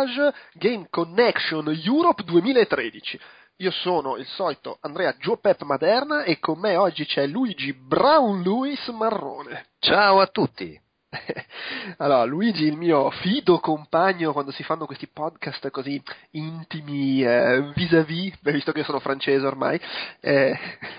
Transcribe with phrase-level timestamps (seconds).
[0.00, 3.20] Reportage Game Connection Europe 2013.
[3.56, 8.86] Io sono il solito Andrea Giopep Maderna e con me oggi c'è Luigi Brown Lewis
[8.88, 9.66] Marrone.
[9.78, 10.78] Ciao a tutti.
[11.98, 18.38] Allora, Luigi, il mio fido compagno quando si fanno questi podcast così intimi, eh, vis-à-vis,
[18.40, 19.78] visto che sono francese ormai,
[20.20, 20.56] eh,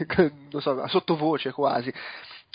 [0.52, 1.92] non so, a sottovoce quasi.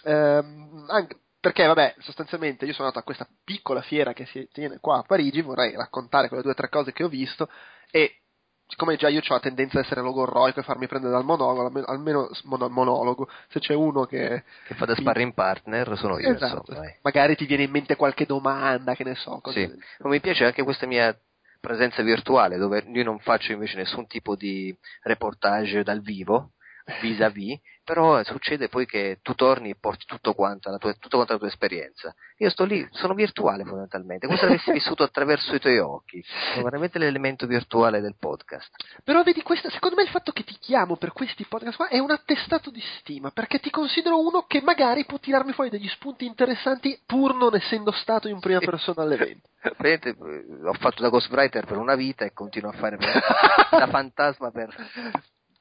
[0.04, 4.78] Ehm, anche perché, vabbè, sostanzialmente io sono andato a questa piccola fiera che si tiene
[4.80, 7.48] qua a Parigi, vorrei raccontare quelle due o tre cose che ho visto
[7.92, 8.22] e
[8.66, 11.86] siccome già io ho la tendenza ad essere logorroico e farmi prendere dal monologo, almeno,
[11.86, 14.42] almeno mono- monologo, se c'è uno che...
[14.66, 16.64] Che fa da sparring partner sono io, Esatto.
[16.72, 16.90] insomma.
[17.02, 19.38] Magari ti viene in mente qualche domanda, che ne so.
[19.40, 19.82] cose Sì.
[20.00, 21.16] Ma mi piace anche questa mia
[21.60, 26.54] presenza virtuale, dove io non faccio invece nessun tipo di reportage dal vivo,
[27.00, 31.34] vis-à-vis, però succede poi che tu torni e porti tutto quanto, la tua, tutto quanto
[31.34, 32.12] la tua esperienza.
[32.38, 36.22] Io sto lì, sono virtuale fondamentalmente, come se l'avessi vissuto attraverso i tuoi occhi.
[36.52, 38.70] Sono veramente l'elemento virtuale del podcast.
[39.04, 41.98] Però vedi, questa, secondo me il fatto che ti chiamo per questi podcast qua è
[41.98, 46.26] un attestato di stima, perché ti considero uno che magari può tirarmi fuori degli spunti
[46.26, 49.48] interessanti pur non essendo stato in prima persona all'evento.
[49.60, 52.96] Praticamente, eh, ho fatto da ghostwriter per una vita e continuo a fare
[53.70, 54.74] da fantasma per...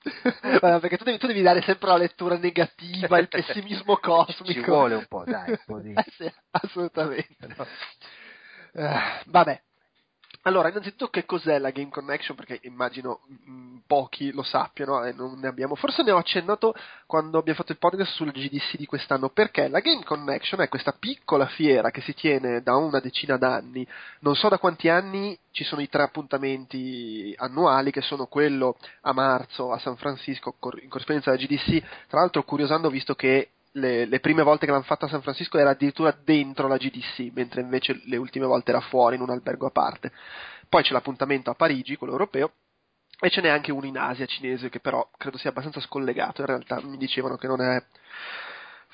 [0.60, 4.52] Guarda, perché tu devi, tu devi dare sempre la lettura negativa, il pessimismo cosmico.
[4.52, 5.94] Ci vuole un po', dai, un po' di...
[5.98, 7.56] Eh sì, assolutamente.
[8.74, 9.62] Eh, vabbè.
[10.48, 12.36] Allora, innanzitutto che cos'è la Game Connection?
[12.36, 15.74] Perché immagino mm, pochi lo sappiano e non ne abbiamo.
[15.74, 16.76] Forse ne ho accennato
[17.08, 19.30] quando abbiamo fatto il podcast sul GDC di quest'anno.
[19.30, 23.88] Perché la Game Connection è questa piccola fiera che si tiene da una decina d'anni.
[24.20, 29.14] Non so da quanti anni ci sono i tre appuntamenti annuali, che sono quello a
[29.14, 32.08] marzo a San Francisco in corrispondenza alla GDC.
[32.08, 35.58] Tra l'altro, curiosando, visto che le, le prime volte che l'hanno fatta a San Francisco
[35.58, 39.68] era addirittura dentro la GDC, mentre invece le ultime volte era fuori in un albergo
[39.68, 40.12] a parte.
[40.68, 42.54] Poi c'è l'appuntamento a Parigi, quello europeo,
[43.20, 46.48] e ce n'è anche uno in Asia cinese che però credo sia abbastanza scollegato, in
[46.48, 47.84] realtà mi dicevano che non è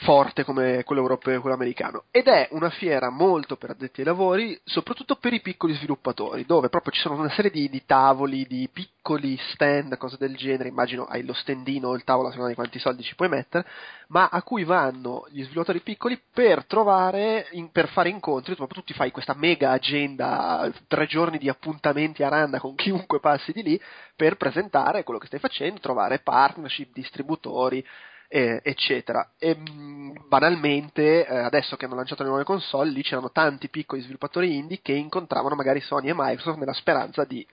[0.02, 2.04] forte come quello europeo e quello americano.
[2.12, 6.70] Ed è una fiera molto per addetti ai lavori, soprattutto per i piccoli sviluppatori, dove
[6.70, 11.06] proprio ci sono una serie di, di tavoli, di piccoli stand, cose del genere, immagino
[11.06, 13.66] hai lo standino o il tavolo a seconda di quanti soldi ci puoi mettere,
[14.08, 18.94] ma a cui vanno gli sviluppatori piccoli per trovare, in- per fare incontri, tu ti
[18.94, 23.82] fai questa mega agenda, tre giorni di appuntamenti a randa con chiunque passi di lì,
[24.16, 27.86] per presentare quello che stai facendo, trovare partnership, distributori,
[28.34, 29.34] eh, eccetera.
[29.38, 34.02] E mh, banalmente, eh, adesso che hanno lanciato le nuove console, lì c'erano tanti piccoli
[34.02, 37.46] sviluppatori indie che incontravano magari Sony e Microsoft nella speranza di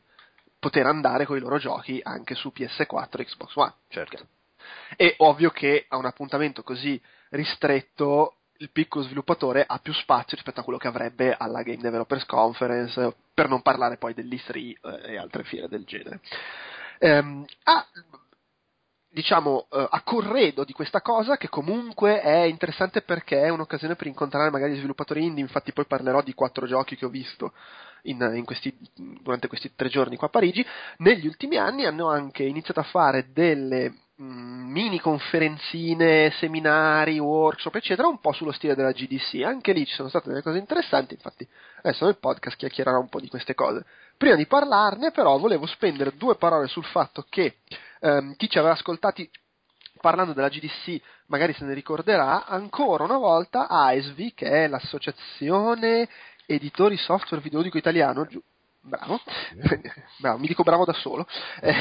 [0.60, 3.74] poter andare con i loro giochi anche su PS4 e Xbox One.
[3.88, 4.26] Certo.
[4.94, 7.00] È ovvio che a un appuntamento così
[7.30, 12.24] ristretto il piccolo sviluppatore ha più spazio rispetto a quello che avrebbe alla Game Developers
[12.24, 16.20] Conference, per non parlare poi dell'E3 eh, e altre fiere del genere.
[16.98, 17.86] Ehm, a,
[19.10, 24.06] diciamo, eh, a corredo di questa cosa, che comunque è interessante perché è un'occasione per
[24.06, 27.52] incontrare magari sviluppatori indie, infatti poi parlerò di quattro giochi che ho visto
[28.02, 30.64] in, in questi, durante questi tre giorni qua a Parigi,
[30.98, 38.08] negli ultimi anni hanno anche iniziato a fare delle mh, mini conferenzine, seminari, workshop, eccetera,
[38.08, 39.42] un po' sullo stile della GDC.
[39.42, 41.46] Anche lì ci sono state delle cose interessanti, infatti
[41.82, 43.84] adesso nel podcast chiacchiererò un po' di queste cose.
[44.16, 47.58] Prima di parlarne, però, volevo spendere due parole sul fatto che
[48.00, 49.30] ehm, chi ci aveva ascoltati
[50.00, 56.08] parlando della GDC magari se ne ricorderà, ancora una volta AESVI, che è l'associazione
[56.46, 58.42] editori software videoludico italiano, giu-
[58.80, 59.20] bravo,
[60.18, 61.26] bravo, mi dico bravo da solo,
[61.60, 61.74] Eh,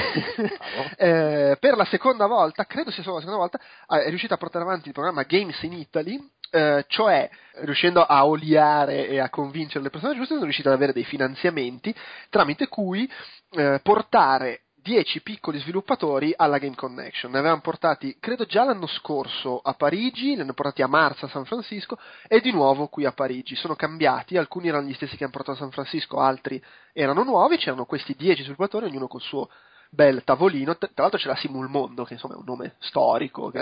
[1.51, 3.59] eh, per la seconda volta, credo sia solo la seconda volta,
[3.89, 6.19] eh, è riuscita a portare avanti il programma Games in Italy,
[6.49, 7.29] eh, cioè
[7.61, 11.95] riuscendo a oliare e a convincere le persone giuste, sono riusciti ad avere dei finanziamenti
[12.29, 13.09] tramite cui
[13.51, 17.29] eh, portare 10 piccoli sviluppatori alla Game Connection.
[17.29, 21.27] Ne avevano portati, credo già l'anno scorso a Parigi, li hanno portati a marzo a
[21.27, 23.57] San Francisco e di nuovo qui a Parigi.
[23.57, 26.63] Sono cambiati, alcuni erano gli stessi che hanno portato a San Francisco, altri
[26.93, 29.49] erano nuovi, c'erano questi 10 sviluppatori, ognuno col suo
[29.89, 30.77] bel tavolino.
[30.77, 33.59] Tra l'altro c'era Simul Mondo, che insomma è un nome storico, che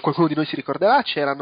[0.00, 1.34] qualcuno di noi si ricorderà, c'era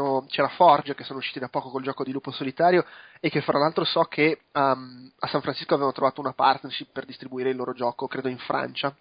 [0.49, 2.85] Forge che sono usciti da poco col gioco di Lupo Solitario
[3.19, 7.05] e che fra l'altro so che um, a San Francisco avevano trovato una partnership per
[7.05, 8.95] distribuire il loro gioco, credo in Francia.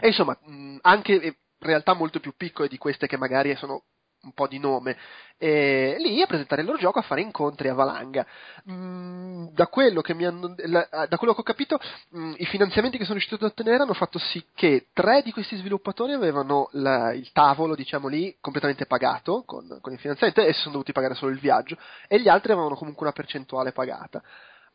[0.00, 3.82] E insomma, mh, anche eh, realtà molto più piccole di queste che magari sono
[4.22, 4.96] un po' di nome,
[5.36, 8.24] e lì a presentare il loro gioco, a fare incontri a valanga.
[8.70, 11.80] Mm, da, quello hanno, la, da quello che ho capito,
[12.16, 15.56] mm, i finanziamenti che sono riuscito ad ottenere hanno fatto sì che tre di questi
[15.56, 20.60] sviluppatori avevano la, il tavolo, diciamo lì, completamente pagato con, con il finanziamento e si
[20.60, 21.76] sono dovuti pagare solo il viaggio,
[22.06, 24.22] e gli altri avevano comunque una percentuale pagata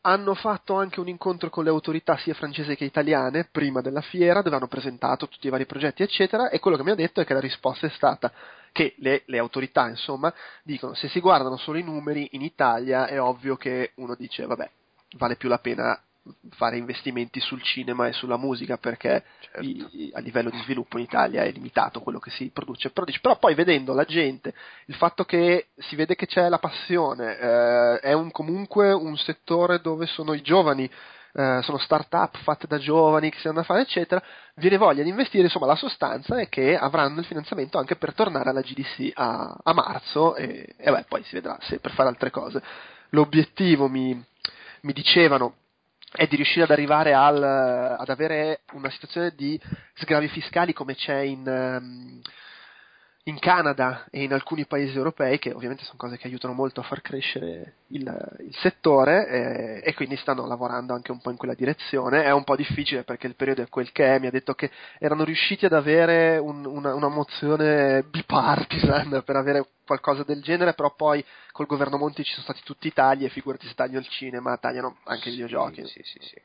[0.02, 4.42] hanno fatto anche un incontro con le autorità sia francesi che italiane prima della fiera,
[4.42, 7.26] dove hanno presentato tutti i vari progetti, eccetera, e quello che mi ha detto è
[7.26, 8.32] che la risposta è stata
[8.78, 10.32] che le, le, autorità, insomma,
[10.62, 14.70] dicono se si guardano solo i numeri in Italia è ovvio che uno dice vabbè,
[15.18, 16.00] vale più la pena
[16.52, 19.62] fare investimenti sul cinema e sulla musica perché certo.
[19.62, 22.92] i, a livello di sviluppo in Italia è limitato quello che si produce.
[22.92, 24.54] Però, dice, però poi vedendo la gente,
[24.86, 29.82] il fatto che si vede che c'è la passione, eh, è un, comunque un settore
[29.82, 30.88] dove sono i giovani
[31.38, 34.20] Uh, sono start-up fatte da giovani che si hanno a fare, eccetera,
[34.56, 38.50] viene voglia di investire, insomma, la sostanza è che avranno il finanziamento anche per tornare
[38.50, 42.32] alla GDC a, a marzo e, e beh, poi si vedrà se per fare altre
[42.32, 42.60] cose.
[43.10, 44.20] L'obiettivo mi,
[44.82, 45.58] mi dicevano
[46.12, 49.62] è di riuscire ad arrivare al, ad avere una situazione di
[49.96, 52.20] sgravi fiscali come c'è in, um,
[53.28, 56.84] in Canada e in alcuni paesi europei, che ovviamente sono cose che aiutano molto a
[56.84, 61.54] far crescere il, il settore eh, e quindi stanno lavorando anche un po' in quella
[61.54, 62.24] direzione.
[62.24, 64.72] È un po' difficile perché il periodo è quel che è, mi ha detto che
[64.98, 70.94] erano riusciti ad avere un, una, una mozione bipartisan per avere qualcosa del genere, però
[70.96, 74.08] poi col governo Monti ci sono stati tutti i tagli e figurati se tagliano il
[74.08, 75.86] cinema, tagliano anche i videogiochi.
[75.86, 76.42] Sì, sì, sì.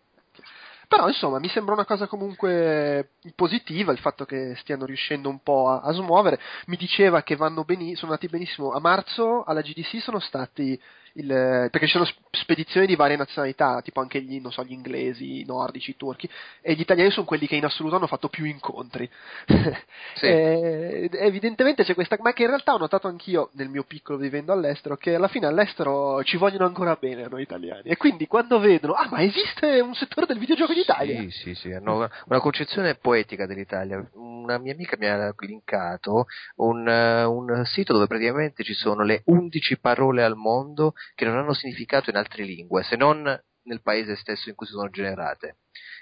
[0.93, 5.71] Però insomma mi sembra una cosa comunque positiva il fatto che stiano riuscendo un po'
[5.71, 6.39] a, a smuovere.
[6.67, 8.73] Mi diceva che vanno beni- sono andati benissimo.
[8.73, 10.79] A marzo alla GDC sono stati
[11.15, 11.27] il,
[11.71, 15.91] perché ci sono spedizioni di varie nazionalità, tipo anche gli, so, gli, inglesi, i nordici,
[15.91, 16.29] i turchi,
[16.61, 19.09] e gli italiani sono quelli che in assoluto hanno fatto più incontri.
[20.15, 20.27] Sì.
[20.27, 24.53] e, evidentemente c'è questa, ma che in realtà ho notato anch'io nel mio piccolo vivendo
[24.53, 28.93] all'estero, che alla fine all'estero ci vogliono ancora bene noi italiani, e quindi quando vedono,
[28.93, 31.21] ah ma esiste un settore del videogioco in Italia?
[31.21, 34.07] Sì, sì, sì, hanno una concezione poetica dell'Italia.
[34.15, 36.27] Una mia amica mi ha linkato
[36.57, 41.55] un, un sito dove praticamente ci sono le 11 parole al mondo che non hanno
[41.55, 43.23] significato in altre lingue, se non
[43.65, 45.59] nel paese stesso in cui si sono generate.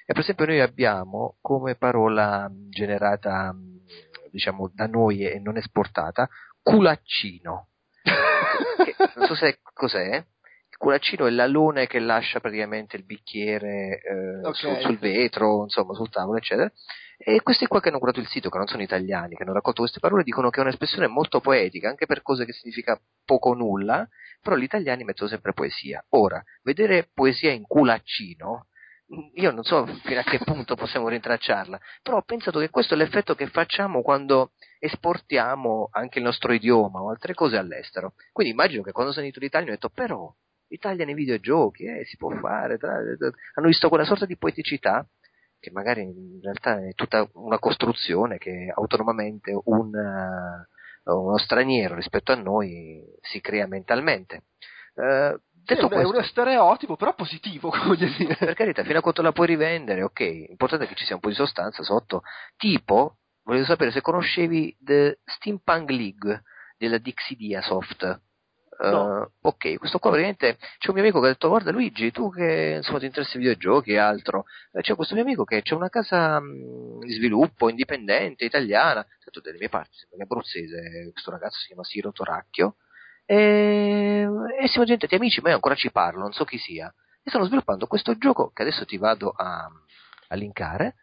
[0.07, 3.55] E per esempio noi abbiamo come parola generata,
[4.31, 6.29] diciamo, da noi e non esportata,
[6.63, 7.69] culaccino.
[8.03, 10.25] che, non so se cos'è.
[10.81, 14.55] Culaccino è l'alone che lascia praticamente il bicchiere eh, okay.
[14.55, 16.73] sul, sul vetro, insomma, sul tavolo, eccetera.
[17.19, 19.83] E questi qua che hanno curato il sito, che non sono italiani, che hanno raccolto
[19.83, 23.55] queste parole, dicono che è un'espressione molto poetica, anche per cose che significa poco o
[23.55, 24.09] nulla,
[24.41, 26.03] però gli italiani mettono sempre poesia.
[26.15, 28.69] Ora, vedere poesia in culaccino,
[29.35, 32.97] io non so fino a che punto possiamo rintracciarla, però ho pensato che questo è
[32.97, 38.15] l'effetto che facciamo quando esportiamo anche il nostro idioma o altre cose all'estero.
[38.33, 40.35] Quindi immagino che quando sono venuto in Italia ho detto, però,
[40.71, 42.95] l'Italia nei videogiochi, eh, si può fare, tra...
[42.95, 45.07] hanno visto quella sorta di poeticità
[45.61, 49.93] che magari in realtà è tutta una costruzione che autonomamente un,
[51.05, 54.45] uh, uno straniero rispetto a noi si crea mentalmente.
[54.95, 58.37] Uh, detto è, questo, è uno stereotipo, però positivo, voglio dire.
[58.37, 61.21] Per carità, fino a quanto la puoi rivendere, ok, l'importante è che ci sia un
[61.21, 62.23] po' di sostanza sotto.
[62.57, 66.43] Tipo, volevo sapere se conoscevi The Steampunk League
[66.79, 68.23] della Dixidia Soft.
[68.83, 69.21] No.
[69.21, 72.33] Uh, ok, questo qua praticamente c'è un mio amico che ha detto guarda Luigi, tu
[72.33, 75.75] che insomma ti interessi ai videogiochi e altro, eh, c'è questo mio amico che c'è
[75.75, 81.59] una casa mh, di sviluppo indipendente, italiana, detto delle mie parti, sembra abruzzese, questo ragazzo
[81.59, 82.77] si chiama Siro Toracchio,
[83.27, 84.27] e,
[84.61, 87.45] e siamo diventati amici, ma io ancora ci parlo, non so chi sia, e stanno
[87.45, 89.69] sviluppando questo gioco che adesso ti vado a,
[90.29, 90.95] a linkare,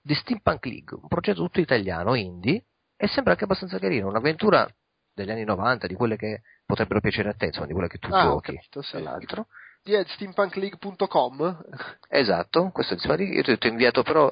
[0.00, 2.64] di Steampunk League, un progetto tutto italiano, indie,
[2.96, 4.66] e sembra anche abbastanza carino, un'avventura
[5.12, 8.08] degli anni 90, di quelle che potrebbero piacere a te, insomma, di quelle che tu
[8.12, 9.46] ah, giochi, capito, tra l'altro.
[9.82, 11.64] Di yeah, steampunkleague.com?
[12.08, 14.30] Esatto, questo è il io ti ho inviato però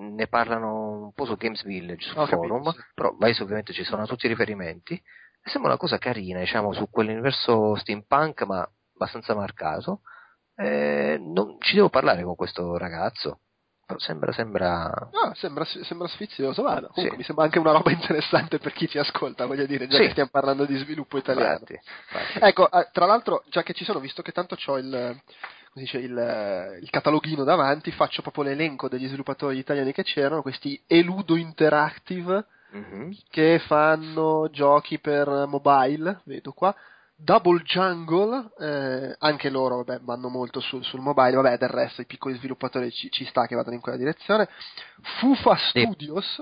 [0.00, 2.92] ne parlano un po' su Games Village, sul oh, forum, capito, sì.
[2.94, 6.88] però vai ovviamente ci sono tutti i riferimenti, e sembra una cosa carina, diciamo, su
[6.88, 10.02] quell'universo steampunk, ma abbastanza marcato,
[10.54, 13.40] e non, ci devo parlare con questo ragazzo,
[13.96, 15.08] sembra, sembra...
[15.12, 17.16] No, sembra, sembra sfizioso, ma no, comunque sì.
[17.16, 20.04] mi sembra anche una roba interessante per chi ci ascolta, voglio dire, già sì.
[20.04, 21.60] che stiamo parlando di sviluppo italiano.
[21.60, 22.38] Infatti, infatti.
[22.40, 25.20] Ecco, eh, tra l'altro, già che ci sono, visto che tanto ho il,
[25.72, 31.36] dice, il, il, cataloghino davanti, faccio proprio l'elenco degli sviluppatori italiani che c'erano, questi Eludo
[31.36, 32.44] Interactive,
[32.76, 33.10] mm-hmm.
[33.30, 36.74] che fanno giochi per mobile, vedo qua,
[37.20, 42.06] Double Jungle, eh, anche loro vabbè, vanno molto sul, sul, mobile, vabbè del resto i
[42.06, 44.48] piccoli sviluppatori ci, ci, sta che vadano in quella direzione,
[45.18, 46.40] Fufa Studios,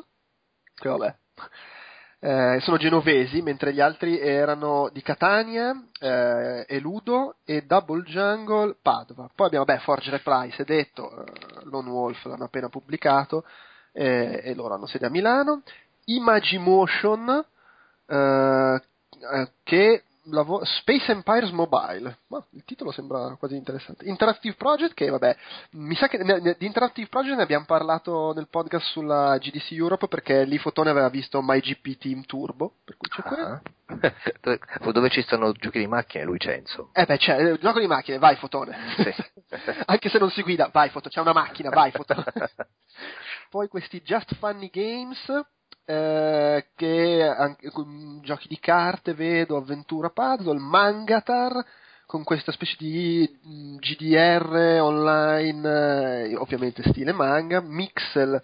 [0.75, 1.15] che vabbè,
[2.19, 9.31] eh, sono genovesi, mentre gli altri erano di Catania, eh, Eludo e Double Jungle Padova.
[9.35, 11.25] Poi abbiamo, beh, Forge è detto, eh,
[11.65, 13.45] Lone Wolf l'hanno appena pubblicato
[13.93, 15.63] eh, e loro hanno sede a Milano.
[16.05, 17.45] Imagimotion,
[18.07, 18.83] eh,
[19.33, 24.07] eh, che lavo- Space Empires Mobile, ma il titolo sembra quasi interessante.
[24.07, 25.37] Interactive Project, che vabbè,
[25.73, 29.73] mi sa che ne- ne- di Interactive Project ne abbiamo parlato nel podcast sulla GDC
[29.73, 33.23] Europe perché lì Fotone aveva visto MyGP Team Turbo, per cui c'è.
[33.23, 33.61] Ah.
[34.93, 36.91] dove, ci stanno giochi di macchine, lui Censo.
[36.93, 38.77] Eh beh, c'è, eh, gioco di macchine, vai Fotone.
[38.97, 39.15] Sì.
[39.87, 42.25] Anche se non si guida, vai Fotone, c'è una macchina, vai Fotone.
[43.51, 45.31] Poi questi Just Funny Games,
[45.87, 47.71] eh, che anche,
[48.23, 51.65] giochi di carte vedo, avventura puzzle, Mangatar,
[52.07, 58.43] con questa specie di mh, GDR online, eh, ovviamente stile manga, Mixel,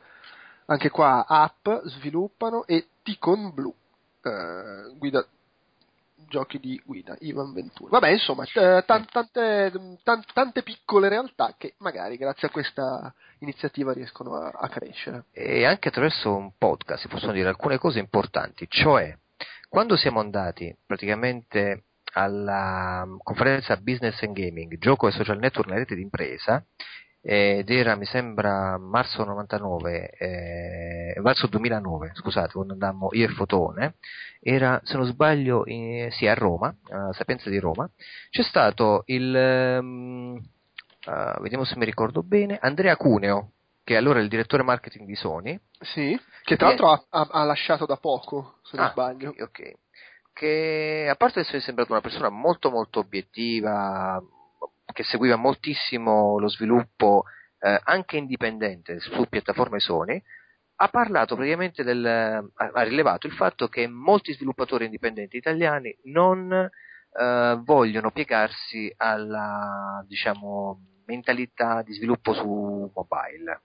[0.67, 3.75] anche qua app, sviluppano, e Ticon Blue,
[4.23, 5.27] eh, guida
[6.29, 7.91] giochi di guida, Ivan Ventura.
[7.91, 13.93] Vabbè, insomma, eh, tan- tante, tan- tante piccole realtà che magari grazie a questa iniziativa
[13.93, 15.25] riescono a, a crescere.
[15.33, 19.17] e anche attraverso un podcast si possono dire alcune cose importanti, cioè
[19.69, 25.81] quando siamo andati praticamente alla mm, conferenza Business and Gaming, gioco e social network nella
[25.81, 26.65] rete d'impresa,
[27.25, 33.95] ed era mi sembra marzo 99, eh, marzo 2009, scusate, quando andammo io e Fotone,
[34.41, 37.89] era se non sbaglio in- sì, a Roma, a Sapienza di Roma,
[38.29, 40.43] c'è stato il, ehm,
[41.07, 43.53] ah, vediamo se mi ricordo bene, Andrea Cuneo,
[43.85, 47.45] che allora è il direttore marketing di Sony, Sì, che tra l'altro ha, ha- ha
[47.45, 49.31] lasciato da poco, se non Ah, sbaglio.
[49.31, 49.73] ok, ok.
[50.33, 54.23] Che a parte essere sembrato una persona molto molto obiettiva,
[54.93, 57.25] che seguiva moltissimo lo sviluppo
[57.61, 60.21] eh, anche indipendente su piattaforme Sony,
[60.77, 62.05] ha parlato praticamente del.
[62.05, 70.03] ha ha rilevato il fatto che molti sviluppatori indipendenti italiani non eh, vogliono piegarsi alla
[70.09, 73.61] diciamo mentalità di sviluppo su mobile.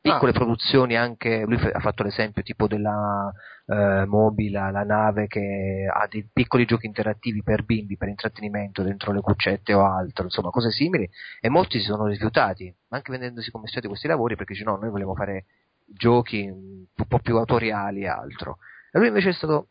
[0.00, 0.34] Piccole Ah.
[0.34, 3.32] produzioni anche, lui ha fatto l'esempio tipo della
[3.66, 9.12] eh, Mobila, la nave che ha dei piccoli giochi interattivi per bimbi, per intrattenimento dentro
[9.12, 11.08] le cuccette o altro, insomma cose simili,
[11.40, 15.14] e molti si sono rifiutati, anche vendendosi commissioni questi lavori perché dice no, noi vogliamo
[15.14, 15.44] fare
[15.84, 18.58] giochi un po' più autoriali e altro.
[18.92, 19.68] E lui invece è stato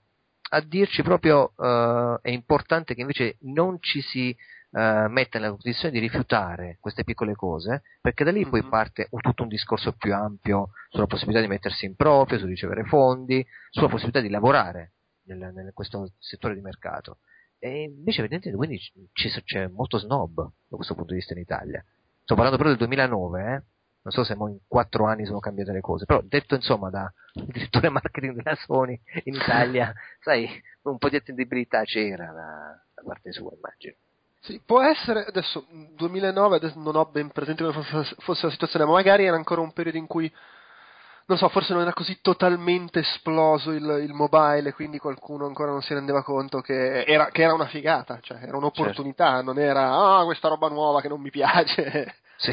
[0.49, 4.35] a dirci proprio eh, è importante che invece non ci si
[4.77, 8.69] eh, metta nella condizione di rifiutare queste piccole cose, perché da lì poi Mhm.
[8.69, 12.83] parte un- tutto un discorso più ampio sulla possibilità di mettersi in proprio, su ricevere
[12.83, 14.93] fondi, sulla possibilità di lavorare
[15.25, 17.19] nel, nel- questo settore di mercato.
[17.59, 18.77] E invece evidentemente quindi
[19.13, 20.35] ci- c'è molto snob
[20.67, 21.83] da questo punto di vista in Italia.
[22.21, 23.63] Sto parlando però del 2009, eh?
[24.07, 27.89] non so se in quattro anni sono cambiate le cose, però detto insomma da direttore
[27.89, 29.91] marketing della Sony in Italia,
[30.21, 30.47] sai,
[30.83, 33.95] un po' di attendibilità c'era da, da parte sua, immagino.
[34.47, 38.51] Sì, può essere, adesso, mh, 2009, adesso non ho ben presente come fosse, fosse la
[38.53, 40.31] situazione, ma magari era ancora un periodo in cui,
[41.25, 45.81] non so, forse non era così totalmente esploso il, il mobile, quindi qualcuno ancora non
[45.81, 50.23] si rendeva conto che era, che era una figata, cioè era un'opportunità, non era, ah,
[50.23, 52.15] questa roba nuova che non mi piace.
[52.39, 52.51] Sì,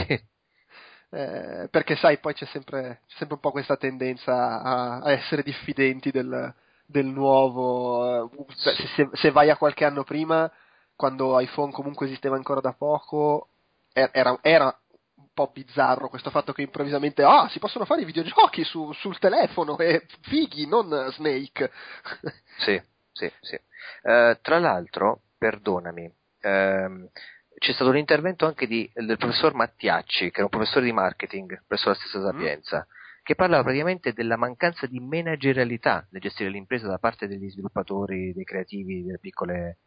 [1.10, 5.42] Eh, perché sai, poi c'è sempre, c'è sempre un po' questa tendenza a, a essere
[5.42, 6.52] diffidenti del,
[6.86, 8.24] del nuovo.
[8.32, 10.50] eh, se- se, se vai a qualche anno prima,
[10.96, 13.48] quando iPhone comunque esisteva ancora da poco,
[13.92, 14.76] er- era, era
[15.16, 19.18] un po' bizzarro questo fatto che improvvisamente, ah, si possono fare i videogiochi su- sul
[19.18, 21.70] telefono, e fighi, non Snake.
[22.58, 22.80] sì,
[23.12, 23.58] sì, sì.
[24.02, 27.08] Eh, tra l'altro, perdonami, ehm,
[27.56, 31.62] c'è stato un intervento anche di- del professor Mattiacci, che era un professore di marketing
[31.66, 32.86] presso la stessa Sapienza,
[33.22, 38.44] che parlava praticamente della mancanza di managerialità nel gestire l'impresa da parte degli sviluppatori, dei
[38.44, 39.78] creativi, delle piccole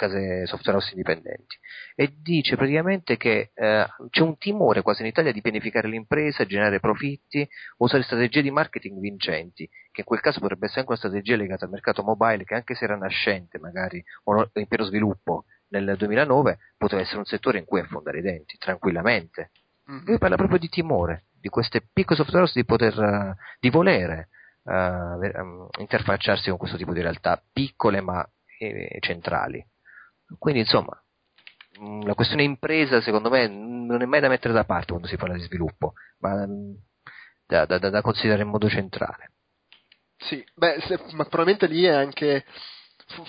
[0.00, 1.58] case software house indipendenti
[1.94, 6.80] e dice praticamente che eh, c'è un timore quasi in Italia di pianificare l'impresa, generare
[6.80, 7.46] profitti,
[7.78, 11.66] usare strategie di marketing vincenti, che in quel caso potrebbe essere anche una strategia legata
[11.66, 16.58] al mercato mobile che anche se era nascente magari o in pieno sviluppo nel 2009
[16.78, 19.50] poteva essere un settore in cui affondare i denti tranquillamente.
[20.06, 24.28] Lui parla proprio di timore, di queste piccole software house di poter, di volere
[24.64, 28.26] ehm, interfacciarsi con questo tipo di realtà piccole ma
[28.58, 29.64] eh, centrali.
[30.38, 31.00] Quindi insomma,
[31.78, 35.16] mh, la questione impresa secondo me non è mai da mettere da parte quando si
[35.16, 36.76] parla di sviluppo, ma mh,
[37.46, 39.32] da, da- da- considerare in modo centrale.
[40.16, 42.44] Sì, beh, se- ma probabilmente lì è anche.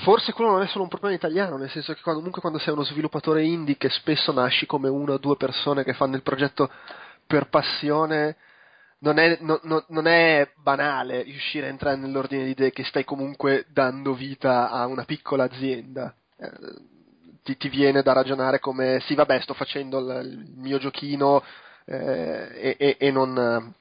[0.03, 2.83] Forse quello non è solo un problema italiano, nel senso che comunque quando sei uno
[2.83, 6.69] sviluppatore indie che spesso nasci come una o due persone che fanno il progetto
[7.25, 8.37] per passione,
[8.99, 13.03] non è, no- no- non è banale riuscire a entrare nell'ordine di idee che stai
[13.05, 16.13] comunque dando vita a una piccola azienda.
[16.37, 16.49] Eh,
[17.43, 21.43] ti, ti viene da ragionare come sì, vabbè, sto facendo il, il mio giochino
[21.85, 23.73] eh, e, e- e non, non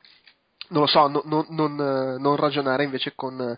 [0.68, 3.56] lo so, no- no- non, non ragionare invece con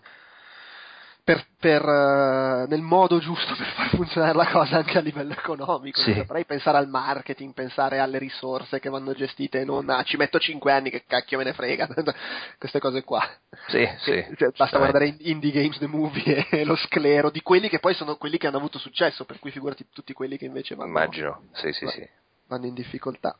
[1.23, 6.01] per, per, eh, nel modo giusto per far funzionare la cosa anche a livello economico.
[6.01, 6.13] Sì.
[6.13, 10.37] Saprei pensare al marketing, pensare alle risorse che vanno gestite e non ah, ci metto
[10.37, 11.87] 5 anni, che cacchio me ne frega.
[12.59, 13.25] Queste cose qua.
[13.67, 14.11] Sì, sì.
[14.11, 14.77] Cioè, basta giustamente.
[14.77, 18.37] guardare in- Indie Games The Movie e lo sclero di quelli che poi sono quelli
[18.37, 21.87] che hanno avuto successo, per cui figurati tutti quelli che invece vanno, Immagino, sì, sì,
[21.87, 22.05] sì.
[22.47, 23.37] vanno in difficoltà.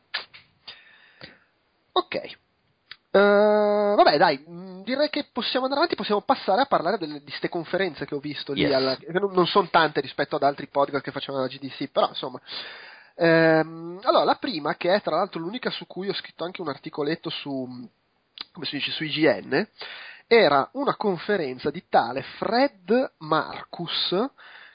[1.92, 2.14] Ok.
[2.14, 2.34] Eh,
[3.18, 4.42] vabbè, dai,
[4.84, 8.20] direi che possiamo andare avanti, possiamo passare a parlare delle, di queste conferenze che ho
[8.20, 8.60] visto lì.
[8.62, 8.72] Yes.
[8.74, 12.40] alla- non, non sono tante rispetto ad altri podcast che facevano alla GDC, però insomma.
[13.16, 16.68] Ehm, allora, la prima, che è tra l'altro l'unica su cui ho scritto anche un
[16.68, 17.88] articoletto su,
[18.52, 19.66] come si dice, su IGN,
[20.26, 24.14] era una conferenza di tale Fred Marcus,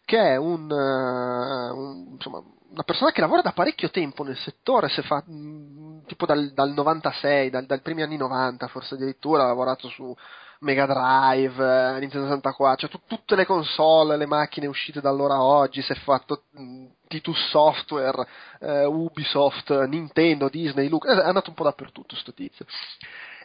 [0.05, 4.89] che è un, eh, un- insomma, una persona che lavora da parecchio tempo nel settore,
[4.89, 9.47] se fa, mh, tipo dal, dal 96, dal, dai primi anni 90 forse addirittura, ha
[9.47, 10.15] lavorato su
[10.59, 15.35] Mega Drive, eh, Nintendo 64, cioè tu- tutte le console, le macchine uscite da allora
[15.35, 18.27] a oggi, si è fatto mh, Titus Software,
[18.59, 22.65] eh, Ubisoft, Nintendo, Disney, Luca, è andato un po' dappertutto sto tizio.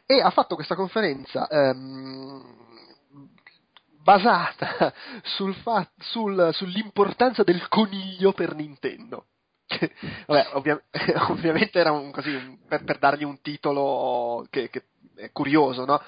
[0.07, 2.43] E ha fatto questa conferenza ehm,
[4.05, 4.93] basata
[5.25, 9.27] sul fa- sul- sull'importanza del coniglio per Nintendo.
[10.27, 10.81] Vabbè, ovvia-
[11.31, 14.85] ovviamente era un, così un- per, per dargli un titolo che, che
[15.17, 16.01] è curioso, no?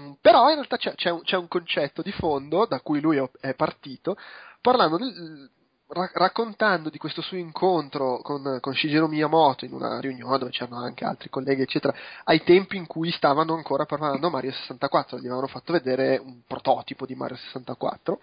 [0.00, 3.22] Mm, Però in realtà c'è, c'è un, c'è un concetto di fondo da cui lui
[3.40, 4.16] è partito,
[4.60, 5.50] parlando del-
[5.88, 10.82] ra- raccontando di questo suo incontro con, con Shigeru Miyamoto in una riunione dove c'erano
[10.82, 11.94] anche altri colleghi, eccetera,
[12.24, 17.06] ai tempi in cui stavano ancora preparando Mario 64, gli avevano fatto vedere un prototipo
[17.06, 18.20] di Mario 64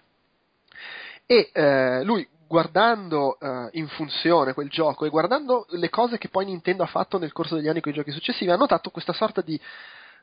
[1.26, 6.44] e eh, lui guardando eh, in funzione quel gioco e guardando le cose che poi
[6.44, 9.40] Nintendo ha fatto nel corso degli anni con i giochi successivi ha notato questa sorta
[9.40, 9.58] di,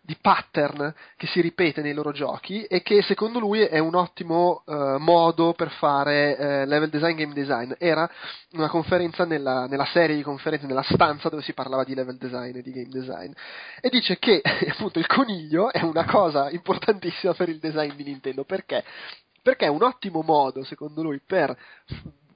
[0.03, 4.63] di pattern che si ripete nei loro giochi e che secondo lui è un ottimo
[4.65, 7.71] eh, modo per fare eh, level design game design.
[7.77, 8.09] Era
[8.53, 12.57] una conferenza nella, nella serie di conferenze nella stanza dove si parlava di level design
[12.57, 13.31] e di game design.
[13.79, 18.43] E dice che appunto il coniglio è una cosa importantissima per il design di Nintendo.
[18.43, 18.83] Perché?
[19.41, 21.55] Perché è un ottimo modo, secondo lui, per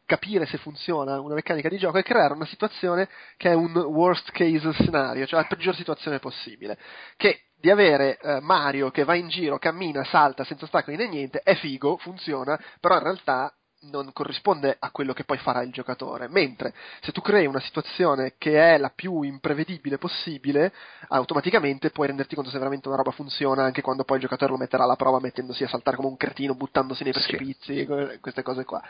[0.05, 4.31] capire se funziona una meccanica di gioco è creare una situazione che è un worst
[4.31, 6.77] case scenario, cioè la peggior situazione possibile.
[7.17, 11.39] Che di avere eh, Mario che va in giro, cammina, salta senza ostacoli né niente,
[11.39, 13.51] è figo, funziona, però in realtà
[13.89, 16.27] non corrisponde a quello che poi farà il giocatore.
[16.27, 20.73] Mentre se tu crei una situazione che è la più imprevedibile possibile,
[21.09, 24.57] automaticamente puoi renderti conto se veramente una roba funziona anche quando poi il giocatore lo
[24.57, 27.19] metterà alla prova mettendosi a saltare come un cretino, buttandosi nei Sì.
[27.19, 28.81] precipizi, que- queste cose qua.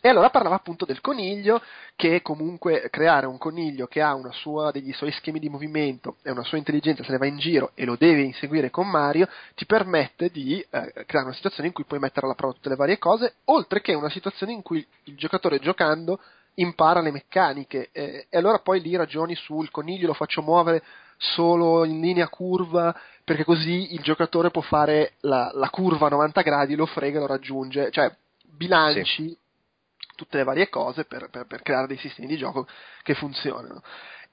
[0.00, 1.60] E allora parlava appunto del coniglio,
[1.96, 6.30] che comunque creare un coniglio che ha una sua, degli suoi schemi di movimento e
[6.30, 9.64] una sua intelligenza se ne va in giro e lo deve inseguire con Mario, ti
[9.66, 12.98] permette di eh, creare una situazione in cui puoi mettere alla prova tutte le varie
[12.98, 16.20] cose, oltre che una situazione in cui il giocatore giocando
[16.54, 20.82] impara le meccaniche eh, e allora poi lì ragioni sul coniglio lo faccio muovere
[21.18, 22.94] solo in linea curva
[23.24, 27.20] perché così il giocatore può fare la, la curva a 90 gradi, lo frega e
[27.20, 29.36] lo raggiunge, cioè bilanci
[30.14, 32.68] tutte le varie cose per, per- per creare dei sistemi di gioco
[33.02, 33.82] che funzionano.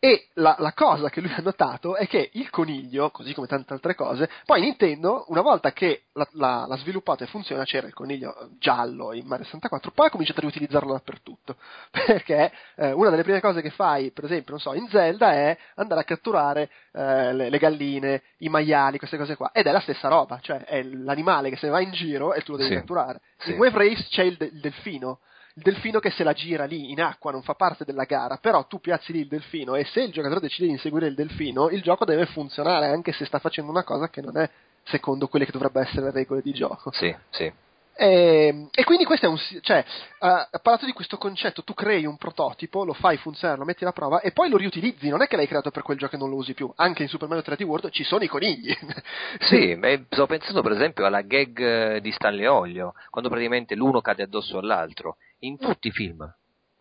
[0.06, 3.72] E la, la cosa che lui ha notato è che il coniglio, così come tante
[3.72, 7.94] altre cose, poi Nintendo, una volta che l'ha, l'ha- l'ha sviluppato e funziona, c'era il
[7.94, 11.56] coniglio giallo in Mario 64, poi ha cominciato a riutilizzarlo dappertutto.
[11.90, 15.58] Perché eh, una delle prime cose che fai, per esempio, non so, in Zelda è
[15.76, 19.52] andare a catturare eh, le, le galline, i maiali, queste cose qua.
[19.54, 22.42] Ed è la stessa roba, cioè è l'animale che se ne va in giro e
[22.42, 22.76] tu lo devi Sì.
[22.76, 23.22] catturare.
[23.38, 23.52] Sì.
[23.52, 25.20] In Wave Race c'è il, de- il delfino.
[25.56, 28.66] Il delfino che se la gira lì in acqua non fa parte della gara, però
[28.66, 31.84] tu piazzi lì il delfino e se il giocatore decide di inseguire il delfino, il
[31.84, 34.50] gioco deve funzionare anche se sta facendo una cosa che non è
[34.82, 36.92] secondo quelle che dovrebbero essere le regole di gioco.
[36.92, 37.54] Sì, sì.
[37.96, 39.86] E, e quindi questo è un cioè,
[40.20, 43.92] ha parlato di questo concetto, tu crei un prototipo, lo fai funzionare, lo metti alla
[43.92, 46.30] prova e poi lo riutilizzi, non è che l'hai creato per quel gioco e non
[46.30, 48.76] lo usi più, anche in Super Mario 3D World ci sono i conigli.
[49.40, 49.78] Sì,
[50.10, 54.58] sto pensando per esempio alla gag eh, di Stanley Olio, quando praticamente l'uno cade addosso
[54.58, 56.34] all'altro, in tutti i film.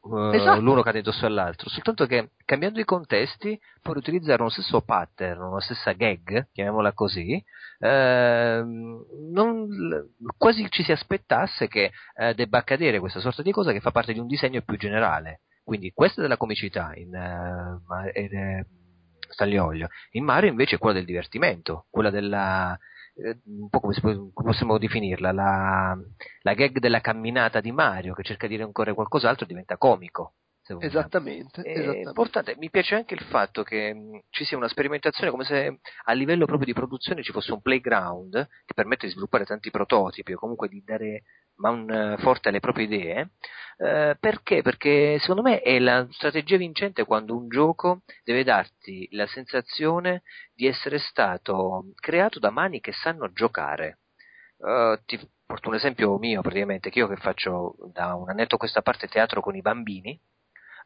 [0.04, 0.60] Eh, Esatto.
[0.60, 5.60] L'uno cade addosso all'altro, soltanto che cambiando i contesti puoi utilizzare lo stesso pattern, una
[5.60, 7.42] stessa gag, chiamiamola così,
[7.78, 9.68] ehm, non-
[10.36, 14.12] quasi ci si aspettasse che eh, debba accadere questa sorta di cosa che fa parte
[14.12, 15.40] di un disegno più generale.
[15.64, 18.66] Quindi questa è della comicità in, eh, ma- in, eh,
[19.30, 19.88] stagliolio.
[20.12, 22.78] In Mario invece è quella del divertimento, quella della eh,
[23.14, 25.98] un po' come, come, possiamo definirla, la,
[26.40, 30.34] la, gag della camminata di Mario che cerca di ancora qualcos'altro diventa comico.
[30.64, 32.08] Esattamente, esattamente.
[32.08, 36.12] Importante, mi piace anche il fatto che mh, ci sia una sperimentazione come se a
[36.12, 40.38] livello proprio di produzione ci fosse un playground che permette di sviluppare tanti prototipi o
[40.38, 41.24] comunque di dare
[41.56, 43.30] man eh, forte alle proprie idee.
[43.76, 44.62] Eh, perché?
[44.62, 50.22] Perché secondo me è la strategia vincente quando un gioco deve darti la sensazione
[50.54, 53.98] di essere stato creato da mani che sanno giocare.
[54.58, 58.58] Uh, ti porto un esempio mio praticamente, che io che faccio da un annetto a
[58.58, 60.18] questa parte teatro con i bambini,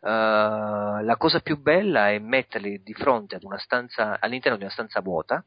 [0.01, 5.45] Uh, la cosa più bella è metterli di fronte stanza, all'interno di una stanza vuota,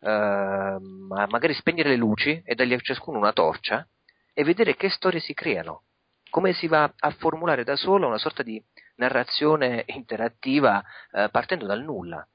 [0.00, 3.86] uh, ma magari spegnere le luci e dargli a ciascuno una torcia
[4.32, 5.84] e vedere che storie si creano,
[6.30, 8.62] come si va a formulare da solo una sorta di
[8.96, 12.26] narrazione interattiva uh, partendo dal nulla.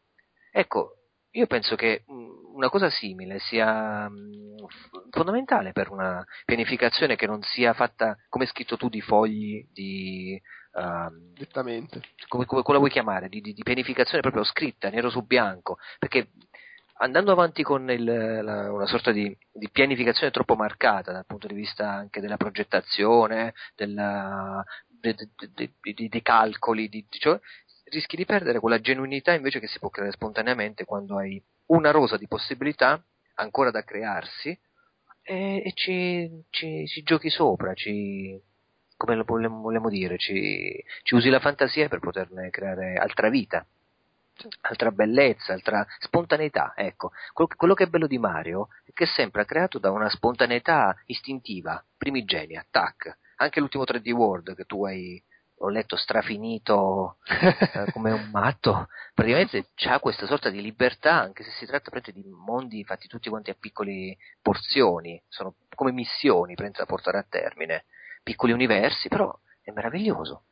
[0.52, 1.00] Ecco,
[1.32, 4.58] io penso che mm, una cosa simile sia mm,
[5.12, 10.40] fondamentale per una pianificazione che non sia fatta come scritto tu di fogli di
[10.74, 12.02] uh, direttamente.
[12.28, 13.30] Come, come, come, la vuoi chiamare?
[13.30, 16.30] Di, di, di, pianificazione proprio scritta, nero su bianco, perché
[17.02, 21.56] andando avanti con il, la, una sorta di, di, pianificazione troppo marcata dal punto di
[21.56, 27.40] vista anche della progettazione, della, de, de, de, dei calcoli, di, cioè,
[27.86, 32.18] rischi di perdere quella genuinità invece che si può creare spontaneamente quando hai una rosa
[32.18, 33.04] di possibilità
[33.36, 34.58] ancora da crearsi
[35.22, 38.40] e, e ci, ci, ci, giochi sopra, ci,
[39.00, 43.66] come lo vogliamo dire, ci, ci usi la fantasia per poterne creare altra vita
[44.62, 46.72] altra bellezza, altra spontaneità.
[46.76, 50.10] Ecco, quello, quello, che è bello di Mario è che è sempre creato da una
[50.10, 53.18] spontaneità istintiva, primigenia, tac.
[53.38, 55.22] Anche l'ultimo 3D World che tu hai,
[55.58, 61.52] ho letto, strafinito eh, come un matto, praticamente ha questa sorta di libertà, anche se
[61.52, 67.18] si tratta di mondi fatti tutti quanti a piccole porzioni, sono come missioni da portare
[67.18, 67.84] a termine
[68.24, 70.44] piccoli universi, però è meraviglioso.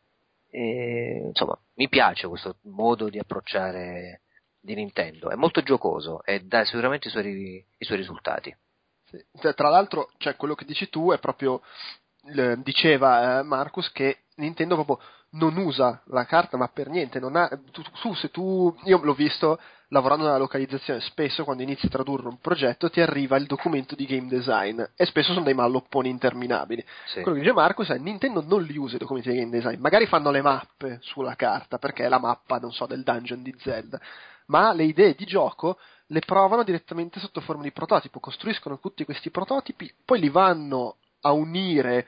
[0.49, 4.21] E, insomma, mi piace questo modo di approcciare
[4.60, 8.56] di Nintendo, è molto giocoso e dà sicuramente i suoi, i suoi risultati.
[9.06, 9.23] Sì.
[9.53, 11.62] Tra l'altro, cioè, quello che dici tu è proprio,
[12.58, 14.99] diceva eh, Marcus, che Nintendo proprio
[15.32, 19.60] non usa la carta ma per niente, ha, tu, tu, se tu, io l'ho visto
[19.89, 24.06] lavorando nella localizzazione, spesso quando inizi a tradurre un progetto ti arriva il documento di
[24.06, 26.84] game design e spesso sono dei mallopponi interminabili.
[27.06, 27.21] Sì.
[27.21, 30.06] Quello che dice Marco è Nintendo non li usa i documenti di game design, magari
[30.06, 34.00] fanno le mappe sulla carta perché è la mappa, non so, del dungeon di Zelda,
[34.47, 39.30] ma le idee di gioco le provano direttamente sotto forma di prototipo, costruiscono tutti questi
[39.30, 42.08] prototipi, poi li vanno a unire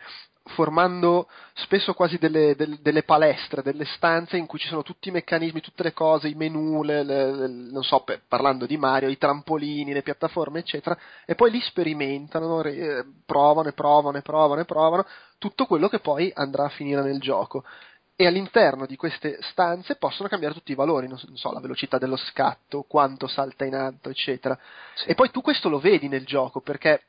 [0.50, 5.12] formando spesso quasi delle, delle, delle, palestre, delle stanze in cui ci sono tutti i
[5.12, 9.18] meccanismi, tutte le cose, i menu, le, le, non so, per, parlando di Mario, i
[9.18, 14.66] trampolini, le piattaforme, eccetera, e poi li sperimentano, eh, provano e provano e provano e
[14.66, 15.06] provano
[15.38, 17.64] tutto quello che poi andrà a finire nel gioco.
[18.16, 22.18] E all'interno di queste stanze possono cambiare tutti i valori, non so, la velocità dello
[22.18, 24.60] scatto, quanto salta in alto, eccetera.
[24.96, 25.08] Sì.
[25.08, 27.04] E poi tu questo lo vedi nel gioco, perché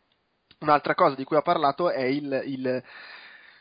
[0.60, 2.82] un'altra cosa di cui ho parlato è il, il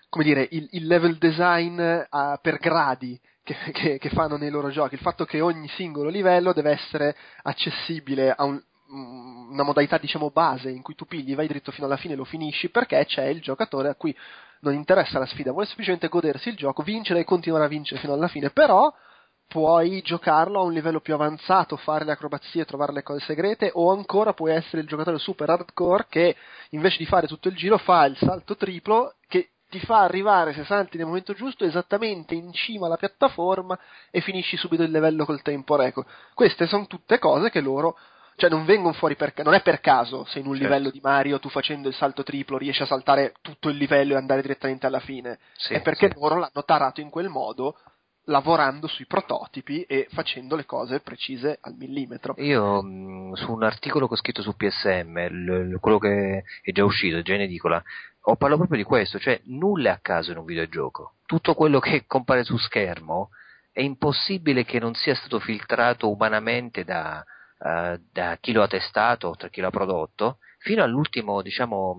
[0.10, 4.70] come dire, il, il level design uh, per gradi che, che, che, fanno nei loro
[4.70, 10.32] giochi, il fatto che ogni singolo livello deve essere accessibile a un, una modalità diciamo
[10.32, 13.26] base in cui tu pigli, vai dritto fino alla fine e lo finisci perché c'è
[13.26, 14.16] il giocatore a cui
[14.62, 18.14] non interessa la sfida, vuole semplicemente godersi il gioco, vincere e continuare a vincere fino
[18.14, 18.92] alla fine, però
[19.48, 23.92] puoi giocarlo a un livello più avanzato, fare le acrobazie, trovare le cose segrete, o
[23.92, 26.36] ancora puoi essere il giocatore super hardcore che
[26.72, 30.64] invece di fare tutto il giro fa il salto triplo che ti fa arrivare, se
[30.66, 33.78] salti nel momento giusto, esattamente in cima alla piattaforma
[34.10, 36.08] e finisci subito il livello col tempo record.
[36.34, 37.98] Queste sono tutte cose che loro
[38.36, 40.68] cioè non vengono fuori per non è per caso se in un certo.
[40.70, 44.16] livello di Mario tu facendo il salto triplo riesci a saltare tutto il livello e
[44.16, 46.18] andare direttamente alla fine sì, è perché sì.
[46.18, 47.76] loro l'hanno tarato in quel modo
[48.30, 52.36] lavorando sui prototipi e facendo le cose precise al millimetro.
[52.38, 56.84] Io mh, su un articolo che ho scritto su PSM, l- quello che è già
[56.84, 57.84] uscito, è già in edicola,
[58.30, 61.16] ho parlato proprio di questo, cioè nulla è a caso in un videogioco.
[61.26, 63.30] Tutto quello che compare su schermo
[63.72, 67.24] è impossibile che non sia stato filtrato umanamente da,
[67.60, 71.98] uh, da chi lo ha testato, tra chi lo ha prodotto, fino all'ultimo, diciamo,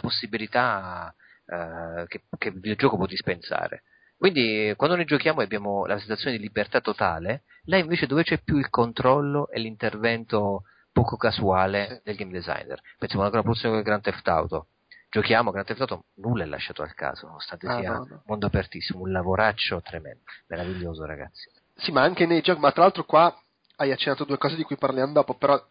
[0.00, 1.14] possibilità
[1.46, 3.82] uh, che, che il videogioco può dispensare.
[4.16, 8.38] Quindi quando noi giochiamo e abbiamo la sensazione di libertà totale, là invece dove c'è
[8.42, 12.80] più il controllo e l'intervento poco casuale del game designer.
[12.98, 14.68] Pensiamo anche alla del Grand Theft Auto.
[15.08, 18.22] Giochiamo Grand Theft Auto, nulla è lasciato al caso, nonostante ah, sia no, no.
[18.26, 21.48] mondo apertissimo, un lavoraccio tremendo, meraviglioso ragazzi.
[21.74, 23.34] Sì, ma anche nei giochi, ma tra l'altro qua
[23.76, 25.62] hai accennato due cose di cui parliamo dopo, però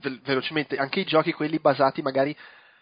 [0.00, 2.36] ve- velocemente, anche i giochi, quelli basati magari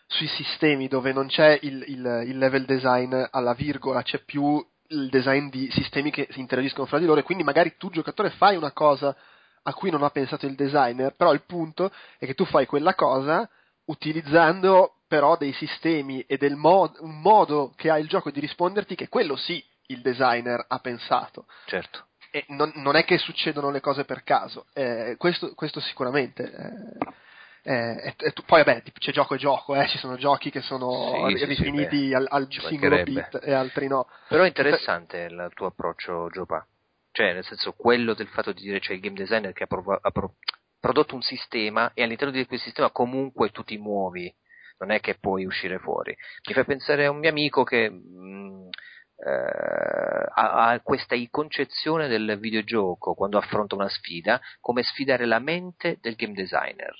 [0.06, 5.08] sui sistemi dove non c'è il, il, il level design alla virgola, c'è più il
[5.08, 8.56] design di sistemi che si interagiscono fra di loro e quindi magari tu giocatore fai
[8.56, 9.14] una cosa
[9.62, 12.94] a cui non ha pensato il designer, però il punto è che tu fai quella
[12.94, 13.48] cosa
[13.86, 18.94] utilizzando però dei sistemi e del mod- un modo che ha il gioco di risponderti
[18.94, 21.46] che quello sì il designer ha pensato.
[21.66, 22.06] Certo.
[22.30, 26.52] E non, non è che succedono le cose per caso, eh, questo, questo, sicuramente.
[27.62, 31.44] Eh, eh, poi vabbè, c'è gioco e gioco, eh, ci sono giochi che sono sì,
[31.44, 34.06] rifiniti sì, al, al singolo bit e altri no.
[34.28, 36.64] Però è interessante il tuo approccio, Giopa.
[37.10, 39.98] Cioè, nel senso, quello del fatto di dire c'è il game designer che ha, prov-
[40.00, 40.34] ha pro-
[40.78, 44.32] prodotto un sistema e all'interno di quel sistema comunque tu ti muovi,
[44.78, 46.16] non è che puoi uscire fuori.
[46.46, 48.68] Mi fa pensare a un mio amico che mh,
[49.16, 55.98] eh, ha, ha, questa concezione del videogioco quando affronta una sfida come sfidare la mente
[56.00, 56.94] del game designer.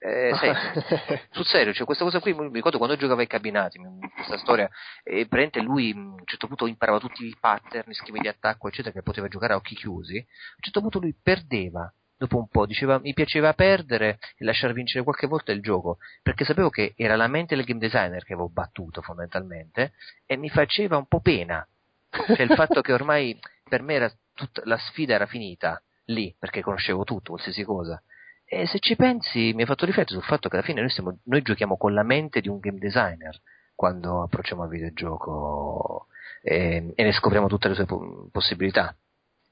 [0.00, 0.54] Eh, sai,
[1.30, 3.80] sul serio, cioè questa cosa qui mi ricordo quando giocavo ai cabinati,
[4.14, 4.70] questa storia,
[5.02, 8.94] e prende lui a un certo punto imparava tutti i pattern, schemi di attacco, eccetera,
[8.94, 10.16] che poteva giocare a occhi chiusi.
[10.18, 14.72] A un certo punto lui perdeva dopo un po' diceva mi piaceva perdere e lasciare
[14.72, 18.32] vincere qualche volta il gioco perché sapevo che era la mente del game designer che
[18.32, 19.92] avevo battuto fondamentalmente
[20.26, 21.66] e mi faceva un po' pena.
[22.10, 26.60] Cioè il fatto che ormai per me era tutta, la sfida era finita lì perché
[26.60, 28.02] conoscevo tutto qualsiasi cosa.
[28.44, 31.18] E se ci pensi mi ha fatto riflettere sul fatto che alla fine noi, stiamo,
[31.24, 33.38] noi giochiamo con la mente di un game designer
[33.74, 36.06] quando approcciamo al videogioco
[36.42, 37.86] e, e ne scopriamo tutte le sue
[38.32, 38.96] possibilità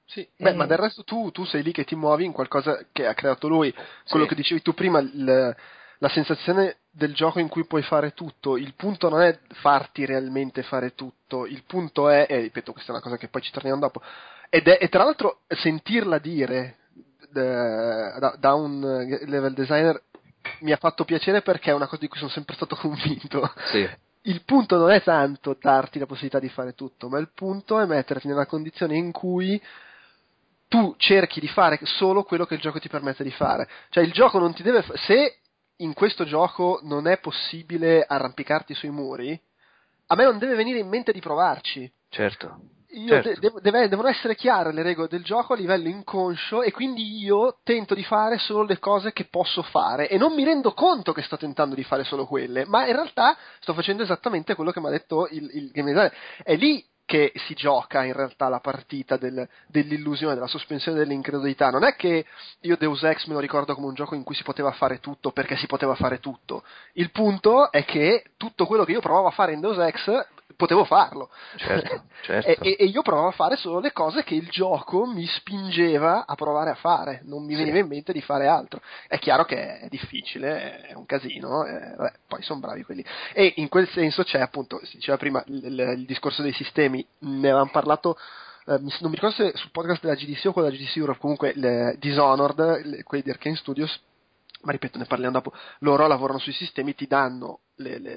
[0.07, 3.07] sì, beh, ma del resto tu, tu, sei lì che ti muovi in qualcosa che
[3.07, 3.75] ha creato lui.
[4.09, 4.31] Quello sì.
[4.31, 5.57] che dicevi tu prima, il,
[5.99, 8.57] la sensazione del gioco in cui puoi fare tutto.
[8.57, 12.95] Il punto non è farti realmente fare tutto, il punto è, e ripeto, questa è
[12.95, 14.01] una cosa che poi ci torniamo dopo,
[14.49, 16.77] ed è, e tra l'altro sentirla dire
[17.31, 18.81] da, da un
[19.27, 20.03] level designer
[20.61, 23.53] mi ha fatto piacere perché è una cosa di cui sono sempre stato convinto.
[23.71, 23.89] Sì.
[24.23, 27.87] Il punto non è tanto darti la possibilità di fare tutto, ma il punto è
[27.87, 29.61] metterti nella condizione in cui
[30.69, 33.69] tu cerchi di fare solo quello che il gioco ti permette di fare.
[33.91, 34.85] Cioè il gioco non ti deve...
[34.95, 35.39] se
[35.77, 39.39] in questo gioco non è possibile arrampicarti sui muri,
[40.09, 41.91] a me non deve venire in mente di provarci.
[42.09, 42.75] Certo.
[43.07, 43.41] Certo.
[43.41, 47.59] De- deve, devono essere chiare le regole del gioco a livello inconscio e quindi io
[47.63, 51.21] tento di fare solo le cose che posso fare e non mi rendo conto che
[51.21, 54.87] sto tentando di fare solo quelle, ma in realtà sto facendo esattamente quello che mi
[54.87, 56.15] ha detto il, il game designer.
[56.43, 61.71] È lì che si gioca in realtà la partita del, dell'illusione, della sospensione dell'incredulità.
[61.71, 62.27] Non è che
[62.61, 65.31] io Deus Ex me lo ricordo come un gioco in cui si poteva fare tutto
[65.31, 66.65] perché si poteva fare tutto.
[66.95, 70.85] Il punto è che tutto quello che io provavo a fare in Deus Ex potevo
[70.85, 71.31] farlo.
[71.57, 72.63] Certo, certo.
[72.63, 76.35] e, e, io provavo a fare solo le cose che il gioco mi spingeva a
[76.35, 78.81] provare a fare, non mi veniva in mente di fare altro.
[79.07, 83.05] È chiaro che è difficile, è un casino, eh, vabbè, poi sono bravi quelli.
[83.33, 87.49] E in quel senso c'è appunto, si diceva prima, il, il, discorso dei sistemi, ne
[87.49, 88.17] avevamo parlato
[88.67, 91.53] Uh, non mi ricordo se sul podcast della GDC o quello della GDC Europe, comunque
[91.55, 93.97] le Dishonored, le, quelli di Arkane Studios,
[94.63, 98.17] ma ripeto, ne parliamo dopo, loro lavorano sui sistemi, ti danno le, le,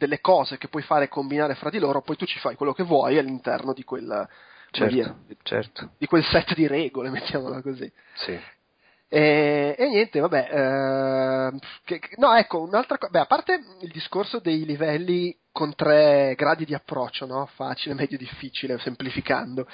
[0.00, 2.72] delle cose che puoi fare e combinare fra di loro, poi tu ci fai quello
[2.72, 4.26] che vuoi all'interno di quel,
[4.70, 5.90] certo, dire, certo.
[5.98, 7.90] di quel set di regole, mettiamola così.
[8.14, 8.40] Sì.
[9.12, 10.48] E, e, niente, vabbè,
[11.52, 16.64] eh, che, no, ecco, un'altra cosa, a parte il discorso dei livelli con tre gradi
[16.64, 17.46] di approccio, no?
[17.54, 19.66] Facile, medio, difficile, semplificando.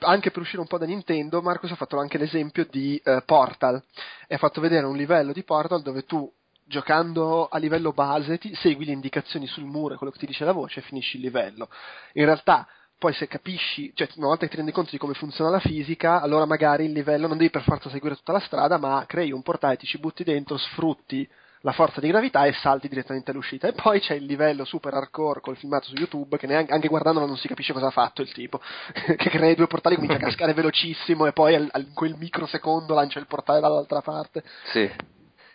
[0.00, 3.82] Anche per uscire un po' da Nintendo, Marcos ha fatto anche l'esempio di eh, Portal
[4.28, 6.30] e ha fatto vedere un livello di Portal dove tu
[6.64, 10.52] giocando a livello base ti segui le indicazioni sul muro, quello che ti dice la
[10.52, 11.68] voce e finisci il livello.
[12.14, 12.66] In realtà
[13.02, 16.20] poi se capisci, cioè una volta che ti rendi conto di come funziona la fisica,
[16.20, 19.42] allora magari il livello non devi per forza seguire tutta la strada, ma crei un
[19.42, 21.28] portale, ti ci butti dentro, sfrutti
[21.62, 23.66] la forza di gravità e salti direttamente all'uscita.
[23.66, 27.26] E poi c'è il livello super hardcore col filmato su YouTube che neanche, anche guardandolo
[27.26, 28.60] non si capisce cosa ha fatto il tipo.
[28.94, 33.18] che crea i due portali, comincia a cascare velocissimo e poi in quel microsecondo lancia
[33.18, 34.44] il portale dall'altra parte.
[34.72, 34.90] Sì.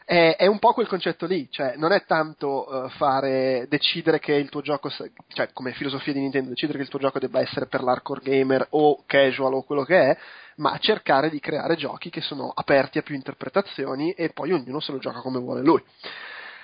[0.10, 4.32] È, è, un po' quel concetto lì, cioè non è tanto uh, fare, decidere che
[4.32, 7.66] il tuo gioco, cioè come filosofia di Nintendo, decidere che il tuo gioco debba essere
[7.66, 10.18] per l'hardcore gamer o casual o quello che è,
[10.58, 14.94] ma cercare di creare giochi che sono aperti a più interpretazioni e poi ognuno se
[14.94, 15.84] lo gioca come vuole lui.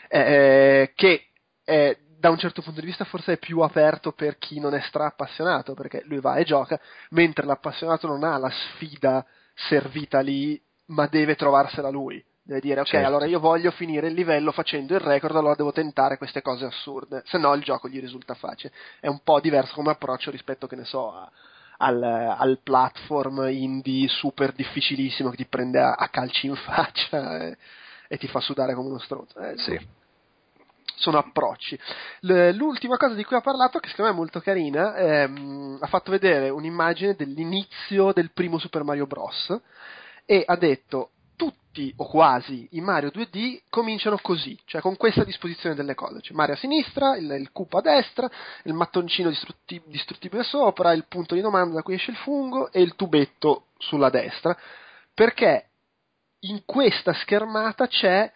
[0.08, 1.26] Eh, che
[1.66, 4.80] è, da un certo punto di vista forse è più aperto per chi non è
[4.84, 6.80] stra appassionato, perché lui va e gioca,
[7.10, 12.88] mentre l'appassionato non ha la sfida servita lì, ma deve trovarsela lui Deve dire, ok,
[12.88, 13.08] certo.
[13.08, 17.24] allora io voglio finire il livello facendo il record, allora devo tentare queste cose assurde,
[17.26, 18.74] se no il gioco gli risulta facile.
[19.00, 21.32] È un po' diverso come approccio rispetto, che ne so, a,
[21.78, 27.58] al, al platform indie super difficilissimo che ti prende a, a calci in faccia e,
[28.10, 29.40] e ti fa sudare come uno stronzo.
[29.40, 29.80] Eh, Sì.
[30.96, 31.80] sono approcci.
[32.22, 36.12] L'ultima cosa di cui ha parlato, che secondo me è molto carina, ehm, ha fatto
[36.12, 39.60] vedere un'immagine dell'inizio del primo Super Mario Bros.
[40.26, 41.10] e ha detto
[41.74, 46.22] tutti o quasi i Mario 2D cominciano così, cioè con questa disposizione delle cose.
[46.22, 48.30] C'è Mario a sinistra, il, il cupo a destra,
[48.64, 52.82] il mattoncino distrutti- distruttibile sopra, il punto di domanda da cui esce il fungo e
[52.82, 54.56] il tubetto sulla destra,
[55.14, 55.70] perché
[56.42, 58.32] in questa schermata c'è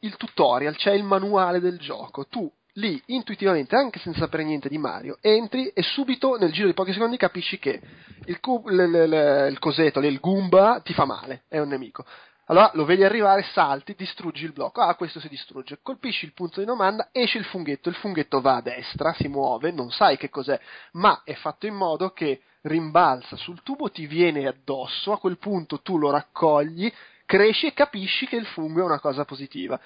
[0.00, 2.26] il tutorial, c'è il manuale del gioco.
[2.26, 6.74] Tu lì intuitivamente, anche senza sapere niente di Mario, entri e subito nel giro di
[6.74, 7.80] pochi secondi capisci che
[8.26, 12.04] il, cu- l- l- l- il cosetto, il Goomba ti fa male, è un nemico.
[12.46, 14.80] Allora lo vedi arrivare, salti, distruggi il blocco.
[14.80, 15.78] Ah, questo si distrugge.
[15.80, 17.88] Colpisci il punto di domanda, esce il funghetto.
[17.88, 20.58] Il funghetto va a destra, si muove, non sai che cos'è,
[20.92, 25.12] ma è fatto in modo che rimbalza sul tubo, ti viene addosso.
[25.12, 26.92] A quel punto tu lo raccogli,
[27.24, 29.78] cresci e capisci che il fungo è una cosa positiva.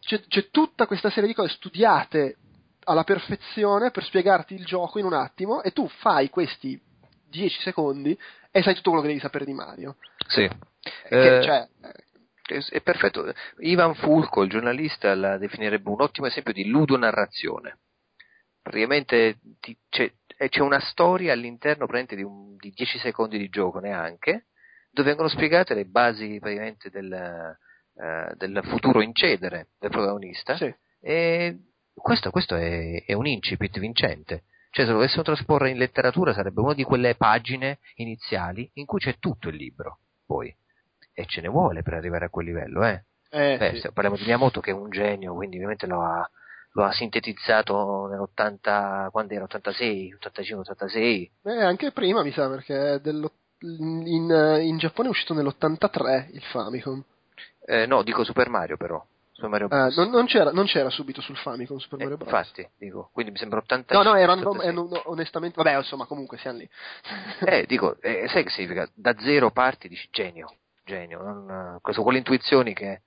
[0.00, 2.36] C'è, c'è tutta questa serie di cose studiate
[2.84, 6.80] alla perfezione per spiegarti il gioco in un attimo e tu fai questi
[7.28, 8.18] 10 secondi
[8.50, 9.96] e sai tutto quello che devi sapere di Mario.
[10.26, 10.48] Sì.
[10.80, 11.68] Che, Eh, cioè,
[12.70, 13.32] è, perfetto.
[13.58, 17.78] Ivan Fulco, il giornalista, la definirebbe un ottimo esempio di ludonarrazione.
[18.62, 23.48] Praticamente ti- c'è, eh, c'è una storia all'interno praticamente di, un- di 10 secondi di
[23.48, 24.46] gioco neanche,
[24.90, 30.56] dove vengono spiegate le basi praticamente del, eh, del futuro incedere del protagonista.
[30.56, 30.72] sì.
[31.02, 31.56] E
[31.94, 34.44] questo, questo è, è un incipit vincente.
[34.70, 39.00] Cioè, se lo dovessimo trasporre in letteratura sarebbe una di quelle pagine iniziali in cui
[39.00, 40.54] c'è tutto il libro, poi.
[41.12, 43.04] E ce ne vuole per arrivare a quel livello, eh.
[43.32, 43.92] Eh, Beh, sì.
[43.92, 46.28] parliamo di Miyamoto che è un genio, quindi ovviamente lo ha,
[46.72, 51.30] lo ha sintetizzato nell'80, quando era 86, 85, 86.
[51.44, 53.00] Eh, anche prima mi sa perché
[53.60, 57.02] in, eh, in Giappone è uscito nell'83 il Famicom.
[57.66, 59.04] Eh, no, dico Super Mario però.
[59.32, 62.30] Super Mario Ah, non, non c'era, non c'era subito sul Famicom Super Eh, Mario Bros.
[62.32, 63.94] infatti, dico, quindi mi sembra 80.
[63.94, 64.68] No, no, erano, 86.
[64.68, 66.68] eh, no, no, onestamente, vabbè, insomma, comunque siamo lì.
[67.46, 68.88] Eh, dico, eh, sai che significa?
[68.94, 70.52] Da zero parti dici genio,
[70.90, 73.02] genio, non, questo, quelle intuizioni che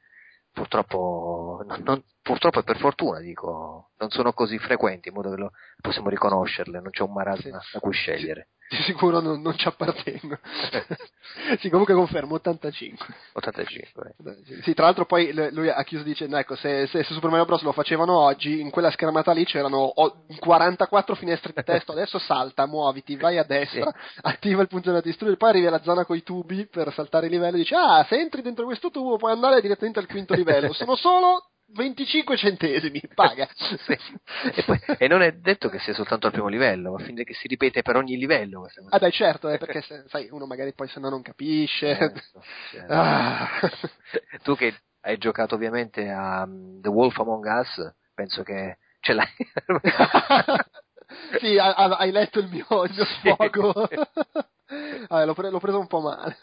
[0.52, 5.36] purtroppo, non, non- purtroppo e per fortuna dico, non sono così frequenti in modo che
[5.38, 7.70] lo, possiamo riconoscerle, non c'è un marasma Sì.
[7.74, 8.48] da cui scegliere.
[8.70, 10.40] Di sicuro non, non ci appartengo.
[11.60, 13.06] sì, comunque confermo, 85.
[13.34, 14.16] 85.
[14.26, 14.36] eh.
[14.46, 17.46] Sì, Sì, tra l'altro poi lui ha chiuso dicendo, ecco, se, se, se Super Mario
[17.46, 17.62] Bros.
[17.62, 22.66] lo facevano oggi, in quella schermata lì c'erano o- 44 finestre di testo, adesso salta,
[22.66, 26.24] muoviti, vai a destra, attiva il punto da distruggere, poi arrivi alla zona con i
[26.24, 29.62] tubi per saltare il livello e dici, ah, se entri dentro questo tubo puoi andare
[29.62, 33.48] direttamente al quinto livello, sono solo 25 centesimi, paga.
[33.56, 33.98] Sì.
[34.56, 37.34] E, poi- e non è detto che sia soltanto al primo livello, ma fin che
[37.34, 38.96] si ripete per ogni livello questa cosa.
[38.96, 41.96] Ah beh certo, eh, perché se- sai, uno magari poi se no non capisce.
[41.96, 42.22] Certo,
[42.72, 42.94] certo.
[42.94, 43.50] Ah.
[44.44, 49.28] Tu che hai giocato ovviamente a um, The Wolf Among Us, penso che ce l'hai.
[51.40, 53.74] sì, ha- ha- hai letto il mio, il mio sfogo.
[55.08, 56.38] Vabbè, l'ho, pre- l'ho preso un po' male.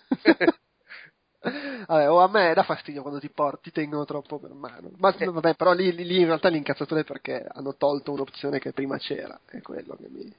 [1.42, 4.90] Vabbè, o a me dà fastidio quando ti porti, ti tengono troppo per mano.
[4.98, 5.24] Ma Eh.
[5.26, 9.38] vabbè, però lì, lì- in realtà l'incazzatura è perché hanno tolto un'opzione che prima c'era,
[9.46, 10.32] è quello che mi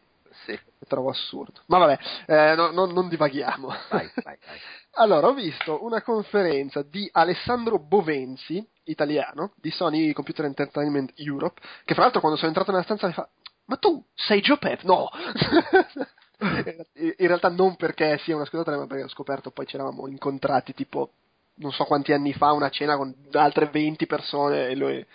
[0.45, 0.57] sì.
[0.87, 1.61] trovo assurdo.
[1.67, 3.67] Ma vabbè, eh, no- no- non divaghiamo.
[3.89, 4.59] Vai, vai, vai.
[4.95, 11.93] Allora, ho visto una conferenza di Alessandro Bovenzi, italiano, di Sony Computer Entertainment Europe, che
[11.93, 13.27] fra l'altro quando sono entrato nella stanza mi fa
[13.65, 14.81] ma tu sei Joe Pep?
[14.81, 15.07] No!
[17.17, 20.73] In realtà non perché sia un ascoltatore, ma perché ho scoperto poi ci eravamo incontrati
[20.73, 21.11] tipo
[21.55, 25.05] non so quanti anni fa una cena con altre 20 persone e lui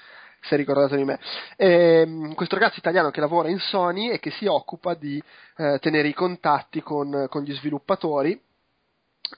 [0.42, 1.18] si è ricordato di me.
[1.56, 5.20] Ehm, questo ragazzo italiano che lavora in Sony e che si occupa di
[5.56, 8.40] eh, tenere i contatti con, con gli sviluppatori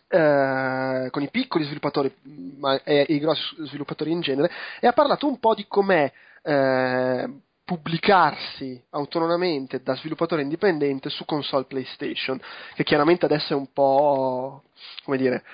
[0.09, 2.15] eh, con i piccoli sviluppatori
[2.59, 6.13] ma, e i grossi sviluppatori in genere e ha parlato un po' di com'è
[6.43, 7.29] eh,
[7.69, 12.41] pubblicarsi autonomamente da sviluppatore indipendente su console PlayStation
[12.75, 14.63] che chiaramente adesso è un po'
[15.05, 15.45] come dire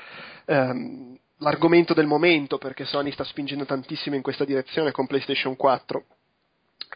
[0.44, 6.04] ehm, l'argomento del momento perché Sony sta spingendo tantissimo in questa direzione con PlayStation 4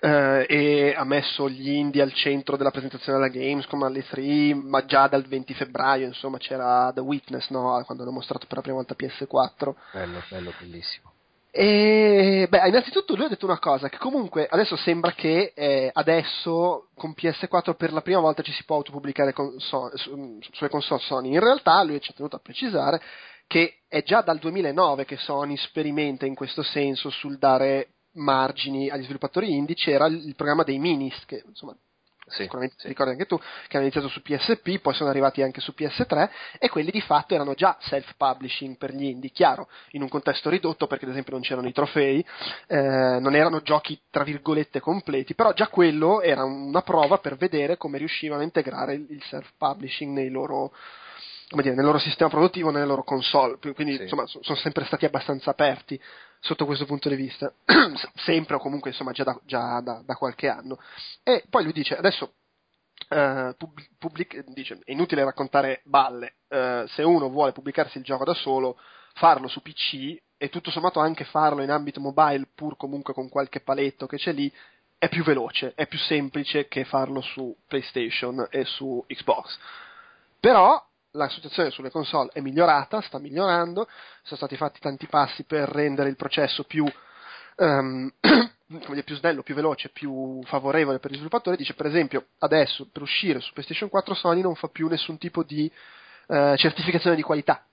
[0.03, 4.85] eh, e ha messo gli indie al centro della presentazione alla Gamescom alle 3 ma
[4.85, 7.83] già dal 20 febbraio insomma c'era The Witness no?
[7.85, 11.11] quando hanno mostrato per la prima volta PS4 Bello, bello, bellissimo.
[11.51, 16.89] E beh, innanzitutto lui ha detto una cosa, che comunque adesso sembra che eh, adesso
[16.95, 21.01] con PS4 per la prima volta ci si può autopubblicare con So- su- sulle console
[21.01, 21.33] Sony.
[21.33, 23.01] In realtà lui ci ha tenuto a precisare
[23.47, 29.05] che è già dal 2009 che Sony sperimenta in questo senso sul dare margini agli
[29.05, 31.75] sviluppatori indie, c'era il programma dei minis, che insomma
[32.29, 32.83] Sì, sicuramente sì.
[32.83, 36.31] ti ricordi anche tu, che hanno iniziato su PSP, poi sono arrivati anche su PS3
[36.59, 40.87] e quelli di fatto erano già self-publishing per gli indie, chiaro, in un contesto ridotto
[40.87, 42.25] perché ad esempio non c'erano i trofei,
[42.67, 47.77] eh, non erano giochi tra virgolette completi, però già quello era una prova per vedere
[47.77, 50.73] come riuscivano a integrare il, self-publishing nei loro
[51.49, 54.03] come dire, nel loro sistema produttivo, nelle loro console, quindi Sì.
[54.03, 55.99] insomma so- sono sempre stati abbastanza aperti
[56.41, 57.53] sotto questo punto di vista,
[58.15, 60.79] sempre o comunque insomma già, da, già da- da qualche anno.
[61.23, 62.35] E poi lui dice, adesso
[63.09, 68.35] pub- pubblic- dice, è inutile raccontare balle, eh, se uno vuole pubblicarsi il gioco da
[68.35, 68.79] solo,
[69.15, 73.61] farlo su PC e tutto sommato anche farlo in ambito mobile, pur comunque con qualche
[73.61, 74.53] paletto che c'è lì,
[74.99, 79.57] è più veloce, è più semplice che farlo su PlayStation e su Xbox.
[80.41, 83.89] Però la situazione sulle console è migliorata, sta migliorando,
[84.23, 86.85] sono stati fatti tanti passi per rendere il processo più,
[87.55, 88.13] come
[88.69, 91.57] dire, più snello, più veloce, più favorevole per gli sviluppatori.
[91.57, 95.43] Dice, per esempio, adesso per uscire su PlayStation 4 Sony non fa più nessun tipo
[95.43, 95.71] di
[96.29, 97.68] eh, certificazione di qualità.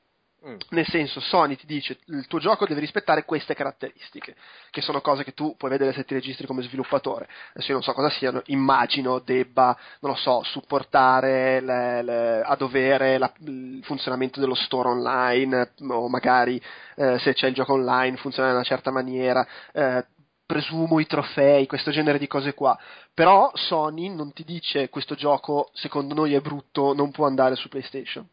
[0.47, 0.57] Mm.
[0.69, 4.35] Nel senso, Sony ti dice il tuo gioco deve rispettare queste caratteristiche,
[4.69, 7.27] che sono cose che tu puoi vedere se ti registri come sviluppatore.
[7.53, 12.55] Adesso io non so cosa siano, immagino debba, non lo so, supportare le- le- a
[12.55, 16.61] dovere la- il funzionamento dello store online, o magari
[16.97, 19.45] eh, se c'è il gioco online funziona in una certa maniera.
[19.73, 20.05] eh,
[20.45, 22.77] presumo i trofei, questo genere di cose qua.
[23.15, 27.67] Però Sony non ti dice questo gioco secondo noi è brutto, non può andare su
[27.67, 28.27] PlayStation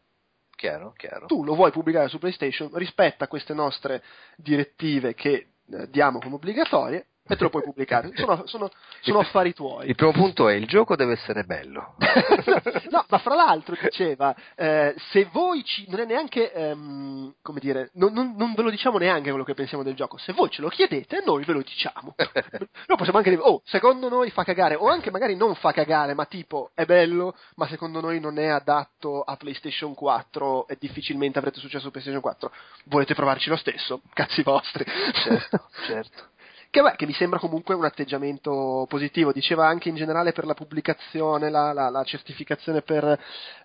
[0.55, 1.25] Chiaro, chiaro.
[1.25, 4.03] tu lo vuoi pubblicare su PlayStation, rispetta queste nostre
[4.37, 8.11] direttive che eh, diamo come obbligatorie e te lo puoi pubblicare.
[8.15, 8.69] Sono, sono-
[9.01, 9.87] sono affari tuoi.
[9.87, 11.95] Il primo punto è il gioco deve essere bello.
[12.89, 17.91] no, ma fra l'altro diceva, eh, se voi ci, non è neanche, ehm, come dire,
[17.93, 20.61] non, non- non ve lo diciamo neanche quello che pensiamo del gioco, se voi ce
[20.61, 22.15] lo chiedete noi ve lo diciamo.
[22.85, 26.13] Noi possiamo anche dire, oh, secondo noi fa cagare, o anche magari non fa cagare,
[26.13, 31.37] ma tipo, è bello, ma secondo noi non è adatto a PlayStation 4 e difficilmente
[31.39, 32.51] avrete successo su PlayStation 4.
[32.85, 34.01] Volete provarci lo stesso?
[34.13, 34.83] Cazzi vostri.
[35.13, 36.31] certo, certo.
[36.73, 39.31] Che, beh, che mi sembra comunque un atteggiamento positivo.
[39.31, 43.03] Diceva anche in generale per la pubblicazione, la, la- la certificazione per,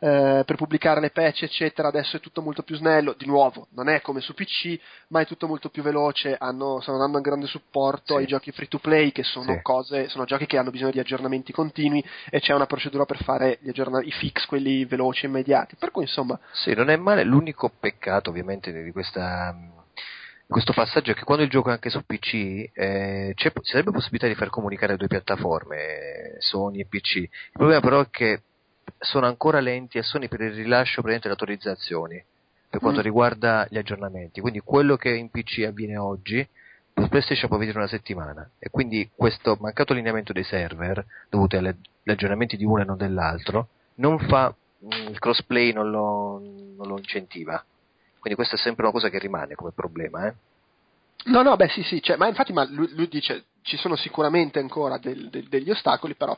[0.00, 1.88] eh, per pubblicare le patch, eccetera.
[1.88, 3.14] Adesso è tutto molto più snello.
[3.16, 4.78] Di nuovo, non è come su PC,
[5.08, 6.36] ma è tutto molto più veloce.
[6.38, 8.20] Hanno- stanno dando un grande supporto Sì.
[8.20, 9.62] ai giochi free to play, che sono Sì.
[9.62, 13.56] cose, sono giochi che hanno bisogno di aggiornamenti continui e c'è una procedura per fare
[13.62, 15.76] gli aggiorna- i fix, quelli veloci e immediati.
[15.76, 17.24] Per cui, insomma, Sì, non è male.
[17.24, 19.56] L'unico peccato, ovviamente, di questa,
[20.48, 23.90] questo passaggio è che quando il gioco è anche su PC eh, c'è, ci sarebbe
[23.90, 27.16] possibilità di far comunicare le due piattaforme, Sony e PC.
[27.16, 28.42] Il problema però è che
[28.98, 32.22] sono ancora lenti a Sony per il rilascio delle autorizzazioni
[32.70, 33.04] per quanto Mm.
[33.04, 34.40] riguarda gli aggiornamenti.
[34.40, 36.46] Quindi quello che in PC avviene oggi
[36.94, 41.76] su PlayStation può venire una settimana e quindi questo mancato allineamento dei server dovuti alle-
[42.02, 44.52] agli aggiornamenti di uno e non dell'altro non fa
[44.84, 46.40] mm, il crossplay non lo,
[46.76, 47.62] non lo incentiva
[48.18, 50.34] quindi questa è sempre una cosa che rimane come problema eh?
[51.24, 54.60] No, no, beh, sì, sì, cioè, ma infatti ma lui, lui dice ci sono sicuramente
[54.60, 56.34] ancora del- del- degli ostacoli, però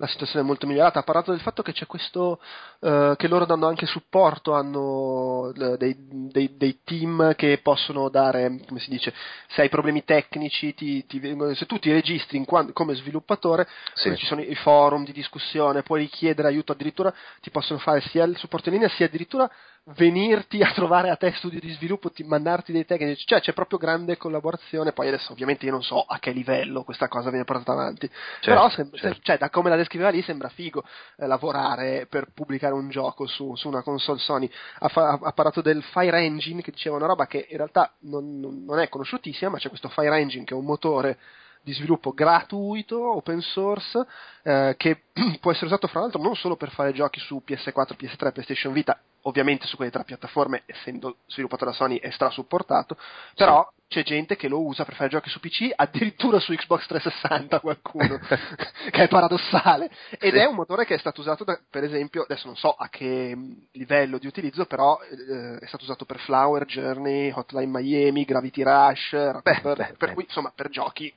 [0.00, 1.00] la situazione è molto migliorata.
[1.00, 2.38] Ha parlato del fatto che c'è questo,
[2.80, 8.60] eh, che loro danno anche supporto, hanno eh, dei, dei- dei team che possono dare,
[8.68, 9.12] come si dice,
[9.48, 13.66] se hai problemi tecnici, ti, ti vengono- se tu ti registri in quan- come sviluppatore,
[13.94, 14.14] Sì.
[14.16, 18.36] ci sono i forum di discussione, puoi richiedere aiuto, addirittura ti possono fare sia il
[18.36, 19.50] supporto in linea, sia addirittura
[19.96, 23.78] venirti a trovare a te studio di sviluppo, ti- mandarti dei tecnici, cioè c'è proprio
[23.78, 27.72] grande collaborazione, poi adesso ovviamente io non so a che livello questa cosa viene portata
[27.72, 28.10] avanti,
[28.42, 29.14] però sem- certo.
[29.16, 30.84] se- cioè, da come la descriveva lì sembra figo
[31.16, 35.62] eh, lavorare per pubblicare un gioco su, su una console Sony, ha, fa- ha parlato
[35.62, 39.58] del Fire Engine che diceva una roba che in realtà non- non è conosciutissima, ma
[39.58, 41.18] c'è questo Fire Engine che è un motore
[41.62, 44.06] di sviluppo gratuito, open source,
[44.42, 45.02] eh, che
[45.40, 48.98] può essere usato fra l'altro non solo per fare giochi su PS4, PS3, PlayStation Vita,
[49.22, 52.96] ovviamente su quelle tre piattaforme, essendo sviluppato da Sony è stra supportato,
[53.34, 57.60] però c'è gente che lo usa per fare giochi su PC, addirittura su Xbox 360
[57.60, 58.18] qualcuno,
[58.90, 60.38] che è paradossale, ed Sì.
[60.38, 63.34] è un motore che è stato usato da- per esempio, adesso non so a che
[63.34, 68.62] mh, livello di utilizzo, però eh, è stato usato per Flower, Journey, Hotline Miami, Gravity
[68.62, 69.10] Rush,
[69.42, 70.14] Beh, per, beh, per beh.
[70.14, 71.10] cui insomma per giochi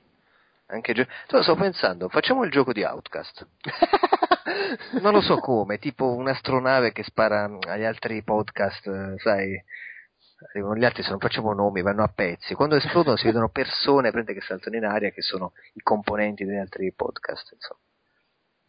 [0.72, 3.46] anche gio- sto pensando facciamo il gioco di Outcast.
[5.00, 9.62] Non lo so come tipo un'astronave che spara mm, agli altri podcast eh, sai
[10.50, 12.54] arrivano gli altri se non facciamo nomi vanno a pezzi.
[12.54, 16.92] Quando esplodono si vedono persone che saltano in aria che sono i componenti degli altri
[16.92, 17.81] podcast insomma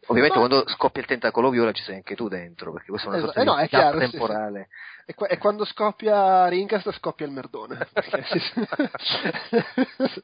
[0.08, 3.18] Ovviamente quando scoppia il tentacolo viola ci sei anche tu dentro, perché questa è una
[3.20, 3.34] Esatto.
[3.34, 4.12] sorta Eh no, di è chiaro, gap sì, sì.
[4.18, 4.68] temporale.
[5.06, 7.88] E, qua- e quando scoppia Rincast scoppia il merdone.
[7.93, 8.41] Perché si-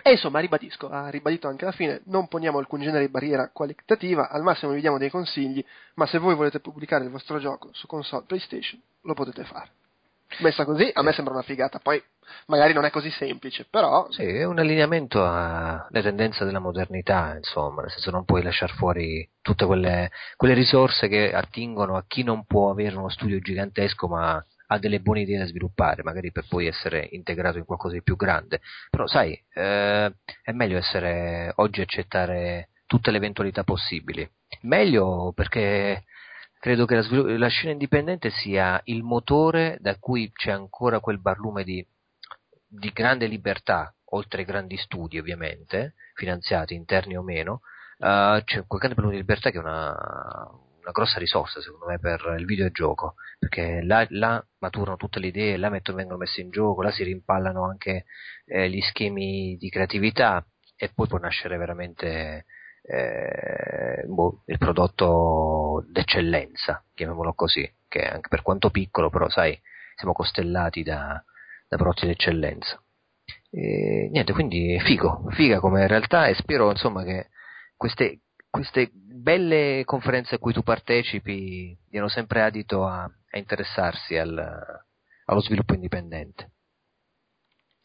[0.03, 4.31] e insomma ribadisco, ha ribadito anche alla fine, non poniamo alcun genere di barriera qualitativa,
[4.31, 7.87] al massimo vi diamo dei consigli, ma se voi volete pubblicare il vostro gioco su
[7.87, 9.71] console PlayStation lo potete fare.
[10.39, 12.03] Messa così a me sembra una figata, poi
[12.47, 17.83] magari non è così semplice, però Sì, è un allineamento alle tendenze della modernità, insomma,
[17.83, 22.45] nel senso non puoi lasciare fuori tutte quelle, quelle risorse che attingono a chi non
[22.47, 26.69] può avere uno studio gigantesco ma ha delle buone idee da sviluppare, magari per poi
[26.69, 28.61] essere integrato in qualcosa di più grande.
[28.89, 34.29] Però sai, eh, è meglio essere oggi accettare tutte le eventualità possibili.
[34.63, 36.05] Meglio perché
[36.61, 41.19] credo che la, svilu- la scena indipendente sia il motore da cui c'è ancora quel
[41.19, 41.85] barlume di,
[42.69, 47.63] di grande libertà, oltre ai grandi studi ovviamente, finanziati, interni o meno,
[47.99, 49.89] eh, c'è quel grande barlume di libertà che è una,
[50.81, 55.57] una grossa risorsa secondo me per il videogioco, perché là, là maturano tutte le idee,
[55.57, 58.05] là mettono, vengono messe in gioco, là si rimpallano anche
[58.45, 60.45] eh, gli schemi di creatività
[60.77, 62.45] e poi può nascere veramente
[62.93, 69.59] eh, boh, il prodotto d'eccellenza, chiamiamolo così, che anche per quanto piccolo, però sai,
[69.95, 71.23] siamo costellati da,
[71.69, 72.83] da prodotti d'eccellenza.
[73.51, 77.29] E, niente, quindi figo, figa come realtà e spero insomma che
[77.77, 84.37] queste, queste belle conferenze a cui tu partecipi diano sempre adito a, a interessarsi al,
[85.27, 86.51] allo sviluppo indipendente.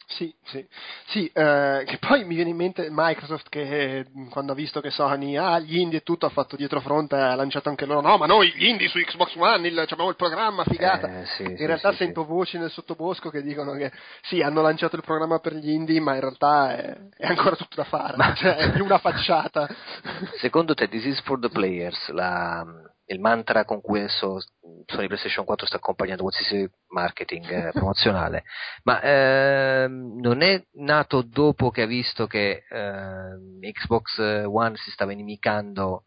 [0.08, 0.64] Sì, sì,
[1.08, 4.92] sì eh, che poi mi viene in mente Microsoft che eh, quando ha visto che
[4.92, 8.02] Sony ha ah, gli indie e tutto ha fatto dietro fronte ha lanciato anche loro
[8.02, 11.44] no ma noi gli indie su Xbox One il, abbiamo il programma figata Eh, sì,
[11.44, 13.92] in sì, realtà sì, sento voci nel sottobosco che dicono che
[14.22, 17.76] sì hanno lanciato il programma per gli indie ma in realtà è, è ancora tutto
[17.76, 19.68] da fare Ma- cioè è più una facciata.
[20.40, 22.64] Secondo te, This is for the players, la-
[23.08, 24.40] il mantra con cui adesso
[24.86, 28.44] Sony PlayStation 4 sta accompagnando qualsiasi marketing eh, promozionale,
[28.84, 35.12] ma ehm, non è nato dopo che ha visto che ehm, Xbox One si stava
[35.12, 36.04] inimicando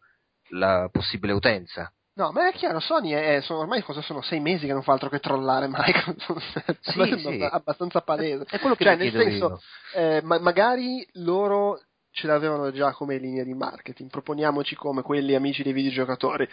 [0.49, 1.91] la possibile utenza?
[2.19, 4.91] No, ma è chiaro, Sony è, sono, ormai cosa sono sei mesi che non fa
[4.91, 6.77] altro che trollare Microsoft.
[6.81, 7.47] Sì, È sì.
[7.49, 8.43] abbastanza palese.
[8.49, 9.61] È quello che Cioè, nel senso,
[9.95, 11.79] eh, ma- magari loro
[12.11, 16.49] ce l'avevano già come linea di marketing, proponiamoci come quelli amici dei videogiocatori.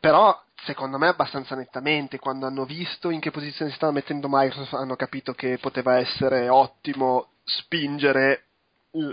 [0.00, 4.72] Però, secondo me, abbastanza nettamente, quando hanno visto in che posizione si stava mettendo Microsoft,
[4.72, 8.44] hanno capito che poteva essere ottimo spingere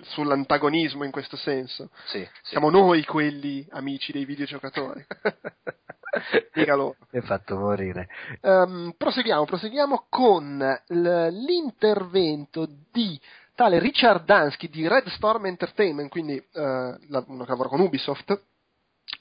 [0.02, 1.90] sull'antagonismo in questo senso.
[2.06, 2.50] Sì, sì.
[2.52, 5.06] Siamo noi quelli amici dei videogiocatori.
[6.54, 6.96] Dica loro.
[7.12, 8.08] Mi ha fatto morire.
[8.42, 10.58] Ehm, proseguiamo, proseguiamo con
[10.88, 13.20] l'intervento di
[13.54, 18.42] tale Richard Dansky di Red Storm Entertainment, quindi eh, la- uno che lavora con Ubisoft.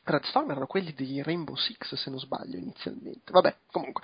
[0.08, 3.32] Red Storm erano quelli di Rainbow Six, se non sbaglio, inizialmente.
[3.32, 4.02] Vabbè, comunque.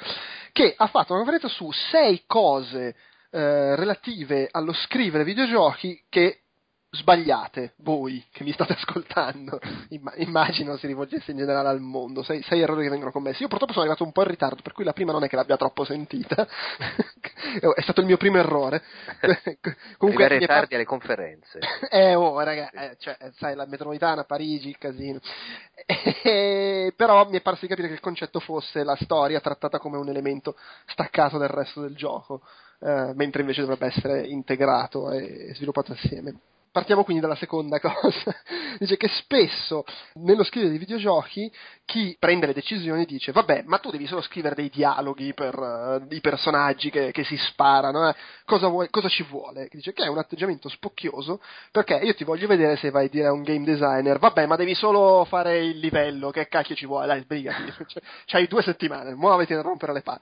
[0.50, 2.96] Che ha fatto una conferenza su sei cose
[3.30, 6.40] eh, relative allo scrivere videogiochi che
[6.94, 12.42] sbagliate voi che mi state ascoltando Imma- immagino si rivolgesse in generale al mondo sei,
[12.42, 14.84] sei errori che vengono commessi io purtroppo sono arrivato un po' in ritardo per cui
[14.84, 16.46] la prima non è che l'abbia troppo sentita
[17.74, 18.82] è stato il mio primo errore
[19.96, 21.58] comunque Arrivare è par- tardi alle conferenze.
[21.90, 25.20] eh, oh, raga, eh, cioè, sai, la metropolitana, Parigi, il casino.
[26.22, 30.08] Però mi è parso di capire che il concetto fosse la storia trattata come un
[30.08, 32.42] elemento staccato dal resto del gioco.
[32.80, 36.34] eh, mentre invece dovrebbe essere integrato e sviluppato assieme.
[36.72, 38.34] Partiamo quindi dalla seconda cosa.
[38.78, 41.52] dice che spesso nello scrivere dei videogiochi
[41.84, 46.14] chi prende le decisioni dice vabbè ma tu devi solo scrivere dei dialoghi per uh,
[46.14, 48.14] i personaggi che, che si sparano, eh?
[48.46, 49.68] cosa, vuoi, cosa, ci vuole?
[49.70, 53.26] Dice che è un atteggiamento spocchioso perché io ti voglio vedere se vai a dire
[53.26, 57.06] a un game designer vabbè ma devi solo fare il livello, che cacchio ci vuole,
[57.06, 60.20] dai sbrigati, cioè, c'hai due settimane, muoviti a rompere le palle.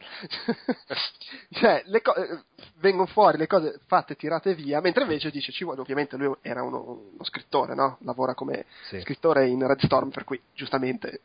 [1.53, 2.43] cioè, le co- eh,
[2.79, 6.63] vengono fuori le cose fatte tirate via, mentre invece dice ci vuole, ovviamente lui era
[6.63, 7.99] uno, uno scrittore, no?
[8.03, 9.01] Lavora come sì.
[9.01, 11.23] scrittore in Red Storm, per cui giustamente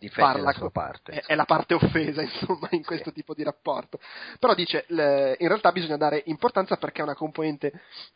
[0.00, 1.12] Difende parla, la sua parte.
[1.12, 3.16] È, è, la parte offesa, insomma, in questo sì.
[3.16, 4.00] tipo di rapporto.
[4.38, 7.70] Però dice, le, in realtà bisogna dare importanza perché è una componente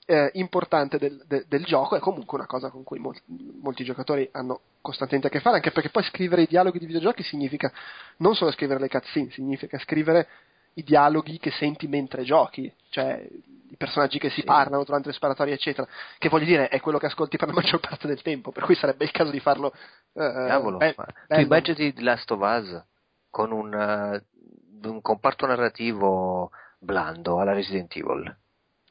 [0.06, 3.20] eh, importante del, de, del, gioco, è comunque una cosa con cui molti,
[3.60, 7.22] molti giocatori hanno costantemente a che fare, anche perché poi scrivere i dialoghi di videogiochi
[7.22, 7.70] significa
[8.18, 10.26] non solo scrivere le cutscene, significa scrivere
[10.74, 13.26] i dialoghi che senti mentre giochi, cioè
[13.74, 14.46] i personaggi che si sì.
[14.46, 15.86] parlano durante le sparatorie, eccetera,
[16.18, 18.74] che voglio dire è quello che ascolti per la maggior parte del tempo, per cui
[18.74, 19.72] sarebbe il caso di farlo.
[20.12, 22.84] Uh, Cavolo, be- tu immagini The Last of Us
[23.30, 28.36] con un, uh, un comparto narrativo blando alla Resident Evil.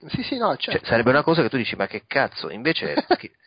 [0.08, 0.80] Sì, sì, no, certo.
[0.80, 2.50] cioè, sarebbe una cosa che tu dici, ma che cazzo?
[2.50, 3.06] Invece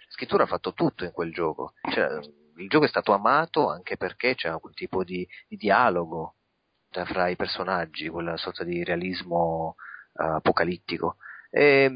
[0.08, 1.74] scrittura ha fatto tutto in quel gioco.
[1.90, 2.18] Cioè,
[2.56, 6.36] il gioco è stato amato anche perché c'è quel tipo di, di dialogo
[6.90, 9.76] fra i personaggi, quella sorta di realismo
[10.12, 11.16] uh, apocalittico.
[11.50, 11.90] E,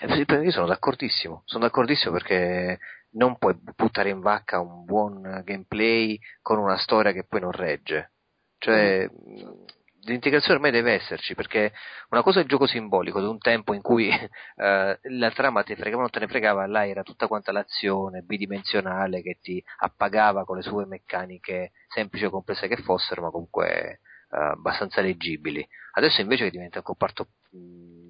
[0.00, 2.78] io sono d'accordissimo, sono d'accordissimo perché
[3.12, 8.12] non puoi buttare in vacca un buon gameplay con una storia che poi non regge.
[8.58, 9.64] Cioè, mm.
[10.06, 11.72] L'integrazione ormai deve esserci perché
[12.10, 14.62] una cosa è il gioco simbolico di un tempo in cui uh,
[15.18, 19.22] la trama ti fregava o non te ne fregava, là era tutta quanta l'azione bidimensionale
[19.22, 24.00] che ti appagava con le sue meccaniche semplici o complesse che fossero, ma comunque
[24.30, 25.66] uh, abbastanza leggibili.
[25.92, 27.28] Adesso invece che diventa un comparto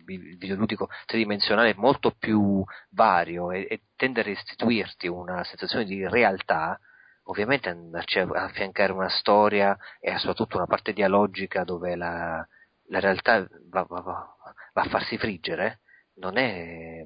[0.05, 6.79] videoludico tridimensionale molto più vario e, e tende a restituirti una sensazione di realtà,
[7.25, 12.47] ovviamente andarci a affiancare una storia e soprattutto una parte dialogica dove la,
[12.89, 14.37] la realtà va, va, va,
[14.73, 15.81] va, a farsi friggere,
[16.17, 17.05] non è,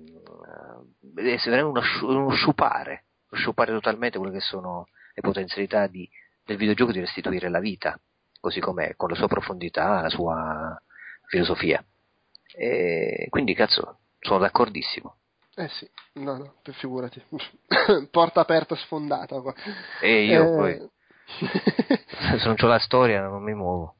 [1.14, 6.09] è uno, uno sciupare, sciupare totalmente quelle che sono le potenzialità di,
[6.45, 7.99] del videogioco di restituire la vita,
[8.41, 10.81] così com'è, con la sua profondità, la sua
[11.27, 11.85] filosofia.
[12.55, 15.18] E quindi, cazzo, sono d'accordissimo.
[15.59, 15.91] Eh sì,
[16.21, 17.21] no, no, figurati.
[18.13, 19.53] Porta aperta sfondata qua.
[20.01, 20.57] E io eh...
[20.57, 20.91] poi.
[22.39, 23.97] Se non c'ho la storia non mi muovo.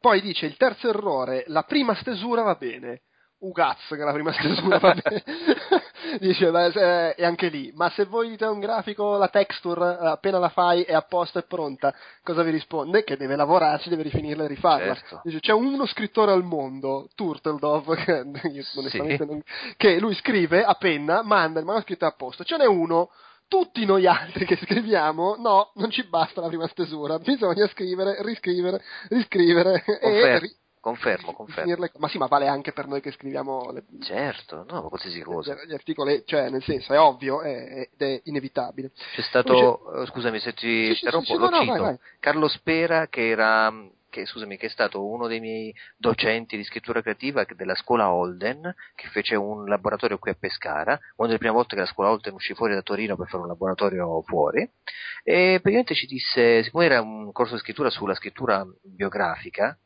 [0.00, 3.02] Poi dice il terzo errore, la prima stesura va bene.
[3.40, 5.22] Ugaz che la prima stesura va bene.
[6.20, 10.38] dice beh, e anche lì ma se voi dite un grafico la texture eh, appena
[10.38, 13.04] la fai è a posto e pronta cosa vi risponde?
[13.04, 15.20] che deve lavorarci deve rifinirla e rifarla certo.
[15.24, 18.98] dice c'è uno scrittore al mondo Turtledove che, sì.
[18.98, 19.42] non,
[19.76, 23.10] che lui scrive a penna manda il manoscritto a posto ce n'è uno
[23.48, 28.82] tutti noi altri che scriviamo, no, non ci basta la prima stesura, bisogna scrivere, riscrivere,
[29.08, 30.10] riscrivere Confermo.
[30.10, 30.56] e ri-
[30.86, 31.88] Confermo, confermo.
[31.98, 35.56] Ma sì, ma vale anche per noi che scriviamo le, certo, no, qualsiasi cosa.
[35.64, 38.92] Gli articoli, cioè, nel senso, è ovvio ed è inevitabile.
[38.94, 40.02] C'è stato, c'è...
[40.02, 41.98] Eh, scusami se ti sì, interrompo, sì, sì, lo no, cito, vai, vai.
[42.20, 43.72] Carlo Spera che era
[44.08, 48.72] che, scusami, che è stato uno dei miei docenti di scrittura creativa della scuola Holden,
[48.94, 52.34] che fece un laboratorio qui a Pescara, una delle prime volte che la scuola Holden
[52.34, 54.60] uscì fuori da Torino per fare un laboratorio fuori,
[55.24, 59.76] e praticamente ci disse, siccome era un corso di scrittura sulla scrittura biografica,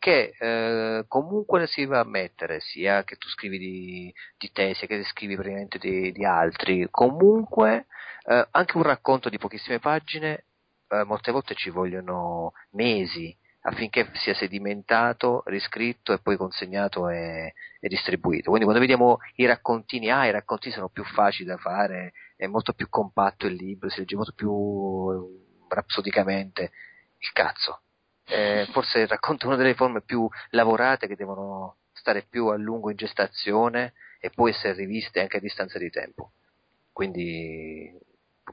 [0.00, 4.86] che eh, comunque si va a mettere, sia che tu scrivi di, di te, sia
[4.86, 7.86] che scrivi praticamente di, di altri, comunque
[8.24, 10.44] eh, anche un racconto di pochissime pagine,
[10.88, 17.88] eh, molte volte ci vogliono mesi affinché sia sedimentato, riscritto e poi consegnato e, e,
[17.88, 18.48] distribuito.
[18.48, 22.72] Quindi quando vediamo i raccontini, ah, i raccontini sono più facili da fare, è molto
[22.72, 26.70] più compatto il libro, si legge molto più rapsodicamente,
[27.18, 27.82] il cazzo
[28.30, 32.96] eh, forse racconta una delle forme più lavorate che devono stare più a lungo in
[32.96, 36.32] gestazione e poi essere riviste anche a distanza di tempo.
[36.92, 37.98] Quindi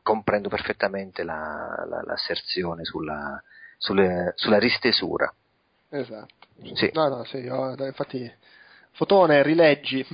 [0.04, 3.42] comprendo perfettamente la, la, l'asserzione sulla,
[3.78, 5.34] sulle, sulla ristesura.
[5.90, 6.36] Esatto.
[6.74, 6.90] Sì.
[6.94, 8.32] No, no, sì, io, infatti
[8.98, 10.04] Fotone, rileggi.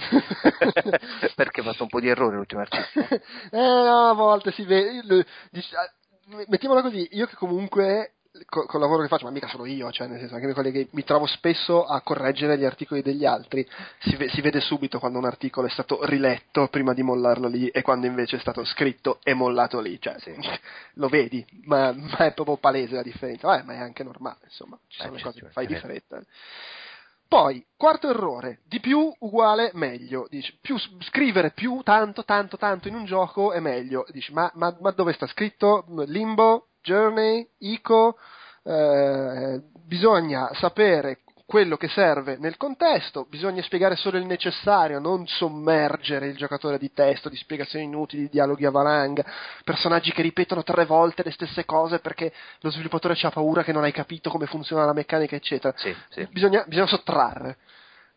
[1.35, 3.07] Perché ha fatto un po' di errori l'ultimo articolo.
[3.15, 5.25] eh, no, a volte si vede.
[6.47, 10.07] Mettiamola così, io che comunque col, col lavoro che faccio, ma mica solo io, cioè
[10.07, 13.67] nel senso anche quelli che mi trovo spesso a correggere gli articoli degli altri,
[13.99, 17.67] si, ve, si, vede subito quando un articolo è stato riletto prima di mollarlo lì
[17.67, 20.33] e quando invece è stato scritto e mollato lì, cioè sì.
[20.95, 24.79] lo vedi, ma, ma, è proprio palese la differenza, Vabbè, ma è anche normale, insomma,
[24.87, 26.21] ci sono eh, le cose che fai di fretta.
[27.27, 30.27] Poi, quarto errore, di più uguale meglio.
[30.29, 34.05] Dici, più, scrivere più tanto, tanto, tanto in un gioco è meglio.
[34.09, 35.85] Dici, ma, ma, ma dove sta scritto?
[36.05, 38.17] Limbo, Journey, Ico?
[38.63, 46.27] Eh, bisogna sapere quello che serve nel contesto, bisogna spiegare solo il necessario, non sommergere
[46.27, 49.23] il giocatore di testo, di spiegazioni inutili, di dialoghi a valanga,
[49.63, 53.83] personaggi che ripetono tre volte le stesse cose perché lo sviluppatore ha paura che non
[53.83, 55.73] hai capito come funziona la meccanica, eccetera.
[55.77, 56.27] Sì, sì.
[56.31, 57.57] Bisogna, bisogna sottrarre.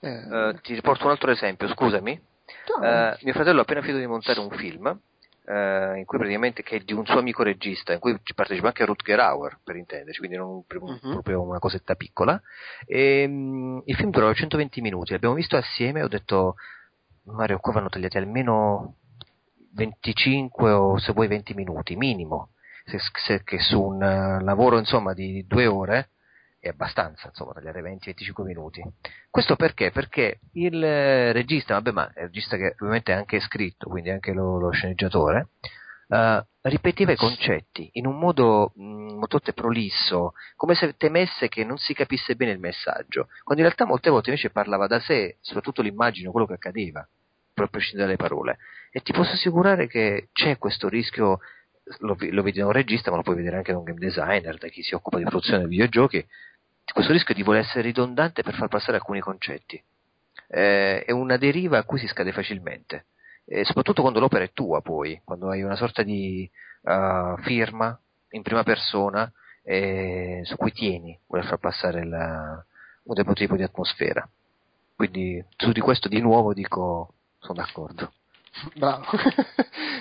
[0.01, 2.13] Eh, Eh, ti riporto un altro esempio, scusami.
[2.13, 4.99] Eh, mio fratello ha appena finito di montare un film
[5.47, 8.69] eh, in cui praticamente che è di un suo amico regista, in cui ci partecipa
[8.69, 10.99] anche Rutger Hauer, per intenderci, quindi non Mhm.
[11.13, 12.41] proprio una cosetta piccola.
[12.85, 16.57] E, mm, il film durava 120 minuti, l'abbiamo visto assieme ho detto
[17.25, 18.97] Mario, qua vanno tagliati almeno
[19.75, 22.51] 25 o se vuoi 20 minuti, minimo.
[22.85, 26.11] Se, se- che su un eh, lavoro insomma di due ore
[26.67, 28.83] è abbastanza, insomma, tagliare 20-25 minuti.
[29.31, 29.91] Questo perché?
[29.91, 34.33] Perché il eh, regista, vabbè, ma il regista che ovviamente è anche scritto, quindi anche
[34.33, 35.49] lo, lo sceneggiatore,
[36.09, 41.95] eh, ripeteva i concetti in un modo molto prolisso, come se temesse che non si
[41.95, 46.31] capisse bene il messaggio, quando in realtà molte volte invece parlava da sé, soprattutto l'immagine,
[46.31, 47.07] quello che accadeva,
[47.55, 48.59] proprio a prescindere dalle parole.
[48.91, 51.41] E ti posso assicurare che c'è questo rischio,
[51.99, 54.59] lo, lo vedi da un regista, ma lo puoi vedere anche da un game designer,
[54.59, 56.27] da chi si occupa di produzione di videogiochi,
[56.93, 59.83] questo rischio di voler essere ridondante per far passare alcuni concetti.
[60.49, 63.07] Eh, è una deriva a cui si scade facilmente,
[63.45, 66.49] e soprattutto quando l'opera è tua poi, quando hai una sorta di
[66.85, 67.99] eh, firma
[68.31, 69.31] in prima persona
[69.65, 72.53] eh, su cui tieni, voler far passare la-
[73.07, 74.29] un determinato tipo di atmosfera.
[74.95, 78.13] Quindi su di questo di nuovo dico, sono d'accordo.
[78.75, 79.05] bravo.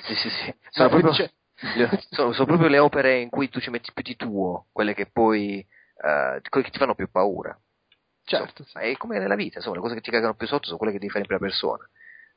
[0.03, 0.47] Sì, sì, sì.
[0.47, 1.31] No, Sono, quindi proprio, c'è-
[1.77, 4.93] le- sono- sono proprio le opere in cui tu ci metti più di tuo, quelle
[4.93, 5.65] che poi
[5.97, 7.57] eh, quelle che ti fanno più paura.
[8.23, 8.71] certo, sì.
[8.75, 10.91] Ma è come nella vita, insomma, le cose che ti cagano più sotto sono quelle
[10.91, 11.87] che devi fare in prima persona.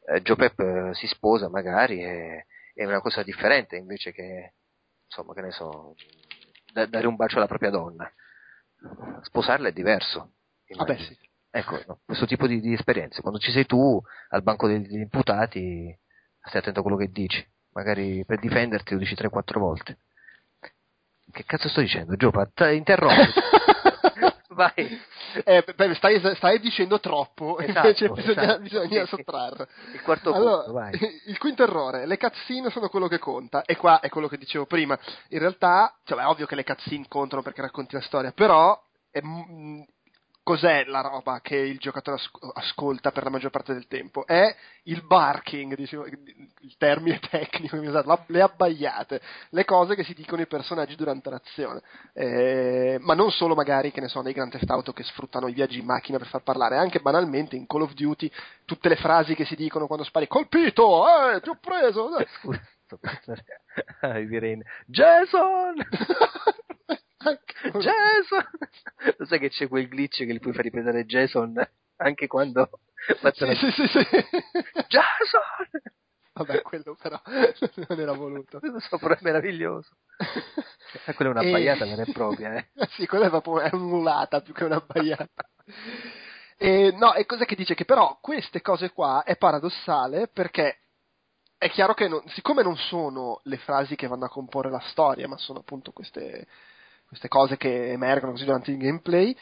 [0.07, 4.55] Eh, Joe Pep eh, si sposa magari e è una cosa differente invece che,
[5.05, 5.95] insomma, che ne so,
[6.73, 8.11] da- dare un bacio alla propria donna.
[9.23, 10.35] Sposarla è diverso.
[10.69, 11.17] Vabbè, immagino.
[11.17, 11.29] sì.
[11.51, 13.21] Ecco, no, questo tipo di, di esperienze.
[13.21, 15.97] Quando ci sei tu al banco degli imputati,
[16.41, 17.45] stai attento a quello che dici.
[17.73, 19.99] Magari per difenderti lo dici 3-4 volte.
[21.31, 22.17] Che cazzo sto dicendo?
[22.17, 23.15] Giopa, interrompi.
[24.59, 25.01] Vai.
[25.45, 28.61] Eh, beh, stai, stai dicendo troppo, Esatto, invece bisogna, esatto.
[28.61, 29.69] bisogna sottrarre.
[29.93, 34.01] Il quarto Allora, punto, il quinto errore, le cutscene sono quello che conta, e qua
[34.01, 34.99] è quello che dicevo prima.
[35.29, 38.77] In realtà, cioè, è ovvio che le cutscene contano perché racconti la storia, però
[39.11, 39.83] è, mm,
[40.49, 44.27] cos'è la roba che il giocatore as- ascolta per la maggior parte del tempo?
[44.27, 49.21] È il barking, diciamo, il termine tecnico la- le abbaiate,
[49.51, 51.83] le cose che si dicono i personaggi durante l'azione.
[52.15, 55.53] Eh, ma non solo magari, che ne so, nei Grand Theft Auto che sfruttano i
[55.53, 58.31] viaggi in macchina per far parlare, anche banalmente in Call of Duty
[58.65, 62.17] tutte le frasi che si dicono quando spari colpito, eh, ti ho preso.
[62.17, 62.27] eh.
[64.87, 65.75] Jason!
[67.19, 68.45] Jason!
[69.19, 71.61] Lo sai che c'è quel glitch che gli puoi far ripetere Jason
[71.97, 72.71] anche quando
[73.33, 73.99] Sì, sì, sì, sì.
[74.89, 75.83] Jason!
[76.33, 77.21] Vabbè, quello però
[77.89, 78.61] non era voluto.
[78.63, 79.91] Lo so, però è meraviglioso.
[81.05, 82.69] Eh, quella è una E- pagliata vera e propria, eh.
[82.91, 85.49] sì, quella è proprio è un'ulata più che una bagliata.
[86.57, 87.75] E, no, e cos'è che dice?
[87.75, 90.79] Che però queste cose qua è paradossale perché
[91.59, 95.27] è chiaro che non- siccome non sono le frasi che vanno a comporre la storia,
[95.27, 96.47] ma sono appunto queste,
[97.09, 99.35] queste cose che emergono così durante il gameplay,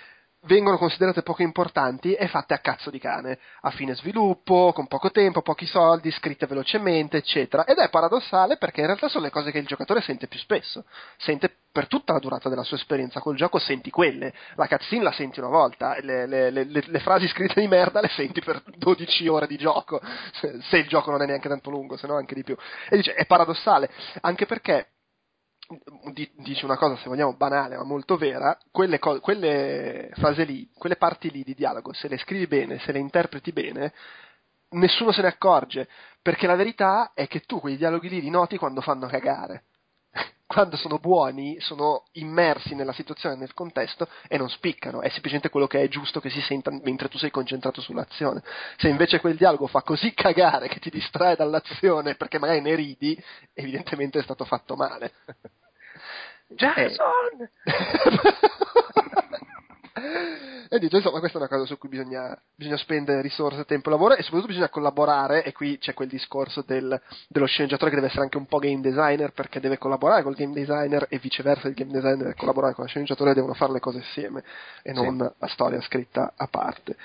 [0.46, 5.10] vengono considerate poco importanti e fatte a cazzo di cane, a fine sviluppo, con poco
[5.10, 7.64] tempo, pochi soldi, scritte velocemente, eccetera.
[7.64, 10.84] Ed è paradossale perché in realtà sono le cose che il giocatore sente più spesso.
[11.16, 14.32] Sente per tutta la durata della sua esperienza col gioco, senti quelle.
[14.54, 18.08] La cutscene la senti una volta, le, le- le- le- frasi scritte di merda le
[18.08, 20.00] senti per 12 ore di gioco,
[20.40, 22.56] se, se il gioco non è neanche tanto lungo, se no anche di più.
[22.88, 23.90] E dice, è paradossale,
[24.20, 24.90] anche perché
[26.36, 30.96] dice una cosa, se vogliamo, banale, ma molto vera, quelle, co- quelle frasi lì, quelle
[30.96, 33.92] parti lì di dialogo, se le scrivi bene, se le interpreti bene,
[34.70, 35.88] nessuno se ne accorge,
[36.22, 39.64] perché la verità è che tu quei dialoghi lì li noti quando fanno cagare.
[40.46, 45.66] Quando sono buoni, sono immersi nella situazione, nel contesto e non spiccano, è semplicemente quello
[45.66, 48.42] che è giusto che si senta mentre tu sei concentrato sull'azione.
[48.76, 53.20] Se invece quel dialogo fa così cagare che ti distrae dall'azione perché magari ne ridi,
[53.54, 55.12] evidentemente è stato fatto male.
[56.48, 57.48] Jason!
[60.68, 63.92] e dice, insomma, questa è una cosa su cui bisogna, bisogna spendere risorse, tempo e
[63.92, 68.08] lavoro e soprattutto bisogna collaborare e qui c'è quel discorso del, dello sceneggiatore che deve
[68.08, 71.74] essere anche un po' game designer perché deve collaborare col game designer e viceversa il
[71.74, 74.42] game designer deve collaborare con lo sceneggiatore e devono fare le cose insieme
[74.82, 75.34] e non Sì.
[75.38, 76.96] la storia scritta a parte.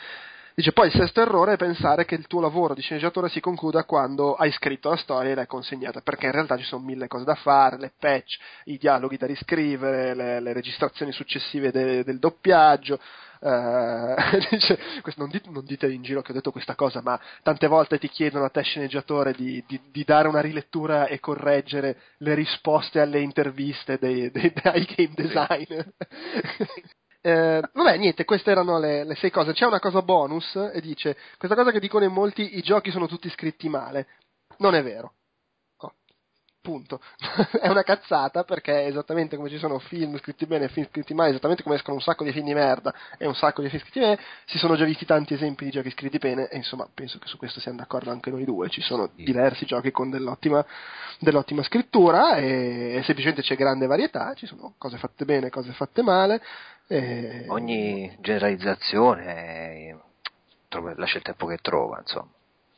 [0.53, 3.85] Dice poi il sesto errore è pensare che il tuo lavoro di sceneggiatore si concluda
[3.85, 7.23] quando hai scritto la storia e l'hai consegnata, perché in realtà ci sono mille cose
[7.23, 12.99] da fare, le patch, i dialoghi da riscrivere, le, le registrazioni successive de- del doppiaggio.
[13.39, 14.15] eh,
[14.51, 14.79] dice,
[15.15, 18.09] non, dite, non dite in giro che ho detto questa cosa, ma tante volte ti
[18.09, 23.21] chiedono a te sceneggiatore di, di- di dare una rilettura e correggere le risposte alle
[23.21, 25.93] interviste dei, dei, dei game designer.
[27.23, 29.53] Eh, vabbè, niente, queste erano le, le sei cose.
[29.53, 33.07] C'è una cosa bonus e dice: Questa cosa che dicono in molti, i giochi sono
[33.07, 34.07] tutti scritti male.
[34.57, 35.13] Non è vero.
[35.77, 35.93] Oh,
[36.61, 36.99] punto.
[37.61, 41.29] è una cazzata perché esattamente come ci sono film scritti bene e film scritti male,
[41.29, 43.99] esattamente come escono un sacco di film di merda e un sacco di film scritti
[43.99, 47.27] bene, si sono già visti tanti esempi di giochi scritti bene e insomma penso che
[47.27, 48.69] su questo siamo d'accordo anche noi due.
[48.69, 50.65] Ci sono diversi giochi con dell'ottima,
[51.19, 56.01] dell'ottima scrittura e, e semplicemente c'è grande varietà, ci sono cose fatte bene, cose fatte
[56.01, 56.41] male.
[56.91, 59.97] E- Ogni generalizzazione eh,
[60.67, 62.29] trova- lascia il tempo che trova, insomma.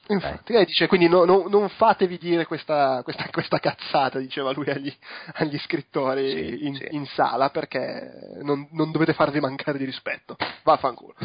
[0.08, 4.70] Infatti, lei dice quindi no- no- non fatevi dire questa, questa, questa cazzata, diceva lui
[4.70, 4.94] agli,
[5.36, 6.88] agli scrittori Sì, in, sì.
[6.92, 10.36] in sala, perché non, non dovete farvi mancare di rispetto.
[10.64, 11.16] Vaffanculo.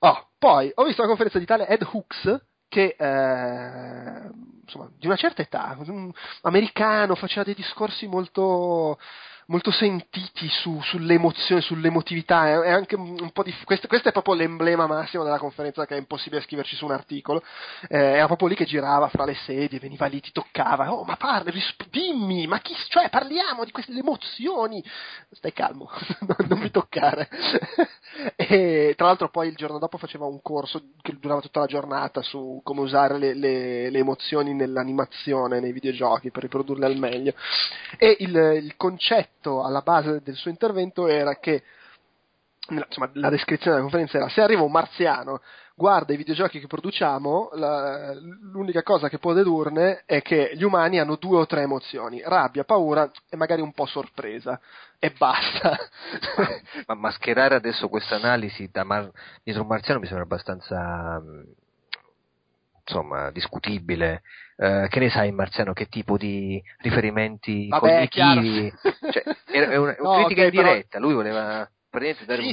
[0.00, 4.30] oh, poi ho visto la conferenza di tale Ed Hooks che eh,
[4.62, 8.98] insomma di una certa età, un americano, faceva dei discorsi molto
[9.46, 13.54] molto sentiti su, sull'emozione, sull'emotività, è, è anche un po' di...
[13.64, 17.42] Questo, questo è proprio l'emblema massimo della conferenza che è impossibile scriverci su un articolo,
[17.88, 21.16] eh, era proprio lì che girava fra le sedie, veniva lì, ti toccava, oh ma
[21.16, 24.82] parli, risp- dimmi, ma chi, cioè parliamo di queste emozioni,
[25.30, 25.90] stai calmo,
[26.48, 27.28] non mi toccare.
[28.34, 32.22] e tra l'altro poi il giorno dopo faceva un corso che durava tutta la giornata
[32.22, 37.34] su come usare le, le- le emozioni nell'animazione, nei videogiochi per riprodurle al meglio.
[37.96, 41.62] E il, il concetto alla base del suo intervento era che
[42.68, 45.40] insomma, la descrizione della conferenza era se arriva un marziano,
[45.74, 50.98] guarda i videogiochi che produciamo, la- l'unica cosa che può dedurne è che gli umani
[50.98, 54.58] hanno due o tre emozioni, rabbia, paura e magari un po' sorpresa.
[54.98, 55.76] E basta.
[56.86, 59.10] Ma mascherare adesso questa analisi da mar-
[59.42, 61.44] dietro un marziano mi sembra abbastanza mh,
[62.84, 64.22] insomma discutibile.
[64.58, 68.72] Eh, che ne sai marziano che tipo di riferimenti Vabbè, cognitivi?
[69.12, 71.70] Cioè, era, è una, No, critica ok, in però- lui voleva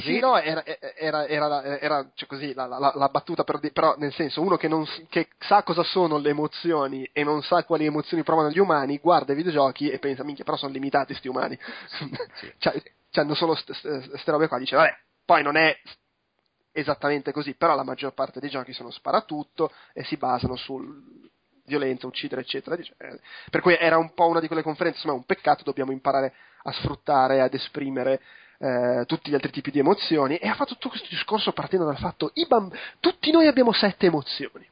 [0.02, 4.12] sì, no, era, era, era, era, cioè così, la, la- la battuta, per però nel
[4.14, 8.22] senso, uno che, non, che sa cosa sono le emozioni e non sa quali emozioni
[8.22, 11.58] provano gli umani, guarda i videogiochi e pensa, minchia, però sono limitati sti umani.
[12.58, 14.94] cioè, cioè, hanno solo queste robe qua, dice, vabbè,
[15.24, 15.74] poi non è
[16.72, 21.23] esattamente così, però la maggior parte dei giochi sono sparatutto e si basano sul
[21.66, 22.76] violenza, uccidere, eccetera.
[22.76, 25.92] Eh, per cui era un po' una di quelle conferenze, insomma, è un peccato, dobbiamo
[25.92, 28.20] imparare a sfruttare, ad esprimere
[28.58, 31.98] eh, tutti gli altri tipi di emozioni e ha fatto tutto questo discorso partendo dal
[31.98, 34.66] fatto i bamb- tutti noi abbiamo sette emozioni.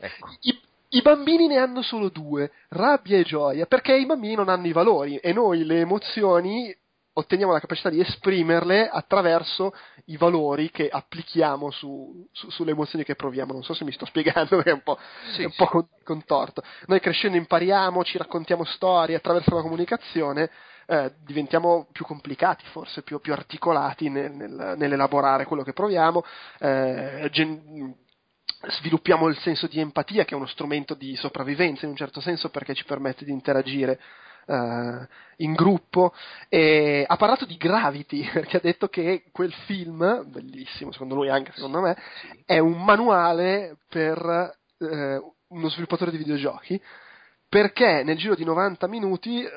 [0.00, 0.28] Ecco.
[0.42, 0.60] I,
[0.90, 4.72] I bambini ne hanno solo due, rabbia e gioia, perché i bambini non hanno i
[4.72, 6.74] valori e noi le emozioni
[7.20, 9.72] otteniamo la capacità di esprimerle attraverso
[10.06, 13.52] i valori che applichiamo su- su- sulle emozioni che proviamo.
[13.52, 14.98] Non so se mi sto spiegando, è un po',
[15.34, 15.56] Sì, è un sì.
[15.56, 16.62] po' con- contorto.
[16.86, 20.50] Noi crescendo impariamo, ci raccontiamo storie attraverso la comunicazione,
[20.86, 26.24] eh, diventiamo più complicati, forse più, più articolati nel- nel- nell'elaborare quello che proviamo.
[26.58, 27.94] eh, gen-
[28.78, 32.50] sviluppiamo il senso di empatia, che è uno strumento di sopravvivenza in un certo senso
[32.50, 33.98] perché ci permette di interagire
[34.50, 36.12] eh, in gruppo.
[36.48, 41.52] E ha parlato di Gravity perché ha detto che quel film, bellissimo secondo lui anche
[41.54, 41.96] secondo me,
[42.44, 46.80] è un manuale per eh, uno sviluppatore di videogiochi
[47.48, 49.50] perché nel giro di 90 minuti eh,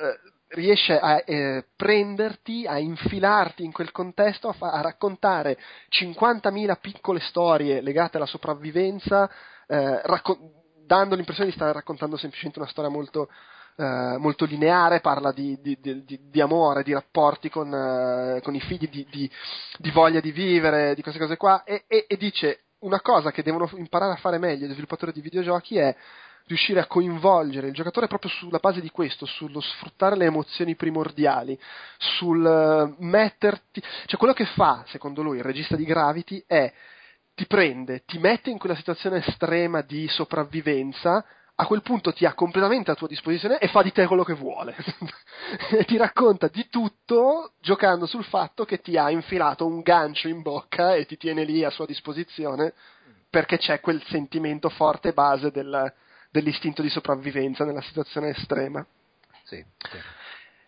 [0.48, 5.56] riesce a eh, prenderti, a infilarti in quel contesto, a, fa- a raccontare
[5.90, 9.30] 50.000 piccole storie legate alla sopravvivenza,
[9.68, 13.28] eh, racco- dando l'impressione di stare raccontando semplicemente una storia molto,
[13.76, 18.60] eh, molto lineare, parla di, di- di- di- amore, di rapporti con, eh, con i
[18.60, 23.30] figli, di voglia di vivere, di queste cose qua, e, e- e dice una cosa
[23.30, 25.94] che devono imparare a fare meglio gli sviluppatori di videogiochi è
[26.46, 31.58] riuscire a coinvolgere il giocatore proprio sulla base di questo, sullo sfruttare le emozioni primordiali,
[31.98, 36.72] sul eh, metterti, cioè quello che fa, secondo lui, il regista di Gravity è
[37.34, 41.24] ti prende, ti mette in quella situazione estrema di sopravvivenza,
[41.56, 44.34] a quel punto ti ha completamente a tua disposizione e fa di te quello che
[44.34, 44.74] vuole.
[45.70, 50.42] e ti racconta di tutto giocando sul fatto che ti ha infilato un gancio in
[50.42, 52.72] bocca e ti tiene lì a sua disposizione
[53.30, 55.92] perché c'è quel sentimento forte base del,
[56.30, 58.84] dell'istinto di sopravvivenza nella situazione estrema.
[59.44, 59.98] Sì, sì.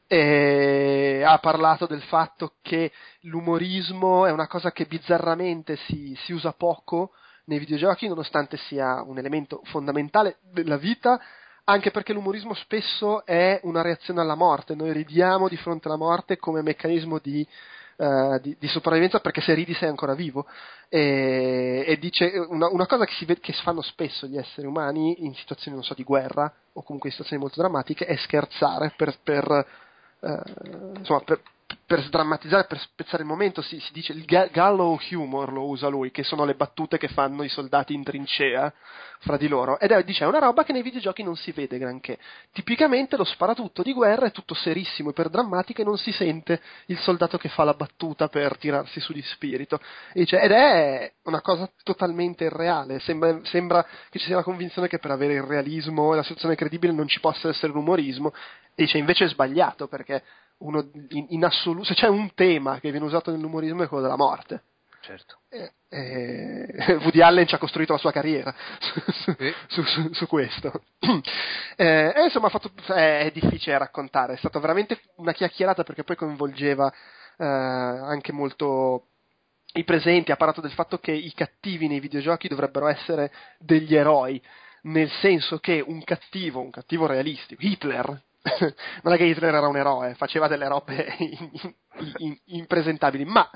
[0.08, 6.52] E ha parlato del fatto che l'umorismo è una cosa che bizzarramente si, si usa
[6.52, 7.10] poco
[7.46, 11.20] nei videogiochi, nonostante sia un elemento fondamentale della vita,
[11.64, 16.36] anche perché l'umorismo spesso è una reazione alla morte, noi ridiamo di fronte alla morte
[16.36, 17.46] come meccanismo di,
[17.96, 20.46] uh, di, di sopravvivenza perché se ridi sei ancora vivo.
[20.88, 25.24] E, e dice una, una cosa che si, vede, che fanno spesso gli esseri umani
[25.24, 29.66] in situazioni so, di guerra o comunque in situazioni molto drammatiche è scherzare per, per,
[30.20, 31.40] uh, insomma, per,
[31.86, 35.86] per sdrammatizzare, per spezzare il momento, si, si dice il ga- gallow humor lo usa
[35.86, 38.72] lui, che sono le battute che fanno i soldati in trincea
[39.20, 39.78] fra di loro.
[39.78, 42.18] Ed è, dice, una roba che nei videogiochi non si vede granché.
[42.52, 47.38] Tipicamente lo sparatutto di guerra è tutto serissimo, iperdrammatico e non si sente il soldato
[47.38, 49.78] che fa la battuta per tirarsi su di spirito.
[50.12, 52.98] Dice, ed è una cosa totalmente irreale.
[52.98, 56.56] Sembra, sembra che ci sia la convinzione che per avere il realismo e la situazione
[56.56, 58.32] credibile non ci possa essere l'umorismo.
[58.74, 60.22] E dice, invece è sbagliato perché
[60.58, 64.16] uno in, in assoluto, se c'è un tema che viene usato nell'umorismo è quello della
[64.16, 64.62] morte.
[65.00, 65.38] Certo.
[65.50, 69.00] Eh, eh, Woody Allen ci ha costruito la sua carriera su,
[69.36, 69.54] Sì.
[69.68, 70.82] su, su- su questo.
[71.78, 76.16] Eh, e insomma, fatto- è, è difficile raccontare, è stata veramente una chiacchierata perché poi
[76.16, 76.90] coinvolgeva
[77.36, 79.08] eh, anche molto
[79.74, 84.40] i presenti, ha parlato del fatto che i cattivi nei videogiochi dovrebbero essere degli eroi,
[84.84, 88.22] nel senso che un cattivo, un cattivo realistico, Hitler,
[89.02, 91.74] non è che Hitler era un eroe, faceva delle robe in- in-
[92.18, 93.48] in- impresentabili, ma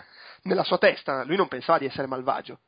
[0.43, 2.61] nella sua testa lui non pensava di essere malvagio.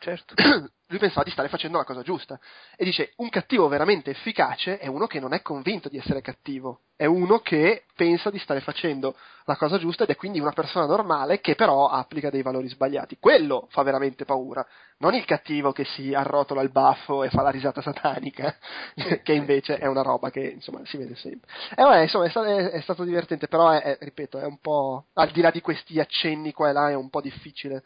[0.00, 0.34] Certo.
[0.90, 2.38] lui pensava di stare facendo la cosa giusta.
[2.76, 6.82] E dice: un cattivo veramente efficace è uno che non è convinto di essere cattivo,
[6.96, 10.86] è uno che pensa di stare facendo la cosa giusta ed è quindi una persona
[10.86, 13.16] normale che però applica dei valori sbagliati.
[13.18, 14.64] Quello fa veramente paura,
[14.98, 18.56] non il cattivo che si arrotola il baffo e fa la risata satanica,
[19.24, 21.50] che invece è una roba che insomma si vede sempre.
[21.74, 25.06] E vabbè, insomma, è stato, è- stato divertente, però è, è- ripeto, è un po'.
[25.14, 27.82] al di là di questi accenni qua e là, è un po' difficile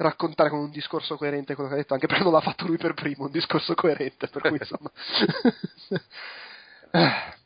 [0.00, 2.76] raccontare con un discorso coerente quello che ha detto, anche perché non l'ha fatto lui
[2.76, 4.90] per primo, un discorso coerente, per cui insomma.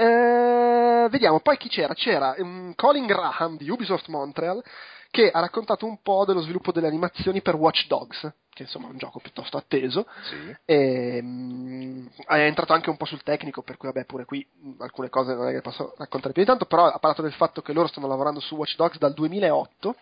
[0.00, 1.92] Eh, vediamo, poi chi c'era?
[1.92, 4.62] C'era um, Colin Graham di Ubisoft Montreal
[5.10, 8.90] che ha raccontato un po' dello sviluppo delle animazioni per Watch Dogs, che insomma è
[8.92, 10.06] un gioco piuttosto atteso.
[10.22, 10.56] Sì.
[10.64, 14.80] E, mm, è entrato anche un po' sul tecnico, per cui vabbè, pure qui mm,
[14.80, 17.60] alcune cose non è che posso raccontare più di tanto, però ha parlato del fatto
[17.60, 19.96] che loro stanno lavorando su Watch Dogs dal 2008,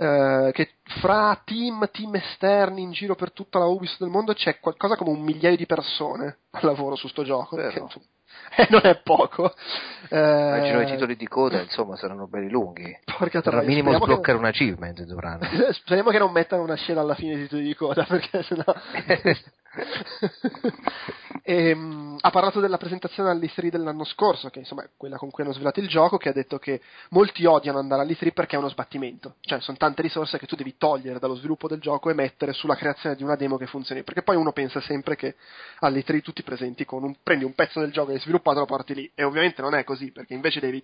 [0.00, 4.60] eh, che fra team, team esterni in giro per tutta la Ubisoft del mondo c'è
[4.60, 8.04] qualcosa come un migliaio di persone al lavoro su sto gioco, insomma,
[8.56, 9.52] eh, non è poco.
[10.08, 12.96] Eh, i titoli di coda, insomma, saranno belli lunghi.
[13.04, 15.44] Porca al minimo speriamo che- sbloccare un achievement dovranno.
[15.72, 18.64] Speriamo che non mettano una scena alla fine di titoli di coda, perché sennò.
[21.42, 25.54] Ehm, ha parlato della presentazione all'E3 dell'anno scorso, che insomma è quella con cui hanno
[25.54, 29.36] svelato il gioco, che ha detto che molti odiano andare all'E3 perché è uno sbattimento.
[29.40, 32.74] Cioè, sono tante risorse che tu devi togliere dallo sviluppo del gioco e mettere sulla
[32.74, 34.02] creazione di una demo che funzioni.
[34.02, 35.36] Perché poi uno pensa sempre che
[35.80, 37.16] all'E3 tu ti presenti con un.
[37.22, 39.10] prendi un pezzo del gioco che hai sviluppato e lo porti lì.
[39.14, 40.82] E ovviamente non è così, perché invece devi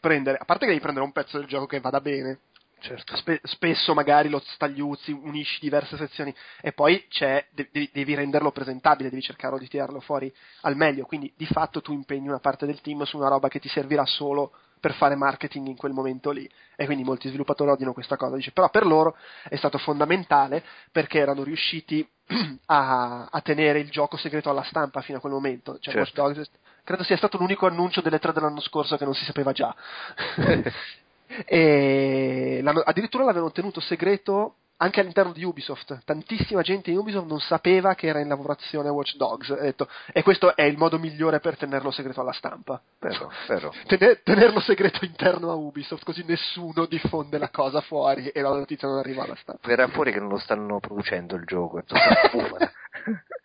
[0.00, 0.38] prendere.
[0.38, 2.40] A parte che devi prendere un pezzo del gioco che vada bene,
[2.80, 3.16] Certo.
[3.16, 9.10] Spe- spesso magari lo stagliuzzi, unisci diverse sezioni e poi c'è, de- devi, renderlo presentabile,
[9.10, 12.80] devi cercare di tirarlo fuori al meglio, quindi di fatto tu impegni una parte del
[12.80, 16.50] team su una roba che ti servirà solo per fare marketing in quel momento lì
[16.74, 19.14] e quindi molti sviluppatori odiano questa cosa, dice però per loro
[19.48, 22.08] è stato fondamentale perché erano riusciti
[22.66, 26.22] a, a tenere il gioco segreto alla stampa fino a quel momento, cioè Certo.
[26.22, 26.50] Dogs
[26.82, 29.74] credo sia stato l'unico annuncio delle tre dell'anno scorso che non si sapeva già.
[31.44, 36.04] e l'hanno- addirittura l'avevano tenuto segreto anche all'interno di Ubisoft.
[36.04, 39.54] Tantissima gente in Ubisoft non sapeva che era in lavorazione Watch Dogs.
[39.60, 42.80] Detto, e questo è il modo migliore per tenerlo segreto alla stampa.
[42.98, 43.74] Vero, vero.
[43.86, 48.88] Tene- tenerlo segreto interno a Ubisoft, così nessuno diffonde la cosa fuori e la notizia
[48.88, 49.66] non arriva alla stampa.
[49.68, 51.82] Verrà fuori che non lo stanno producendo il gioco.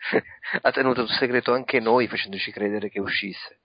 [0.61, 3.59] ha tenuto segreto anche noi facendoci credere che uscisse.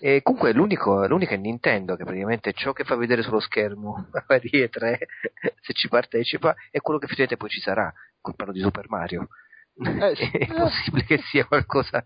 [0.00, 4.24] E comunque l'unico, l'unica è Nintendo che praticamente ciò che fa vedere sullo schermo a
[4.26, 4.98] varie tre,
[5.60, 7.92] se ci partecipa, è quello che effettivamente poi ci sarà.
[8.20, 9.28] Qui parlo di Super Mario.
[9.74, 12.04] Eh, è possibile che sia qualcosa,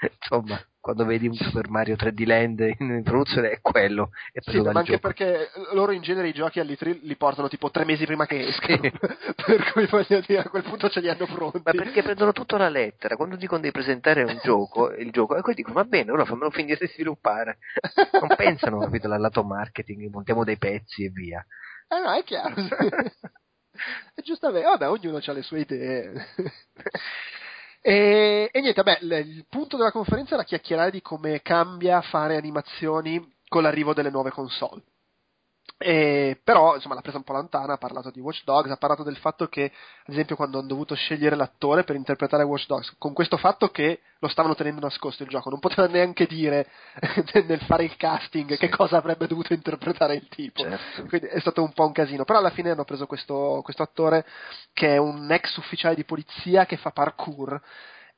[0.00, 4.08] insomma, quando vedi un Super Mario 3D Land in produzione è quello.
[4.32, 5.00] È sì, ma anche gioco.
[5.00, 8.80] perché loro in genere i giochi all'E3 li portano tipo tre mesi prima che escano.
[8.90, 11.60] per cui voglio dire, a quel punto ce li hanno pronti.
[11.62, 13.16] Ma perché prendono tutto alla lettera?
[13.16, 16.50] Quando dicono di presentare un gioco, il gioco, e poi dicono va bene, ora fammelo
[16.50, 17.58] finire di sviluppare.
[18.12, 21.44] Non pensano, capito, al lato marketing, montiamo dei pezzi e via.
[21.86, 22.54] Eh no, è chiaro.
[24.14, 26.28] e giustamente, vabbè, ognuno ha le sue idee.
[27.80, 33.34] e, e, niente, vabbè, il punto della conferenza era chiacchierare di come cambia fare animazioni
[33.46, 34.82] con l'arrivo delle nuove console.
[35.80, 39.04] E, però insomma l'ha presa un po' lontana, ha parlato di Watch Dogs, ha parlato
[39.04, 43.12] del fatto che ad esempio quando hanno dovuto scegliere l'attore per interpretare Watch Dogs, con
[43.12, 46.66] questo fatto che lo stavano tenendo nascosto il gioco, non potevano neanche dire
[47.46, 48.58] nel fare il casting sì.
[48.58, 51.04] che cosa avrebbe dovuto interpretare il tipo, certo.
[51.06, 54.26] quindi è stato un po' un casino, però alla fine hanno preso questo, questo attore
[54.72, 57.60] che è un ex ufficiale di polizia che fa parkour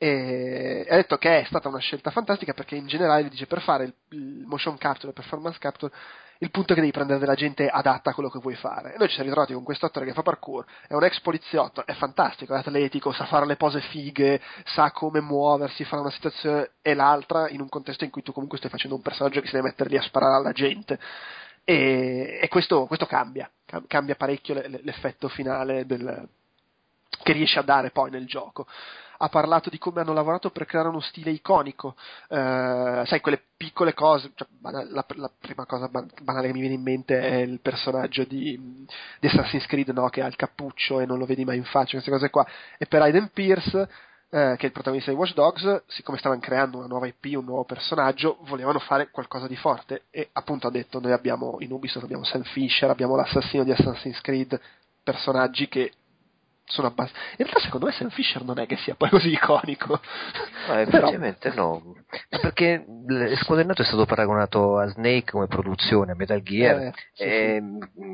[0.03, 3.85] e ha detto che è stata una scelta fantastica perché in generale dice per fare
[3.85, 5.93] il, il motion capture, il performance capture
[6.39, 8.95] il punto è che devi prendere della gente adatta a quello che vuoi fare.
[8.95, 11.85] E noi ci siamo ritrovati con questo attore che fa parkour, è un ex poliziotto,
[11.85, 16.71] è fantastico, è atletico, sa fare le pose fighe, sa come muoversi fra una situazione
[16.81, 19.53] e l'altra in un contesto in cui tu comunque stai facendo un personaggio che si
[19.53, 20.99] deve mettere lì a sparare alla gente.
[21.63, 23.51] E, e questo, questo, cambia,
[23.87, 26.27] cambia parecchio l'effetto finale del,
[27.23, 28.67] che riesce a dare poi nel gioco
[29.23, 31.95] ha parlato di come hanno lavorato per creare uno stile iconico,
[32.29, 36.83] eh, sai, quelle piccole cose, cioè, la, la, prima cosa banale che mi viene in
[36.83, 38.59] mente è il personaggio di,
[39.21, 40.09] di Assassin's Creed, no?
[40.09, 42.47] che ha il cappuccio e non lo vedi mai in faccia, queste cose qua,
[42.79, 43.89] e per Aiden Pierce
[44.31, 47.45] eh, che è il protagonista di Watch Dogs, siccome stavano creando una nuova IP, un
[47.45, 52.05] nuovo personaggio, volevano fare qualcosa di forte e appunto ha detto noi abbiamo in Ubisoft
[52.05, 54.59] abbiamo Sam Fisher, abbiamo l'assassino di Assassin's Creed,
[55.03, 55.93] personaggi che
[56.71, 57.21] sono abbastanza.
[57.33, 60.01] In realtà, secondo me, Sam Fisher non è che sia poi così iconico.
[60.69, 61.81] No, effettivamente Però...
[61.83, 61.95] no.
[62.29, 62.85] Perché
[63.43, 66.81] Squadrennato è stato paragonato a Snake come produzione, a Metal Gear.
[66.81, 67.63] Eh, sì, e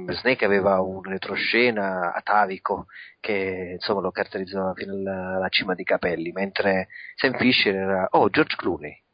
[0.09, 0.15] sì.
[0.15, 2.87] Snake aveva un retroscena atavico
[3.21, 8.29] che insomma lo caratterizzava fino alla, alla cima di capelli, mentre Sam Fisher era oh
[8.29, 9.05] George Clooney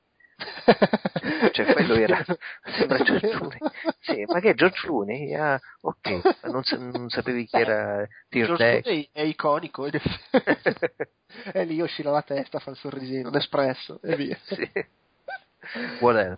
[1.53, 2.25] cioè quello era
[2.77, 3.59] sembra George Clooney.
[4.01, 5.35] Sì, ma che è George Clooney?
[5.35, 6.39] Ah, ok.
[6.45, 6.63] Non,
[6.93, 9.87] non, sapevi chi era George Clooney è iconico
[11.53, 14.39] e lì oscilla la testa fa il sorrisino un espresso e via.
[14.43, 14.71] Sì.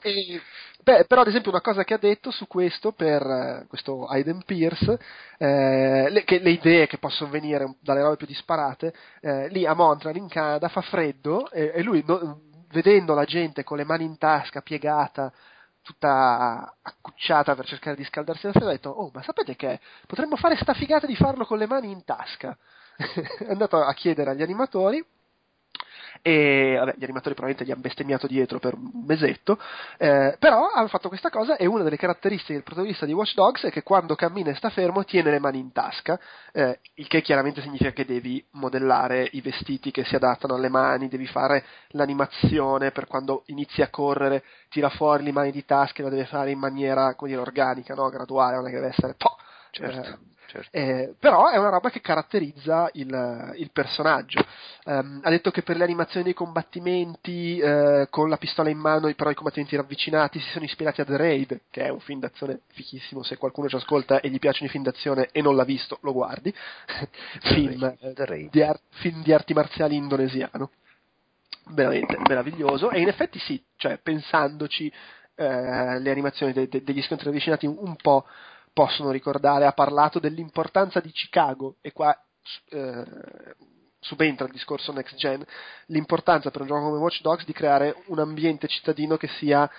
[0.02, 0.40] E,
[0.82, 4.42] beh, però ad esempio una cosa che ha detto su questo per uh, questo Aiden
[4.44, 4.98] Pierce
[5.38, 9.74] eh, le, che, le idee che possono venire dalle robe più disparate eh, lì a
[9.74, 14.04] Montreal in Canada fa freddo e, e lui no, vedendo la gente con le mani
[14.04, 15.32] in tasca, piegata,
[15.80, 20.36] tutta accucciata per cercare di scaldarsi la sera, ha detto, oh, ma sapete che potremmo
[20.36, 22.56] fare sta figata di farlo con le mani in tasca.
[22.96, 25.04] è andato a chiedere agli animatori
[26.26, 29.58] e vabbè, gli animatori probabilmente gli hanno bestemmiato dietro per un mesetto,
[29.98, 33.64] eh, però hanno fatto questa cosa e una delle caratteristiche del protagonista di Watch Dogs
[33.64, 36.18] è che quando cammina e sta fermo tiene le mani in tasca,
[36.52, 41.08] eh, il che chiaramente significa che devi modellare i vestiti che si adattano alle mani,
[41.08, 46.04] devi fare l'animazione per quando inizi a correre, tira fuori le mani di tasca e
[46.04, 48.08] la deve fare in maniera, come dire, organica, no?
[48.08, 49.12] graduale, non è che deve essere...
[49.12, 49.36] Po-
[49.72, 50.08] certo.
[50.08, 50.32] Eh,
[50.62, 50.76] certo.
[50.76, 54.44] Eh, però è una roba che caratterizza il, il personaggio.
[54.84, 59.12] Um, ha detto che per le animazioni dei combattimenti eh, con la pistola in mano,
[59.14, 62.60] però i combattimenti ravvicinati si sono ispirati a The Raid, che è un film d'azione
[62.68, 63.22] fichissimo.
[63.22, 66.12] Se qualcuno ci ascolta e gli piacciono i film d'azione e non l'ha visto, lo
[66.12, 66.54] guardi.
[67.42, 70.70] film, Raid, di ar- film di arti marziali indonesiano
[71.68, 74.92] veramente meraviglioso e in effetti sì, cioè pensandoci
[75.36, 78.26] eh, le animazioni de- de- degli scontri ravvicinati un, un po'
[78.74, 82.14] possono ricordare, ha parlato dell'importanza di Chicago e qua
[82.70, 83.04] eh,
[84.00, 85.42] subentra il discorso next gen,
[85.86, 89.70] l'importanza per un gioco come Watch Dogs di creare un ambiente cittadino che sia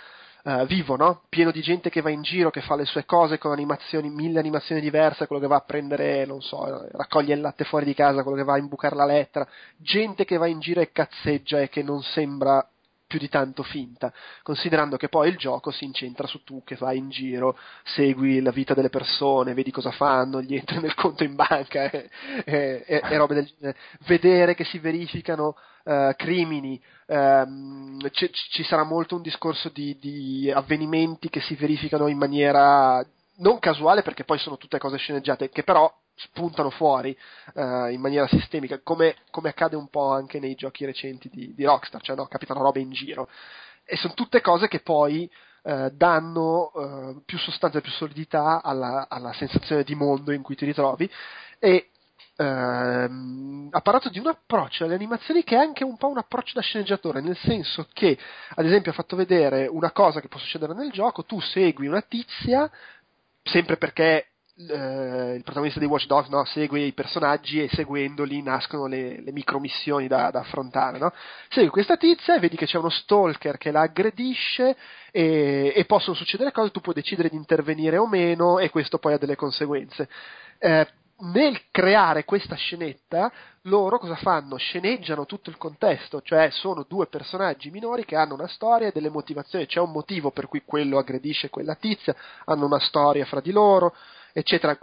[0.45, 1.23] uh, vivo, no?
[1.29, 4.39] pieno di gente che va in giro, che fa le sue cose con animazioni, mille
[4.39, 8.23] animazioni diverse, quello che va a prendere, non so, raccoglie il latte fuori di casa,
[8.23, 9.47] quello che va a imbucare la lettera,
[9.77, 12.67] gente che va in giro e cazzeggia e che non sembra
[13.07, 14.11] più di tanto finta,
[14.41, 18.51] considerando che poi il gioco si incentra su tu che vai in giro, segui la
[18.51, 22.09] vita delle persone, vedi cosa fanno, gli entri nel conto in banca e,
[22.45, 23.77] e, e robe del genere,
[24.07, 30.51] vedere che si verificano uh, crimini, um, c- ci sarà molto un discorso di, di
[30.51, 33.05] avvenimenti che si verificano in maniera
[33.37, 37.15] non casuale perché poi sono tutte cose sceneggiate, che però spuntano fuori
[37.53, 41.63] uh, in maniera sistemica, come, come, accade un po' anche nei giochi recenti di, di
[41.65, 43.29] Rockstar, cioè no, capitano robe in giro.
[43.83, 45.29] E sono tutte cose che poi
[45.63, 50.55] uh, danno uh, più sostanza e più solidità alla, alla, sensazione di mondo in cui
[50.55, 51.09] ti ritrovi.
[51.59, 51.89] E
[52.37, 56.53] ehm, ha parlato di un approccio alle animazioni che è anche un po' un approccio
[56.55, 58.17] da sceneggiatore, nel senso che,
[58.55, 62.01] ad esempio, ha fatto vedere una cosa che può succedere nel gioco, tu segui una
[62.01, 62.69] tizia,
[63.43, 64.27] sempre perché
[64.57, 69.31] eh, il protagonista di Watch Dogs no, segue i personaggi e seguendoli nascono le, le
[69.31, 70.97] micromissioni da, da affrontare.
[70.97, 71.11] No?
[71.49, 74.77] Segui questa tizia e vedi che c'è uno stalker che la aggredisce
[75.11, 79.13] e, e, possono succedere cose, tu puoi decidere di intervenire o meno e questo poi
[79.13, 80.07] ha delle conseguenze.
[80.57, 80.87] Eh,
[81.17, 83.31] nel creare questa scenetta,
[83.63, 84.57] loro cosa fanno?
[84.57, 89.09] Sceneggiano tutto il contesto, cioè sono due personaggi minori che hanno una storia e delle
[89.09, 92.13] motivazioni, c'è un motivo per cui quello aggredisce quella tizia,
[92.45, 93.95] hanno una storia fra di loro,
[94.37, 94.77] eccetera,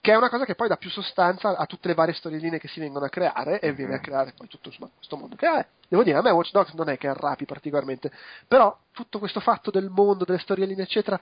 [0.00, 2.68] che è una cosa che poi dà più sostanza a tutte le varie storieline che
[2.68, 4.02] si vengono a creare e viene a mhm.
[4.02, 5.66] creare poi tutto insomma, questo mondo che è.
[5.88, 8.12] Devo dire, a me Watch Dogs non è che arrapi particolarmente,
[8.46, 11.20] però tutto questo fatto del mondo, delle storieline, eccetera,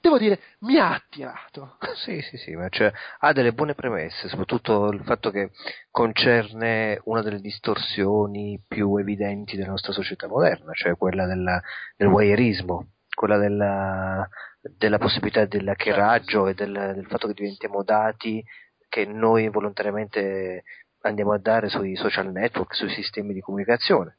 [0.00, 1.76] devo dire, mi ha attirato.
[1.94, 5.52] Sì, sì, sì, ma cioè, ha delle buone premesse, soprattutto il fatto che
[5.90, 11.62] concerne una delle distorsioni più evidenti della nostra società moderna, cioè quella della,
[11.96, 14.28] del voyeurismo, quella della
[14.60, 18.42] della possibilità dell'hackeraggio e del, del fatto che diventiamo dati
[18.88, 20.64] che noi volontariamente
[21.02, 24.18] andiamo a dare sui social network, sui sistemi di comunicazione.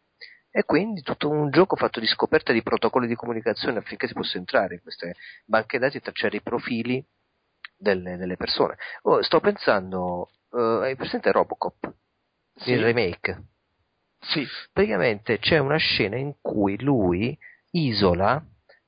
[0.49, 4.37] E quindi tutto un gioco fatto di scoperta di protocolli di comunicazione affinché si possa
[4.37, 5.15] entrare in queste
[5.45, 7.05] banche dati e tracciare i profili
[7.77, 8.75] delle, delle persone.
[9.03, 11.93] Oh, sto pensando, uh, hai presente Robocop?
[12.55, 12.71] Sì.
[12.71, 13.43] Il remake?
[14.19, 14.45] Sì.
[14.73, 17.37] Praticamente c'è una scena in cui lui
[17.71, 18.43] isola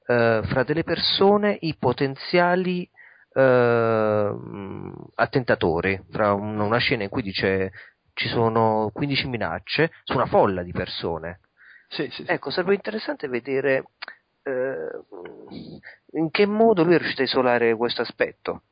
[0.06, 2.90] eh, fra delle persone i potenziali
[3.34, 4.36] eh,
[5.16, 7.72] attentatori, fra un, una scena in cui dice
[8.14, 11.40] ci sono 15 minacce su una folla di persone.
[11.88, 12.32] Sì, sì, sì.
[12.32, 13.86] Ecco, sarebbe interessante vedere
[14.44, 14.90] eh,
[16.12, 18.64] in che modo lui è riuscito a isolare questo aspetto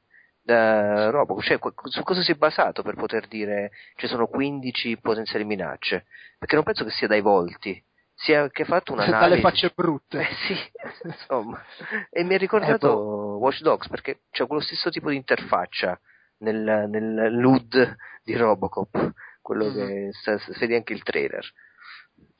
[0.44, 5.46] da Robocop, cioè su cosa si è basato per poter dire ci sono 15 potenziali
[5.46, 6.06] minacce,
[6.38, 7.82] perché non penso che sia dai volti,
[8.22, 9.20] si è anche fatto un'analisi.
[9.20, 10.20] Dalle facce brutte.
[10.20, 10.56] Eh, sì,
[11.08, 11.62] insomma.
[12.10, 13.38] E mi ha ricordato eh, boh.
[13.38, 16.00] Watch Dogs perché c'è quello stesso tipo di interfaccia
[16.40, 19.74] nel, nel LUD di Robocop, quello mm.
[19.74, 21.46] che sta, vedi anche il trailer.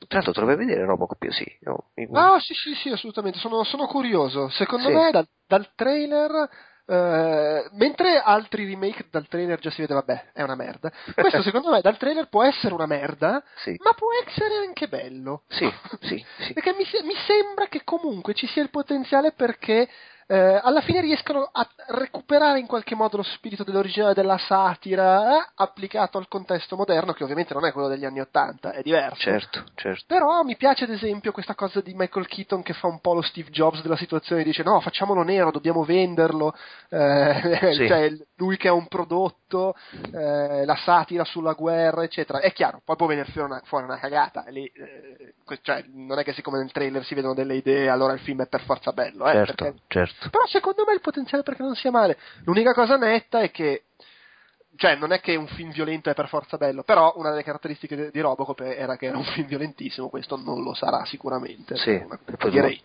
[0.06, 1.58] Tra l'altro dovrebbe vedere Robocop io sì.
[1.62, 3.38] No, ah, sì, sì, sì, assolutamente.
[3.38, 4.48] Sono, sono curioso.
[4.50, 4.94] Secondo sì.
[4.94, 6.48] me dal, dal trailer
[6.84, 10.90] Uh, mentre altri remake dal trailer già si vede, vabbè, è una merda.
[11.14, 13.76] Questo secondo me dal trailer può essere una merda, sì.
[13.82, 15.44] ma può essere anche bello.
[15.48, 16.52] Sì, sì, sì.
[16.54, 19.88] Perché mi, mi, sembra che comunque ci sia il potenziale perché
[20.26, 25.48] eh, alla fine riescono a recuperare in qualche modo lo spirito dell'originale della satira eh,
[25.56, 29.20] applicato al contesto moderno, che ovviamente non è quello degli anni Ottanta, è diverso.
[29.22, 30.04] Certo, certo.
[30.06, 33.22] Però mi piace ad esempio questa cosa di Michael Keaton che fa un po' lo
[33.22, 36.54] Steve Jobs della situazione, dice no, facciamolo nero, dobbiamo venderlo,
[36.88, 37.86] eh, sì.
[37.86, 39.74] cioè lui che ha un prodotto,
[40.12, 42.40] eh, la satira sulla guerra, eccetera.
[42.40, 46.24] È chiaro, poi può venire fuori una, fuori una cagata, lì, eh, cioè, non è
[46.24, 49.28] che siccome nel trailer si vedono delle idee, allora il film è per forza bello,
[49.28, 50.11] eh, certo, certo.
[50.30, 52.18] Però secondo me il potenziale perché non sia male.
[52.44, 53.84] L'unica cosa netta è che
[54.76, 58.10] cioè non è che un film violento è per forza bello, però una delle caratteristiche
[58.10, 61.76] di Robocop era che era un film violentissimo, questo non lo sarà sicuramente.
[61.76, 62.02] Sì,
[62.50, 62.80] direi.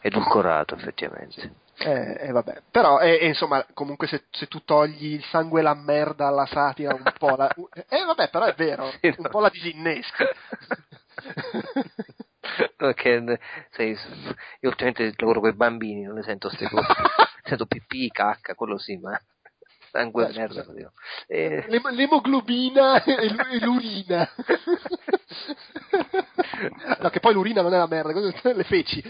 [0.00, 1.52] Edulcorato effettivamente.
[1.78, 2.62] Eh, eh, vabbè.
[2.70, 6.94] Però, eh, insomma, comunque se, se, tu togli il sangue e la merda alla satira,
[6.94, 7.48] un po' la...
[7.88, 10.24] Eh, vabbè, però è vero, un po' la disinnesca.
[12.76, 13.40] Perché
[13.70, 13.96] sei,
[14.60, 16.86] io ultimamente lavoro con i bambini, non ne sento queste cose.
[17.44, 19.18] sento pipì, cacca, quello sì, ma
[19.90, 20.64] sangue e merda.
[21.28, 21.64] E...
[21.68, 24.28] L'emoglobina e l'urina.
[27.00, 28.12] no, che poi l'urina non è la merda,
[28.52, 29.02] le feci.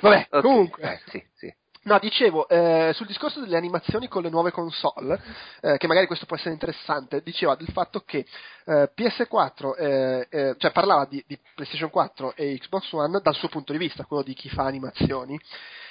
[0.00, 0.40] Vabbè, okay.
[0.42, 0.82] comunque.
[0.82, 1.54] Eh, sì, sì.
[1.84, 5.20] No, dicevo, eh, sul discorso delle animazioni con le nuove console,
[5.60, 8.24] eh, che magari questo può essere interessante, diceva del fatto che
[8.64, 13.48] eh, PS4, eh, eh, cioè parlava di, di, PlayStation 4 e Xbox One dal suo
[13.48, 15.38] punto di vista, quello di chi fa animazioni.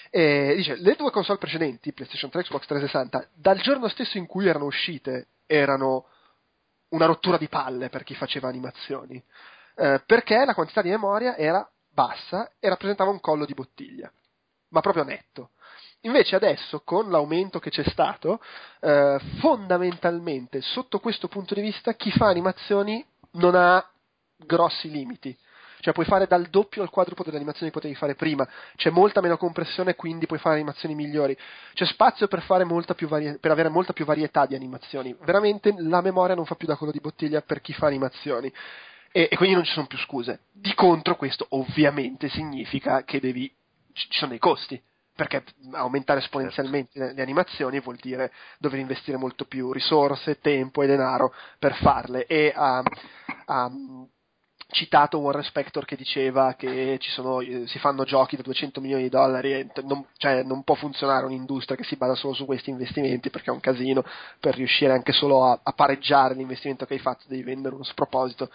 [0.10, 4.26] E dice, le due console precedenti, PlayStation 3 e Xbox 360, dal giorno stesso in
[4.26, 6.07] cui erano uscite, erano
[6.90, 9.24] una rottura di palle per chi faceva animazioni,
[9.76, 14.11] eh, perché la quantità di memoria era bassa e rappresentava un collo di bottiglia,
[14.70, 15.52] ma proprio netto.
[16.06, 18.42] Invece adesso, con l'aumento che c'è stato,
[18.82, 23.86] eh, fondamentalmente, sotto questo punto di vista, chi fa animazioni non ha
[24.36, 25.36] grossi limiti.
[25.80, 28.48] Cioè puoi fare dal doppio al quadruplo delle animazioni che potevi fare prima.
[28.76, 31.38] C'è molta meno compressione, quindi puoi fare animazioni migliori.
[31.74, 35.14] C'è spazio per, varie- per avere molta più varietà di animazioni.
[35.24, 38.52] Veramente la memoria non fa più da quello di bottiglia per chi fa animazioni
[39.12, 40.42] e, e quindi non ci sono più scuse.
[40.52, 43.54] Di contro questo ovviamente significa che devi,
[43.92, 44.82] ci sono dei costi,
[45.15, 51.34] perché aumentare esponenzialmente le, animazioni vuol dire dover investire molto più risorse, tempo e denaro
[51.60, 52.26] per farle.
[52.26, 52.81] E ha,
[53.45, 53.72] ha
[54.73, 59.10] citato Warren Spector che diceva che sono, eh, si fanno giochi da 200 milioni di
[59.10, 63.30] dollari e non, cioè, non, può funzionare un'industria che si basa solo su questi investimenti
[63.30, 64.03] perché è un casino
[64.40, 68.49] per riuscire anche solo a, a pareggiare l'investimento che hai fatto devi vendere uno sproposito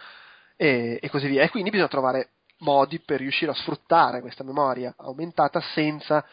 [0.56, 1.42] e, e così via.
[1.42, 6.24] E quindi bisogna trovare modi per riuscire a sfruttare questa memoria aumentata senza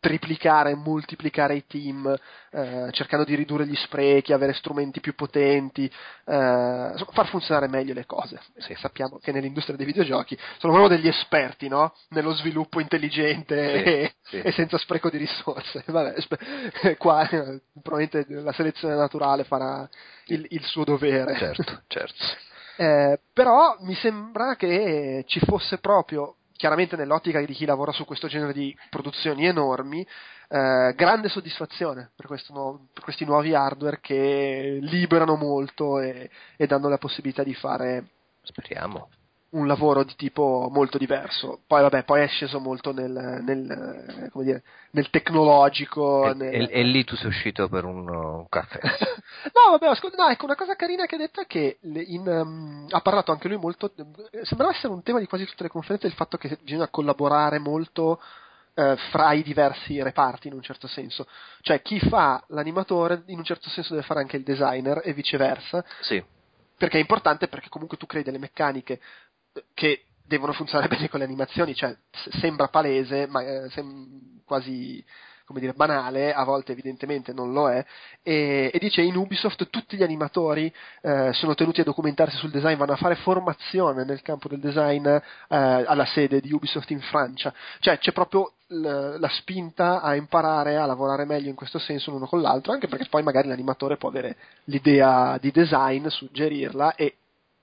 [0.00, 2.18] triplicare, moltiplicare i team,
[2.50, 5.92] eh, cercando di ridurre gli sprechi, avere strumenti più potenti, eh,
[7.12, 8.40] far funzionare meglio le cose.
[8.56, 8.74] Sì.
[8.76, 11.94] Sappiamo che nell'industria dei videogiochi sono proprio degli esperti no?
[12.08, 14.40] nello sviluppo intelligente sì, e, sì.
[14.40, 15.84] e, senza spreco di risorse.
[15.86, 19.86] Vabbè, sp- qua eh, probabilmente la selezione naturale farà
[20.26, 21.36] il, il suo dovere.
[21.36, 22.14] Certo, certo.
[22.80, 28.28] Eh, però mi sembra che ci fosse proprio chiaramente nell'ottica di chi lavora su questo
[28.28, 30.06] genere di produzioni enormi,
[30.48, 36.28] eh, grande soddisfazione per, nuovo, per, questi nuovi hardware che liberano molto e,
[36.58, 38.08] e danno la possibilità di fare.
[38.42, 39.08] Speriamo
[39.50, 41.60] un lavoro di tipo molto diverso.
[41.66, 43.10] Poi, vabbè, poi è sceso molto nel,
[43.42, 44.62] nel, dire,
[44.92, 46.30] nel tecnologico.
[46.30, 46.54] E, nel...
[46.54, 48.78] E, e, lì tu sei uscito per un, un caffè.
[49.52, 52.86] no, vabbè, ascolta, no, ecco, una cosa carina che ha detto è che in, um,
[52.90, 53.92] ha parlato anche lui molto.
[54.42, 58.20] Sembrava essere un tema di quasi tutte le conferenze il fatto che bisogna collaborare molto.
[58.72, 61.26] Uh, fra i diversi reparti in un certo senso,
[61.60, 65.84] cioè chi fa l'animatore in un certo senso deve fare anche il designer e viceversa.
[66.02, 66.22] Sì.
[66.76, 69.00] Perché è importante perché comunque tu crei delle meccaniche
[69.74, 71.96] che devono funzionare bene con le animazioni, cioè
[72.40, 75.04] sembra palese, ma eh, sem- quasi
[75.50, 77.84] come dire, banale, a volte evidentemente non lo è,
[78.22, 80.72] e, e dice in Ubisoft tutti gli animatori
[81.02, 85.04] eh, sono tenuti a documentarsi sul design, vanno a fare formazione nel campo del design
[85.04, 90.76] eh, alla sede di Ubisoft in Francia, cioè c'è proprio l- la spinta a imparare
[90.76, 94.08] a lavorare meglio in questo senso l'uno con l'altro, anche perché poi magari l'animatore può
[94.08, 97.16] avere l'idea di design, suggerirla e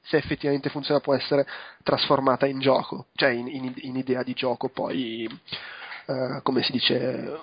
[0.07, 1.45] se effettivamente funziona può essere
[1.83, 5.27] trasformata in gioco, cioè in, in, in idea di gioco poi,
[6.05, 7.41] eh, come si dice,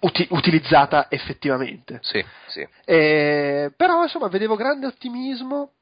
[0.00, 1.98] uti- utilizzata effettivamente.
[2.02, 2.66] Sì, sì.
[2.84, 5.72] E, però insomma vedevo grande ottimismo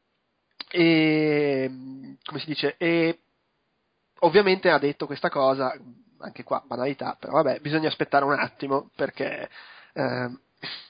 [0.71, 1.71] e,
[2.25, 3.21] come si dice, e
[4.21, 5.73] ovviamente ha detto questa cosa,
[6.19, 9.49] anche qua banalità, però vabbè, bisogna aspettare un attimo perché...
[9.93, 10.31] Eh,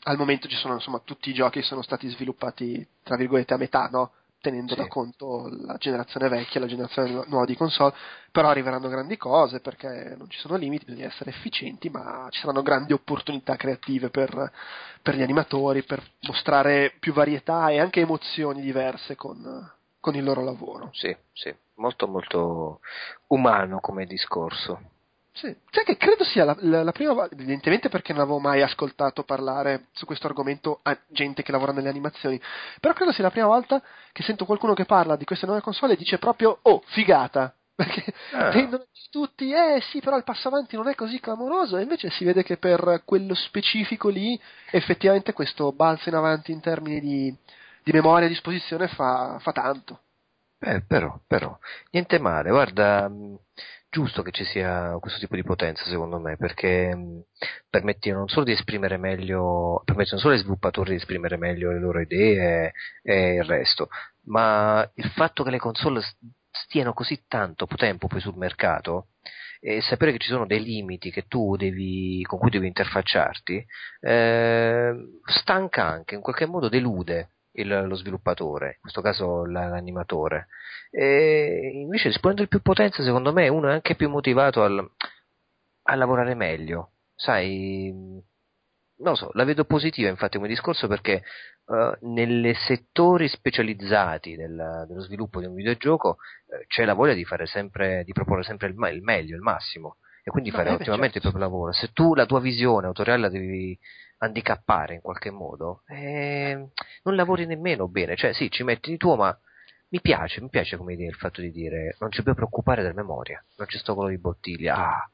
[0.03, 3.57] al momento ci sono insomma tutti i giochi che sono stati sviluppati tra virgolette a
[3.57, 4.11] metà, no?
[4.41, 4.81] Tenendo sì.
[4.81, 7.95] da conto la generazione vecchia e la generazione nuova di console,
[8.31, 12.63] però arriveranno grandi cose perché non ci sono limiti, bisogna essere efficienti, ma ci saranno
[12.63, 14.53] grandi opportunità creative per,
[15.03, 20.43] per gli animatori, per mostrare più varietà e anche emozioni diverse con, con il loro
[20.43, 20.91] lavoro.
[20.93, 22.81] Sì, sì, molto molto
[23.29, 24.99] umano come discorso.
[25.41, 25.57] Sì.
[25.71, 29.23] Sai che credo sia la, la, la, prima volta, evidentemente perché non avevo mai ascoltato
[29.23, 32.39] parlare su questo argomento a gente che lavora nelle animazioni,
[32.79, 35.95] però credo sia la prima volta che sento qualcuno che parla di queste nuove console
[35.95, 38.51] e dice proprio, oh, figata, perché ah.
[38.51, 42.25] tendono tutti, eh sì, però il passo avanti non è così clamoroso, e invece si
[42.25, 44.39] vede che per quello specifico lì
[44.73, 47.35] effettivamente questo balzo in avanti in termini di,
[47.83, 50.01] di memoria a disposizione fa, fa tanto.
[50.63, 51.59] Eh, però, però,
[51.91, 53.11] niente male, guarda,
[53.89, 57.25] giusto che ci sia questo tipo di potenza, secondo me, perché mh,
[57.71, 61.81] permette non solo di esprimere meglio, permette non solo ai sviluppatori di esprimere meglio le
[61.81, 62.73] loro idee
[63.03, 63.89] e il resto,
[64.25, 66.03] ma il fatto che le console
[66.51, 69.09] stiano così tanto tempo poi sul mercato
[69.61, 71.11] e sapere che ci sono dei limiti
[71.57, 73.65] devi, con cui devi interfacciarti,
[74.01, 80.49] eh, stanca anche, in qualche modo delude il, lo sviluppatore, in questo caso l'animatore.
[80.91, 84.91] E invece esponendo più potenza, secondo me, uno è anche più motivato al,
[85.83, 86.93] a lavorare meglio.
[87.15, 87.93] Sai,
[88.99, 91.23] non so, la vedo positiva infatti come discorso perché
[91.67, 96.17] uh, nei settori specializzati del, dello sviluppo di un videogioco
[96.47, 100.31] uh, c'è la voglia di sempre, di proporre sempre il, il meglio, il massimo e
[100.31, 101.29] quindi fare ottimamente certo.
[101.29, 101.73] il proprio lavoro.
[101.73, 103.79] Se tu la tua visione autoriale la devi
[104.19, 106.69] handicappare in qualche modo, eh,
[107.03, 109.37] non lavori nemmeno bene, cioè sì, ci metti di tuo, ma
[109.89, 112.95] mi piace, mi piace come idea il fatto di dire non ci puoi preoccupare della
[112.95, 115.11] memoria, non c'è sto quello di bottiglia, ah,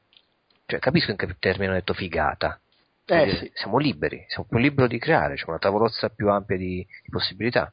[0.65, 2.59] cioè capisco in che termine ho detto figata,
[3.05, 3.51] eh, dire, sì.
[3.55, 7.71] siamo liberi, siamo più liberi di creare, c'è una tavolozza più ampia di, di possibilità.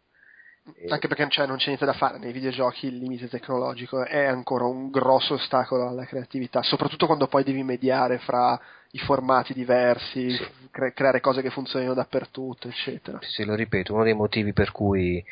[0.88, 4.64] Anche perché cioè, non c'è niente da fare nei videogiochi, il limite tecnologico è ancora
[4.64, 8.58] un grosso ostacolo alla creatività, soprattutto quando poi devi mediare fra
[8.92, 10.46] i formati diversi, sì.
[10.70, 13.18] cre- creare cose che funzionino dappertutto, eccetera.
[13.20, 15.22] Sì, lo ripeto, uno dei motivi per cui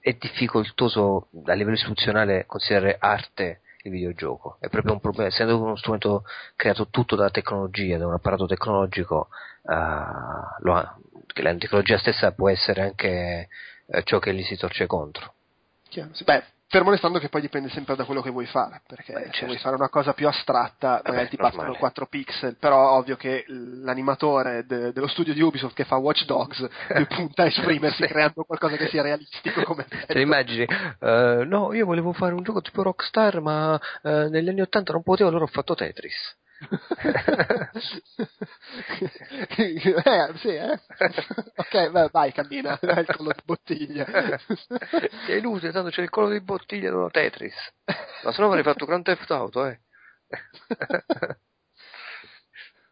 [0.00, 4.56] è difficoltoso a livello istituzionale considerare arte il videogioco.
[4.58, 6.24] È proprio un problema, essendo uno strumento
[6.56, 9.28] creato tutto dalla tecnologia, da un apparato tecnologico,
[9.62, 10.72] uh,
[11.26, 13.48] che la tecnologia stessa può essere anche
[13.86, 15.32] uh, ciò che gli si torce contro.
[15.88, 16.10] Chiaro.
[16.24, 19.30] Beh, fermo restando che poi dipende sempre da quello che vuoi fare, perché Beh, se
[19.30, 19.46] certo.
[19.46, 23.44] vuoi fare una cosa più astratta, Vabbè, magari ti bastano 4 pixel, però ovvio che
[23.46, 26.66] l'animatore de- dello studio di Ubisoft che fa Watch Dogs
[27.08, 28.08] punta a esprimersi Sì.
[28.08, 30.64] creando qualcosa che sia realistico come Te immagini?
[30.64, 35.02] Eh, no, io volevo fare un gioco tipo Rockstar, ma eh, negli anni 80 non
[35.02, 36.36] potevo, allora ho fatto Tetris.
[39.56, 40.80] Eh, sì, eh.
[41.56, 44.04] ok, beh, vai, cammina, dai il collo di bottiglia.
[44.04, 47.54] Ti hai illuso, tanto c'è il collo di bottiglia non ho Tetris.
[48.22, 49.80] Ma se no avrei fatto Grand Theft Auto, eh.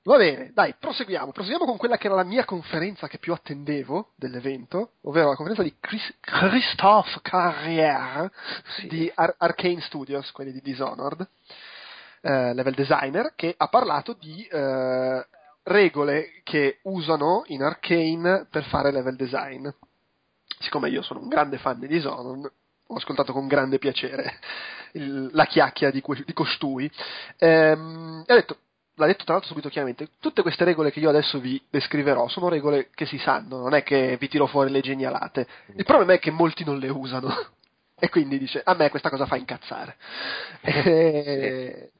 [0.04, 1.30] Va bene, dai, proseguiamo.
[1.30, 5.62] Proseguiamo con quella che era la mia conferenza che più attendevo dell'evento, ovvero la conferenza
[5.62, 8.28] di Chris- Christophe Carrière
[8.76, 8.88] Sì.
[8.88, 11.24] di Ar- Arcane Studios, quelli di Dishonored,
[12.22, 15.26] eh, level designer, che ha parlato di eh,
[15.64, 19.68] regole che usano in Arcane per fare level design.
[20.60, 22.50] Siccome io sono un grande fan di Dishonored,
[22.86, 24.38] ho ascoltato con grande piacere
[24.92, 26.90] il- la chiacchiera di, que- di costui.
[27.38, 28.56] Ehm, detto,
[28.94, 32.48] l'ha detto tra l'altro subito chiaramente, tutte queste regole che io adesso vi descriverò sono
[32.48, 35.46] regole che si sanno, non è che vi tiro fuori le genialate.
[35.74, 37.30] Il problema è che molti non le usano.
[38.04, 39.96] E quindi dice, a me questa cosa fa incazzare.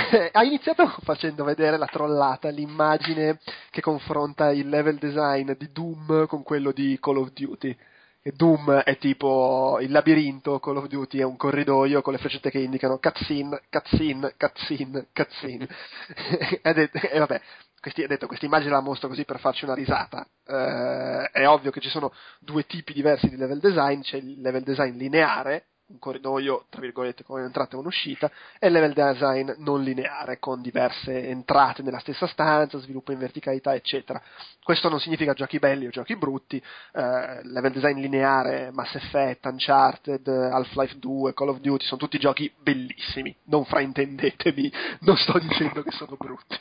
[0.00, 3.38] E- ha iniziato facendo vedere la trollata, l'immagine
[3.70, 7.76] che confronta il level design di Doom con quello di Call of Duty.
[8.22, 12.50] E Doom è tipo il labirinto, Call of Duty è un corridoio con le freccette
[12.50, 15.68] che indicano cutscene, cutscene, cutscene, cutscene.
[16.62, 17.40] e, e vabbè,
[17.80, 20.26] questi, detto questa immagine la mostro così per farci una risata.
[20.46, 24.62] Eh, è ovvio che ci sono due tipi diversi di level design, c'è il level
[24.62, 30.38] design lineare, un corridoio, tra virgolette, con un'entrata e un'uscita, e level design non lineare,
[30.38, 34.22] con diverse entrate nella stessa stanza, sviluppo in verticalità, eccetera.
[34.62, 36.56] Questo non significa giochi belli o giochi brutti,
[36.92, 42.52] eh, level design lineare, Mass Effect, Uncharted, Half-Life 2, Call of Duty, sono tutti giochi
[42.60, 46.58] bellissimi, non fraintendetemi, non sto dicendo che sono brutti.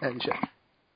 [0.00, 0.38] Eh, dice,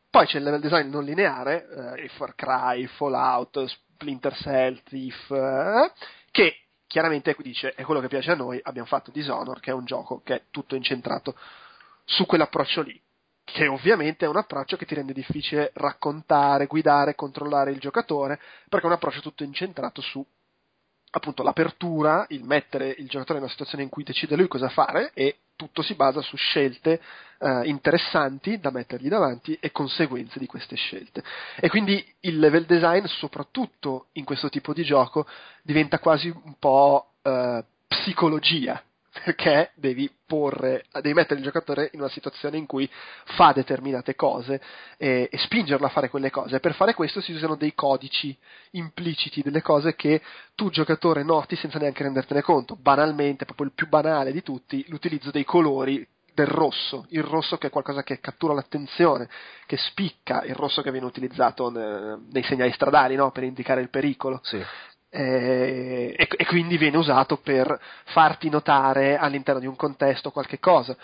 [0.09, 5.93] poi c'è il level design non lineare, eh, Far Cry, Fallout, Splinter Cell, Thief, eh,
[6.31, 9.84] che chiaramente dice è quello che piace a noi, abbiamo fatto Dishonored, che è un
[9.84, 11.34] gioco che è tutto incentrato
[12.04, 13.00] su quell'approccio lì,
[13.44, 18.86] che ovviamente è un approccio che ti rende difficile raccontare, guidare, controllare il giocatore, perché
[18.86, 20.24] è un approccio tutto incentrato su
[21.10, 25.12] appunto l'apertura, il mettere il giocatore in una situazione in cui decide lui cosa fare
[25.14, 27.00] e tutto si basa su scelte
[27.38, 31.22] eh, interessanti da mettergli davanti e conseguenze di queste scelte.
[31.58, 35.26] E quindi il level design, soprattutto in questo tipo di gioco,
[35.62, 38.82] diventa quasi un po' eh, psicologia,
[39.22, 42.88] perché devi porre, devi mettere il giocatore in una situazione in cui
[43.36, 44.60] fa determinate cose
[44.97, 46.60] e, e spingerlo a fare quelle cose.
[46.60, 48.36] Per fare questo si usano dei codici
[48.72, 50.20] impliciti, delle cose che
[50.55, 52.76] tu giocatore noti senza neanche rendertene conto.
[52.76, 57.68] Banalmente, proprio il più banale di tutti, l'utilizzo dei colori del rosso, il rosso che
[57.68, 59.26] è qualcosa che cattura l'attenzione,
[59.64, 63.30] che spicca, il rosso che viene utilizzato ne- nei segnali stradali no?
[63.30, 64.62] per indicare il pericolo Sì.
[65.10, 70.96] Eh, e, e quindi viene usato per farti notare all'interno di un contesto qualche cosa.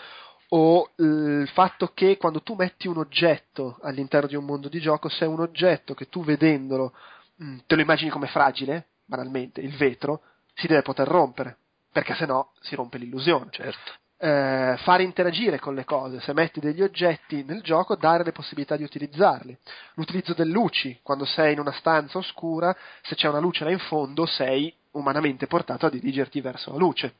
[0.49, 5.09] O il fatto che quando tu metti un oggetto all'interno di un mondo di gioco,
[5.09, 6.93] se è un oggetto che tu vedendolo
[7.37, 10.21] mh, te lo immagini come fragile, banalmente, il vetro,
[10.53, 11.57] si deve poter rompere,
[11.91, 14.02] perché sennò si rompe l'illusione Certo.
[14.23, 18.77] Eh, fare interagire con le cose, se metti degli oggetti nel gioco, dare le possibilità
[18.77, 19.57] di utilizzarli.
[19.95, 23.79] L'utilizzo delle luci, quando sei in una stanza oscura, se c'è una luce là in
[23.79, 27.13] fondo, sei umanamente portato a dirigerti verso la luce.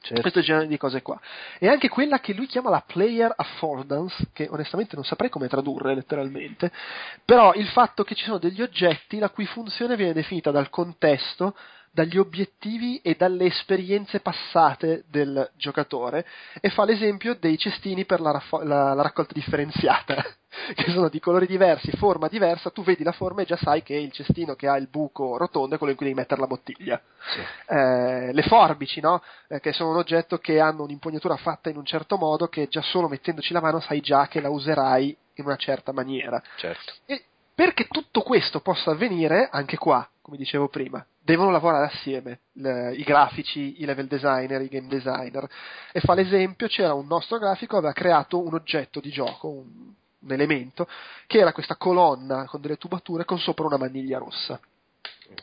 [0.00, 0.22] certo.
[0.22, 1.20] Questo genere di cose qua.
[1.58, 5.94] E anche quella che lui chiama la player affordance, che onestamente non saprei come tradurre
[5.94, 6.72] letteralmente,
[7.22, 11.54] però il fatto che ci sono degli oggetti la cui funzione viene definita dal contesto,
[11.96, 16.26] dagli obiettivi e dalle esperienze passate del giocatore
[16.60, 20.22] e fa l'esempio dei cestini per la, raffo- la- la raccolta differenziata
[20.76, 23.94] che sono di colori diversi, forma diversa, tu vedi la forma e già sai che
[23.94, 27.00] il cestino che ha il buco rotondo è quello in cui devi mettere la bottiglia
[27.32, 27.40] Sì.
[27.72, 29.22] eh, le forbici, no?
[29.48, 32.82] Eh, che sono un oggetto che hanno un'impugnatura fatta in un certo modo che già
[32.82, 36.42] solo mettendoci la mano sai già che la userai in una certa maniera.
[36.56, 36.92] certo.
[37.06, 37.24] E
[37.54, 43.02] perché tutto questo possa avvenire, anche qua, come dicevo prima, devono lavorare assieme le- i
[43.02, 45.46] grafici, i level designer, i game designer.
[45.92, 50.32] E fa l'esempio, c'era un nostro grafico, aveva creato un oggetto di gioco, un, un
[50.32, 50.88] elemento,
[51.26, 54.58] che era questa colonna con delle tubature con sopra una maniglia rossa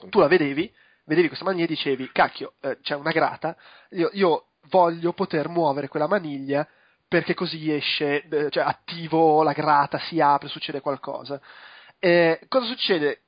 [0.10, 0.72] tu la vedevi,
[1.06, 3.56] vedevi questa maniglia e dicevi, cacchio, eh, c'è una grata,
[3.92, 6.68] io, io voglio poter muovere quella maniglia
[7.08, 11.40] perché così esce, eh, cioè attivo la grata, si apre, succede qualcosa.
[12.00, 13.23] Eh, cosa succede?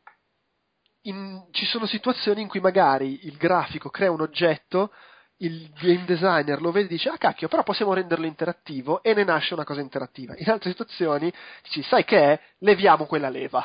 [1.08, 4.92] In, ci sono situazioni in cui magari il grafico crea un oggetto,
[5.38, 9.24] il game designer lo vede e dice ah cacchio però possiamo renderlo interattivo e ne
[9.24, 10.34] nasce una cosa interattiva.
[10.38, 11.32] In altre situazioni
[11.64, 12.40] dici sai che è?
[12.60, 13.64] Leviamo quella leva.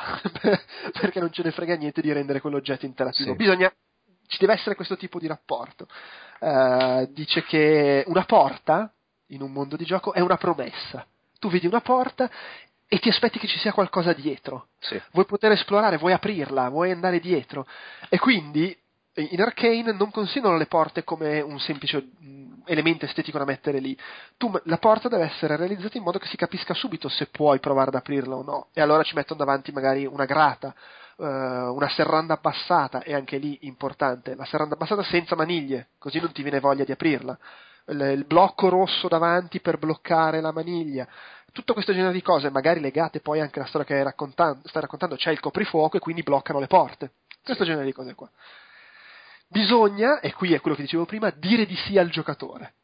[0.99, 3.31] Perché non ce ne frega niente di rendere quell'oggetto interattivo.
[3.31, 3.37] Sì.
[3.37, 3.71] bisogna
[4.27, 5.87] ci deve essere questo tipo di rapporto.
[6.39, 8.93] Eh, dice che una porta
[9.27, 11.05] in un mondo di gioco è una promessa.
[11.39, 12.29] Tu vedi una porta
[12.93, 15.01] e ti aspetti che ci sia qualcosa dietro Sì.
[15.13, 17.65] vuoi poter esplorare, vuoi aprirla, vuoi andare dietro.
[18.09, 18.77] E quindi
[19.13, 23.97] in Arcane non considerano le porte come un semplice mh, elemento estetico da mettere lì.
[24.35, 27.87] Tu, la porta deve essere realizzata in modo che si capisca subito se puoi provare
[27.87, 28.67] ad aprirla o no.
[28.73, 30.75] E allora ci mettono davanti magari una grata,
[31.17, 36.33] eh, una serranda abbassata, e anche lì importante, la serranda abbassata senza maniglie, così non
[36.33, 37.39] ti viene voglia di aprirla.
[37.87, 41.07] Il, blocco rosso davanti per bloccare la maniglia,
[41.51, 45.15] tutto questo genere di cose, magari legate poi anche alla storia che raccontando, stai raccontando,
[45.15, 47.11] c'è il coprifuoco e quindi bloccano le porte.
[47.43, 48.29] Questo genere di cose qua.
[49.47, 52.75] Bisogna, e qui è quello che dicevo prima, dire di sì al giocatore.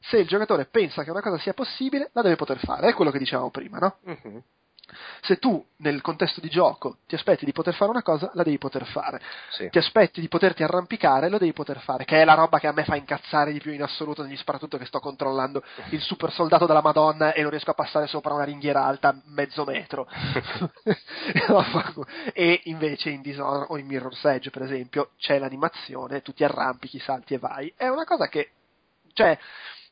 [0.00, 3.10] Se il giocatore pensa che una cosa sia possibile, la deve poter fare, è quello
[3.10, 3.98] che dicevamo prima, no?
[4.02, 4.42] Mhm.
[5.20, 8.58] Se tu nel contesto di gioco ti aspetti di poter fare una cosa, la devi
[8.58, 9.20] poter fare.
[9.50, 9.68] Sì.
[9.68, 12.72] Ti aspetti di poterti arrampicare, lo devi poter fare, che è la roba che a
[12.72, 16.66] me fa incazzare di più in assoluto negli sparatutto che sto controllando il super soldato
[16.66, 20.06] della Madonna e non riesco a passare sopra una ringhiera alta mezzo metro.
[22.32, 26.98] e invece in Dishonored o in Mirror's Edge, per esempio, c'è l'animazione, tu ti arrampichi,
[26.98, 27.72] salti e vai.
[27.76, 28.50] È una cosa che
[29.12, 29.36] cioè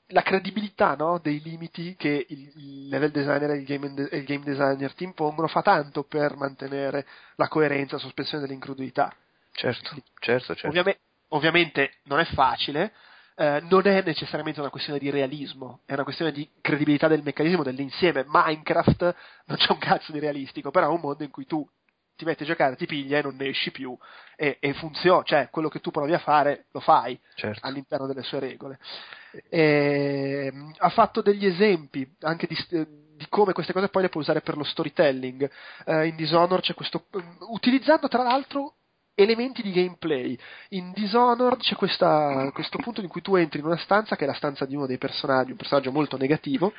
[0.09, 4.45] la credibilità no, dei limiti che il, level designer e il, game, e il game
[4.45, 7.07] designer ti impongono fa tanto per mantenere
[7.37, 9.13] la coerenza, la sospensione dell'incredulità.
[9.53, 10.69] Certo, certo, certo.
[10.69, 12.93] Ovviame- ovviamente non è facile,
[13.37, 17.63] eh, non è necessariamente una questione di realismo, è una questione di credibilità del meccanismo
[17.63, 18.25] dell'insieme.
[18.27, 19.03] Minecraft
[19.47, 21.69] non c'è un cazzo di realistico, però è un mondo in cui tu
[22.17, 23.97] ti metti a giocare, ti piglia e non ne esci più
[24.37, 27.67] e, e funziona, cioè quello che tu provi a fare lo fai certo.
[27.67, 28.79] all'interno delle sue regole.
[29.49, 32.57] E, mh, ha fatto degli esempi anche di,
[33.17, 35.51] di come queste cose poi le può usare per lo storytelling.
[35.85, 37.07] Eh, in Dishonored c'è questo,
[37.49, 38.75] utilizzando tra l'altro
[39.15, 40.39] elementi di gameplay.
[40.71, 44.27] In Dishonored c'è questa, questo punto in cui tu entri in una stanza che è
[44.27, 46.73] la stanza di uno dei personaggi, un personaggio molto negativo,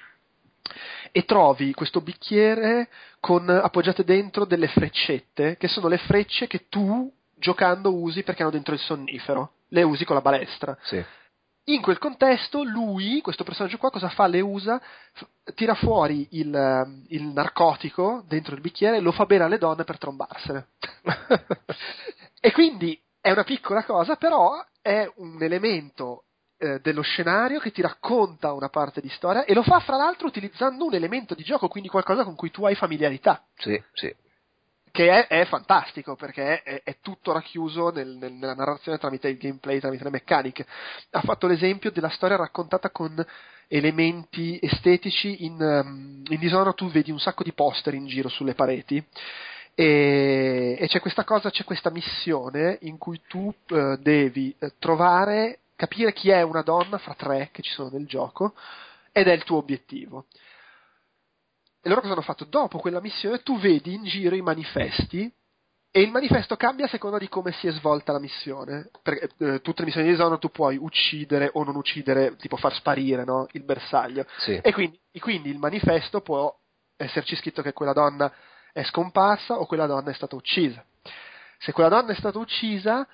[1.11, 2.89] e trovi questo bicchiere
[3.19, 8.51] con appoggiate dentro delle freccette, che sono le frecce che tu giocando usi perché hanno
[8.51, 9.53] dentro il sonnifero.
[9.69, 10.77] Le usi con la balestra.
[10.84, 11.03] Sì.
[11.69, 14.26] In quel contesto, lui, questo personaggio qua, cosa fa?
[14.27, 14.80] Le usa,
[15.11, 19.57] f- tira fuori il, um, il narcotico dentro il bicchiere e lo fa bere alle
[19.57, 20.68] donne per trombarsene.
[22.39, 26.23] e quindi è una piccola cosa, però è un elemento
[26.57, 30.27] eh, dello scenario che ti racconta una parte di storia e lo fa fra l'altro
[30.27, 34.15] utilizzando un elemento di gioco, quindi qualcosa con cui tu hai familiarità Sì, sì.
[34.97, 39.37] Che è, è fantastico perché è, è tutto racchiuso nel- nel- nella narrazione tramite il
[39.37, 40.65] gameplay, tramite le meccaniche.
[41.11, 43.23] Ha fatto l'esempio della storia raccontata con
[43.67, 48.55] elementi estetici in, um, in Dishonored tu vedi un sacco di poster in giro sulle
[48.55, 49.05] pareti
[49.75, 55.59] e, e c'è questa cosa, c'è questa missione in cui tu eh, devi eh, trovare,
[55.75, 58.55] capire chi è una donna fra tre che ci sono nel gioco
[59.11, 60.25] ed è il tuo obiettivo.
[61.81, 62.45] E loro cosa hanno fatto?
[62.45, 65.31] Dopo quella missione tu vedi in giro i manifesti
[65.89, 68.89] e il manifesto cambia a seconda di come si è svolta la missione.
[69.01, 72.73] Perché eh, tutte le missioni di Dishonored tu puoi uccidere o non uccidere, tipo far
[72.73, 73.47] sparire no?
[73.53, 74.25] il bersaglio.
[74.37, 74.59] Sì.
[74.61, 76.53] E quindi, e quindi il manifesto può
[76.95, 78.31] esserci scritto che quella donna
[78.73, 80.83] è scomparsa o quella donna è stata uccisa.
[81.57, 83.07] Se quella donna è stata uccisa,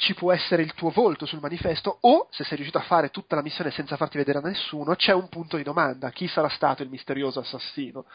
[0.00, 3.36] ci può essere il tuo volto sul manifesto o, se sei riuscito a fare tutta
[3.36, 6.10] la missione senza farti vedere a nessuno, c'è un punto di domanda.
[6.10, 8.06] Chi sarà stato il misterioso assassino?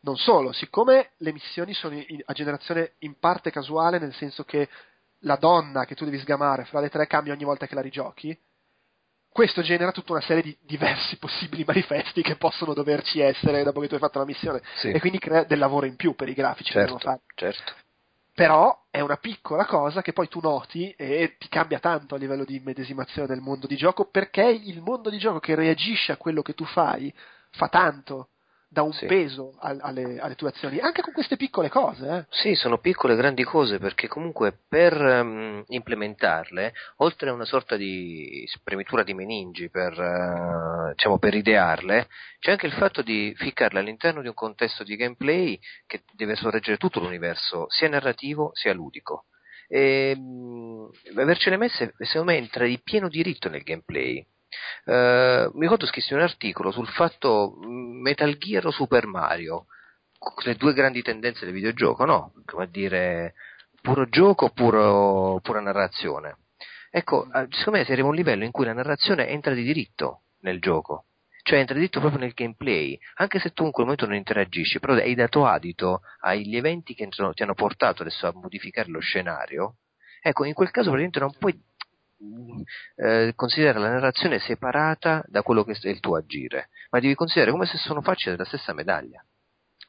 [0.00, 4.68] Non solo, siccome le missioni sono in- a generazione in parte casuale, nel senso che
[5.20, 8.36] la donna che tu devi sgamare fra le tre cambia ogni volta che la rigiochi,
[9.30, 13.86] questo genera tutta una serie di diversi possibili manifesti che possono doverci essere dopo che
[13.86, 14.90] tu hai fatto la missione Sì.
[14.90, 17.54] e quindi crea del lavoro in più per i grafici che devono Certo, fare.
[17.54, 17.86] certo.
[18.38, 22.44] Però è una piccola cosa che poi tu noti e ti cambia tanto a livello
[22.44, 26.40] di immedesimazione del mondo di gioco perché il mondo di gioco che reagisce a quello
[26.40, 27.12] che tu fai
[27.50, 28.28] fa tanto,
[28.70, 29.06] dà un Sì.
[29.06, 32.08] peso al- alle, alle tue azioni, anche con queste piccole cose.
[32.08, 32.24] Eh.
[32.28, 38.44] Sì, sono piccole grandi cose perché comunque per ehm, implementarle, oltre a una sorta di
[38.46, 42.08] spremitura di meningi per, eh, diciamo, per idearle,
[42.40, 46.76] c'è anche il fatto di ficcarle all'interno di un contesto di gameplay che deve sorreggere
[46.76, 49.24] tutto l'universo, sia narrativo sia ludico.
[49.66, 54.24] E, mh, avercele messe, secondo me, entra di pieno diritto nel gameplay.
[54.84, 59.66] Eh, mi ricordo scrissi un articolo sul fatto mm, Metal Gear o Super Mario,
[60.44, 62.32] le due grandi tendenze del videogioco, no?
[62.44, 63.34] Come a dire,
[63.80, 66.38] puro gioco o puro, pura narrazione.
[66.90, 70.22] Ecco, eh, secondo me saremo a un livello in cui la narrazione entra di diritto
[70.40, 71.04] nel gioco
[71.48, 74.92] cioè entra dritto proprio nel gameplay, anche se tu in quel momento non interagisci, però
[74.92, 79.76] hai dato adito agli eventi che ti hanno portato adesso a modificare lo scenario,
[80.20, 81.58] ecco, in quel caso praticamente non puoi
[82.96, 87.52] eh, considerare la narrazione separata da quello che è il tuo agire, ma devi considerare
[87.52, 89.24] come se sono facce della stessa medaglia.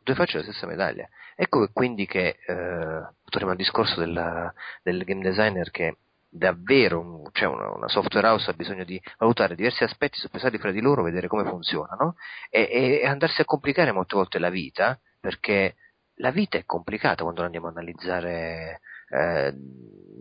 [0.04, 1.08] Due facce della stessa medaglia.
[1.36, 5.98] Ecco quindi che, eh, torniamo al discorso della, del game designer che
[6.30, 10.82] davvero cioè una, una, software house ha bisogno di valutare diversi aspetti, soppesarli fra di
[10.82, 12.16] loro, vedere come funzionano
[12.50, 15.76] e, e, andarsi a complicare molte volte la vita perché
[16.16, 19.54] la vita è complicata quando andiamo a analizzare eh,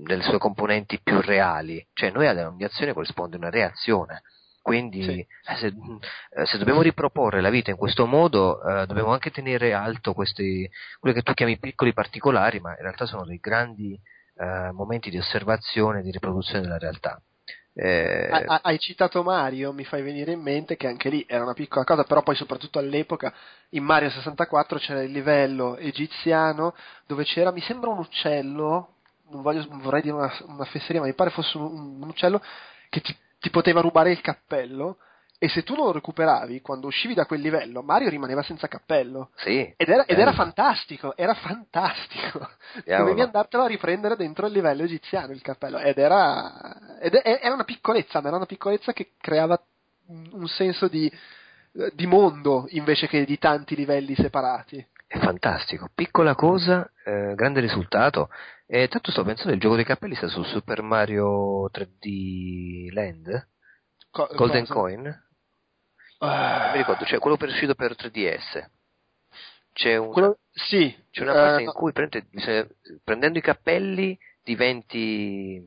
[0.03, 4.23] delle sue componenti più reali, cioè noi ad ogni azione corrisponde una reazione.
[4.63, 5.19] Quindi sì.
[5.19, 9.73] eh, se, eh, se, dobbiamo riproporre la vita in questo modo, eh, dobbiamo anche tenere
[9.73, 13.99] alto questi, quelli che tu chiami piccoli particolari, ma in realtà sono dei grandi
[14.73, 17.21] momenti di osservazione e di riproduzione della realtà.
[17.81, 18.29] Eh...
[18.63, 22.03] Hai citato Mario, mi fai venire in mente che anche lì era una piccola cosa,
[22.03, 23.33] però poi soprattutto all'epoca
[23.71, 26.75] in Mario 64 c'era il livello egiziano
[27.07, 28.95] dove c'era, mi sembra un uccello,
[29.31, 32.43] non, voglio, vorrei dire una, una, fesseria, ma mi pare fosse un, un uccello
[32.89, 34.97] che ti, ti poteva rubare il cappello
[35.41, 39.31] e se tu non lo recuperavi quando uscivi da quel livello, Mario rimaneva senza cappello.
[39.37, 39.73] Sì.
[39.77, 42.49] Ed era, ed era fantastico, era fantastico.
[42.85, 45.79] Dovevi andartelo a riprendere dentro il livello egiziano il cappello.
[45.79, 49.61] Ed era, ed era una piccolezza, ma era una piccolezza che creava
[50.09, 51.11] un senso di,
[51.93, 54.85] di mondo invece che di tanti livelli separati.
[55.07, 58.29] È fantastico, piccola cosa, eh, grande risultato.
[58.67, 63.49] E tanto sto pensando il gioco dei cappelli sta su Super Mario 3D Land.
[64.11, 64.75] Co- Golden cosa?
[64.75, 65.27] Coin?
[66.19, 68.67] Uh, mi ricordo, cioè quello per uscito per 3DS.
[69.73, 72.29] C'è, una, quello, sì, c'è una fase uh, in cui prendendo,
[73.05, 75.65] prendendo i cappelli diventi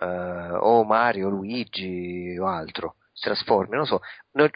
[0.00, 4.00] uh, o Mario, Luigi o altro, si trasformi, non so.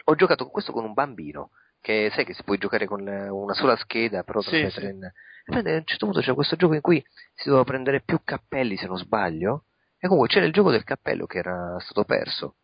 [0.03, 1.49] Ho giocato con questo con un bambino,
[1.81, 4.85] che sai che si può giocare con una sola scheda, però sì, sì.
[4.85, 5.11] in...
[5.47, 7.03] A un certo punto c'è questo gioco in cui
[7.33, 9.65] si doveva prendere più cappelli, se non sbaglio,
[9.97, 12.55] e comunque c'era il gioco del cappello che era stato perso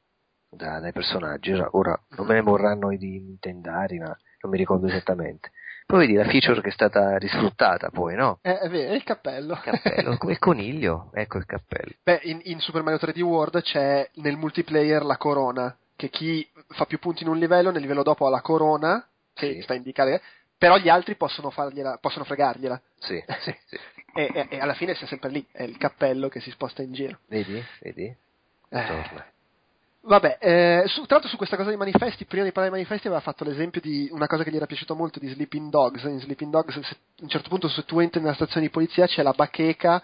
[0.51, 1.51] da, dai personaggi.
[1.53, 5.51] Ora non me ne vorranno i di Nintendari, ma non mi ricordo esattamente.
[5.85, 8.39] Poi vedi la feature che è stata risfruttata poi, no?
[8.41, 9.53] Eh, è vero, è il cappello.
[9.53, 11.91] Il cappello, come coniglio, ecco il cappello.
[12.03, 16.85] Beh, in, in, Super Mario 3D World c'è nel multiplayer la corona, che chi fa
[16.85, 19.61] più punti in un livello, nel livello dopo ha la corona, che sì.
[19.61, 20.21] sta a indicare,
[20.57, 22.81] però gli altri possono, fargliela, possono fregargliela.
[22.99, 23.77] Sì, sì, sì.
[24.13, 26.93] e, e, e, alla fine sei sempre lì, è il cappello che si sposta in
[26.93, 27.19] giro.
[27.27, 28.05] Vedi, vedi?
[28.05, 28.85] Eh.
[28.85, 29.25] Torna.
[30.03, 33.07] Vabbè, eh, su, tra l'altro su questa cosa dei manifesti, prima di parlare dei manifesti
[33.07, 36.03] aveva fatto l'esempio di una cosa che gli era piaciuta molto di Sleeping Dogs.
[36.03, 39.05] In Sleeping Dogs, se, a un certo punto se tu entri nella stazione di polizia
[39.05, 40.03] c'è la bacheca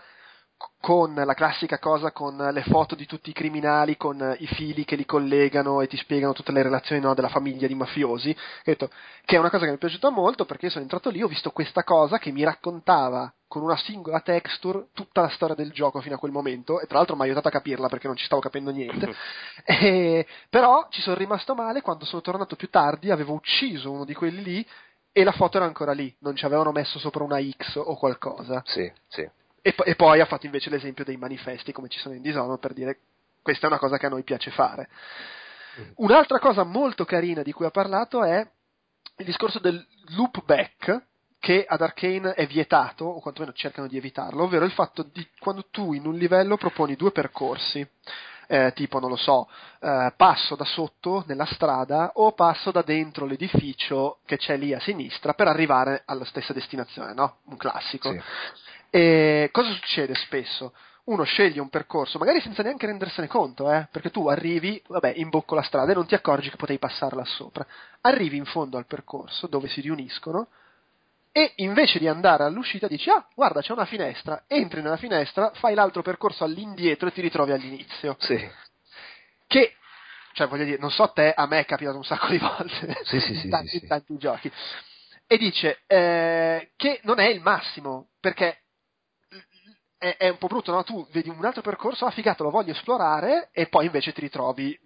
[0.79, 4.95] con la classica cosa con le foto di tutti i criminali, con i fili che
[4.95, 9.37] li collegano e ti spiegano tutte le relazioni no, della famiglia di mafiosi, che è
[9.37, 12.17] una cosa che mi è piaciuta molto perché sono entrato lì, ho visto questa cosa
[12.19, 16.31] che mi raccontava con una singola texture tutta la storia del gioco fino a quel
[16.31, 19.13] momento e tra l'altro mi ha aiutato a capirla perché non ci stavo capendo niente.
[19.69, 24.13] E, però ci sono rimasto male quando sono tornato più tardi avevo ucciso uno di
[24.13, 24.67] quelli lì
[25.11, 28.63] e la foto era ancora lì non ci avevano messo sopra una X o qualcosa.
[28.65, 29.29] Sì, sì
[29.67, 32.71] e, e, poi ha fatto invece l'esempio dei manifesti come ci sono in Dishonored per
[32.71, 32.99] dire
[33.41, 34.87] questa è una cosa che a noi piace fare.
[35.79, 35.89] Mm.
[35.95, 38.47] Un'altra cosa molto carina di cui ha parlato è
[39.17, 39.85] il discorso del
[40.15, 41.03] loop back
[41.39, 45.65] che ad Arcane è vietato, o quantomeno cercano di evitarlo, ovvero il fatto di quando
[45.69, 47.85] tu in un livello proponi due percorsi,
[48.47, 49.49] eh, tipo, non lo so,
[49.79, 54.79] eh, passo da sotto nella strada o passo da dentro l'edificio che c'è lì a
[54.79, 57.39] sinistra per arrivare alla stessa destinazione, no?
[57.45, 58.11] Un classico.
[58.11, 58.21] Sì.
[58.89, 60.73] E cosa succede spesso?
[61.05, 63.87] Uno sceglie un percorso, magari senza neanche rendersene conto, eh?
[63.91, 67.23] perché tu arrivi, vabbè, imbocco la strada e non ti accorgi che potevi passare là
[67.23, 67.65] sopra.
[68.01, 70.47] Arrivi in fondo al percorso dove si riuniscono
[71.31, 75.75] e invece di andare all'uscita dici, ah, guarda, c'è una finestra, entri nella finestra, fai
[75.75, 78.17] l'altro percorso all'indietro e ti ritrovi all'inizio.
[78.19, 78.49] Sì.
[79.47, 79.75] Che
[80.37, 83.19] cioè voglio dire, non so te, a me è capitato un sacco di volte sì,
[83.19, 84.51] sì, in, tanti, in tanti giochi.
[85.25, 88.65] E dice eh, che non è il massimo, perché
[89.97, 90.83] è, è, un po' brutto, no?
[90.83, 94.77] Tu vedi un altro percorso, ah figato, lo voglio esplorare, e poi invece ti ritrovi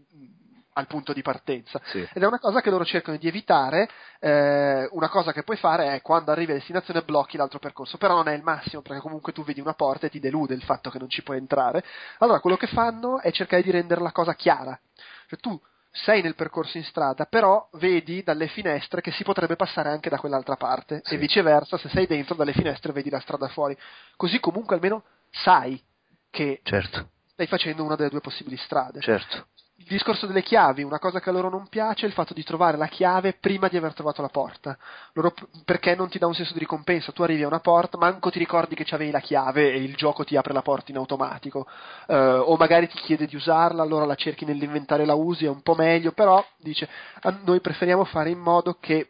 [0.73, 1.81] al punto di partenza.
[1.85, 2.07] Sì.
[2.13, 3.89] Ed è una cosa che loro cercano di evitare.
[4.19, 8.15] Eh, una cosa che puoi fare è quando arrivi a destinazione blocchi l'altro percorso, però
[8.15, 10.89] non è il massimo perché comunque tu vedi una porta e ti delude il fatto
[10.89, 11.83] che non ci puoi entrare.
[12.19, 14.79] Allora quello che fanno è cercare di rendere la cosa chiara.
[15.27, 15.59] Cioè tu
[15.91, 20.17] sei nel percorso in strada, però vedi dalle finestre che si potrebbe passare anche da
[20.17, 21.15] quell'altra parte Sì.
[21.15, 23.77] e viceversa, se sei dentro dalle finestre vedi la strada fuori.
[24.15, 25.81] Così comunque almeno sai
[26.29, 29.01] che Certo, stai facendo una delle due possibili strade.
[29.01, 29.47] certo.
[29.81, 32.43] Il discorso delle chiavi, una cosa che a loro non piace è il fatto di
[32.43, 34.77] trovare la chiave prima di aver trovato la porta.
[35.13, 35.33] Loro,
[35.65, 37.11] perché non ti dà un senso di ricompensa?
[37.11, 40.23] Tu arrivi a una porta, manco ti ricordi che c'avevi la chiave e il gioco
[40.23, 41.67] ti apre la porta in automatico.
[42.07, 45.49] Eh, o magari ti chiede di usarla, allora la cerchi nell'inventario e la usi, è
[45.49, 46.87] un po' meglio, però dice
[47.21, 49.09] "A noi preferiamo fare in modo che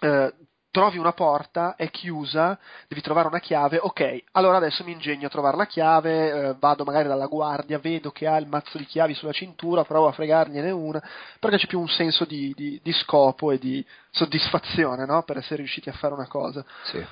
[0.00, 0.34] eh,
[0.72, 2.58] trovi una porta, è chiusa,
[2.88, 6.82] devi trovare una chiave, ok, allora adesso mi ingegno a trovare la chiave, eh, vado
[6.84, 10.70] magari dalla guardia, vedo che ha il mazzo di chiavi sulla cintura, provo a fregargliene
[10.70, 11.00] una,
[11.38, 15.22] perché c'è più un senso di, di- di scopo e di soddisfazione, no?
[15.24, 16.64] Per essere riusciti a fare una cosa.
[16.84, 17.04] Sì.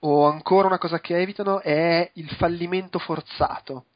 [0.00, 3.86] O ancora una cosa che evitano è il fallimento forzato.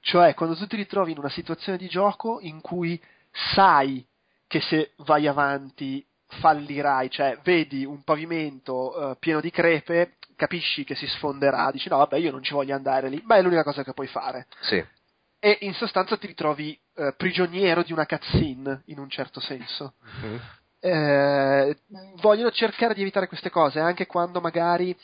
[0.00, 3.02] Cioè, quando tu ti ritrovi in una situazione di gioco in cui
[3.32, 4.06] sai
[4.46, 6.04] che se vai avanti
[6.38, 11.98] fallirai, cioè vedi un pavimento eh, pieno di crepe, capisci che si sfonderà, dici no,
[11.98, 14.46] vabbè, io non ci voglio andare lì, ma è l'unica cosa che puoi fare.
[14.60, 14.82] Sì.
[15.42, 19.94] E in sostanza ti ritrovi eh, prigioniero di una cutscene, in un certo senso
[20.80, 21.76] eh,
[22.20, 24.96] vogliono cercare di evitare queste cose anche quando magari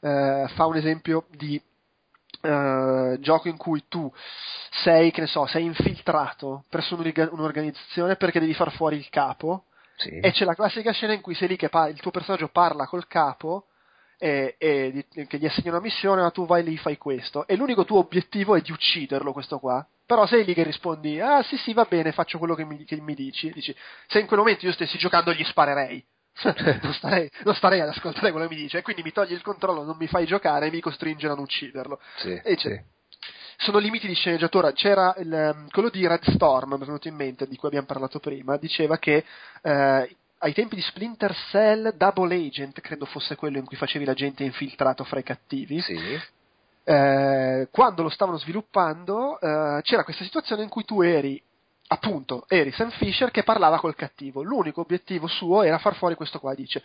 [0.00, 1.60] eh, fa un esempio di
[2.42, 4.12] eh, gioco in cui tu
[4.82, 9.64] sei, che ne so, sei infiltrato presso un'orga- un'organizzazione perché devi far fuori il capo
[10.02, 10.18] Sì.
[10.18, 12.86] e c'è la classica scena in cui sei lì che pa- il tuo personaggio parla
[12.86, 13.66] col capo
[14.18, 17.46] e, e di- che gli assegna una missione, ma tu vai lì fai questo.
[17.46, 19.84] E l'unico tuo obiettivo è di ucciderlo, questo qua.
[20.06, 23.00] Però sei lì che rispondi, ah sì sì va bene, faccio quello che mi, che
[23.00, 23.50] mi dici.
[23.52, 23.74] Dici,
[24.06, 26.04] se in quel momento io stessi giocando gli sparerei.
[26.82, 29.42] non, starei, non starei ad ascoltare quello che mi dice, e quindi mi togli il
[29.42, 32.00] controllo, non mi fai giocare e mi costringe a non ucciderlo.
[32.16, 32.80] Sì, E c'è- sì.
[33.62, 34.72] Sono limiti di sceneggiatura.
[34.72, 37.86] C'era il, ehm, quello di Red Storm, mi è venuto in mente, di cui abbiamo
[37.86, 39.24] parlato prima, diceva che
[39.62, 44.42] eh, ai tempi di Splinter Cell, Double Agent, credo fosse quello in cui facevi l'agente
[44.42, 46.20] infiltrato fra i cattivi, Sì.
[46.84, 51.40] eh, quando lo stavano sviluppando eh, c'era questa situazione in cui tu eri
[51.92, 56.38] appunto eri Sam Fisher che parlava col cattivo l'unico obiettivo suo era far fuori questo
[56.38, 56.82] qua dice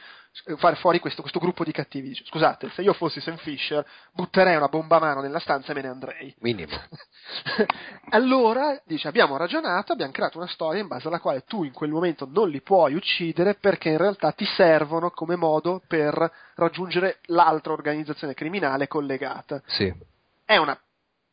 [0.57, 4.55] far fuori questo, questo gruppo di cattivi dice scusate se io fossi Sam Fisher butterei
[4.55, 6.77] una bomba a mano nella stanza e me ne andrei Minimo.
[8.11, 11.89] allora, dice, abbiamo ragionato, abbiamo creato una storia in base alla quale tu in quel
[11.89, 17.73] momento non li puoi uccidere perché in realtà ti servono come modo per raggiungere l'altra
[17.73, 19.61] organizzazione criminale collegata.
[19.65, 19.91] Sì.
[20.45, 20.79] È una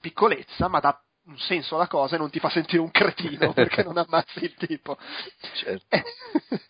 [0.00, 3.82] piccolezza, ma dà un senso alla cosa e non ti fa sentire un cretino perché
[3.82, 4.96] non ammazzi il tipo.
[5.54, 5.86] Certo.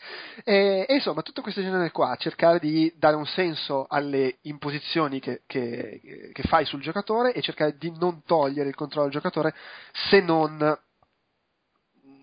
[0.45, 5.43] e, e insomma, tutto questo genere qua, cercare di dare un senso alle imposizioni che,
[5.47, 9.55] che- che fai sul giocatore e cercare di non togliere il controllo al giocatore
[9.93, 10.79] se non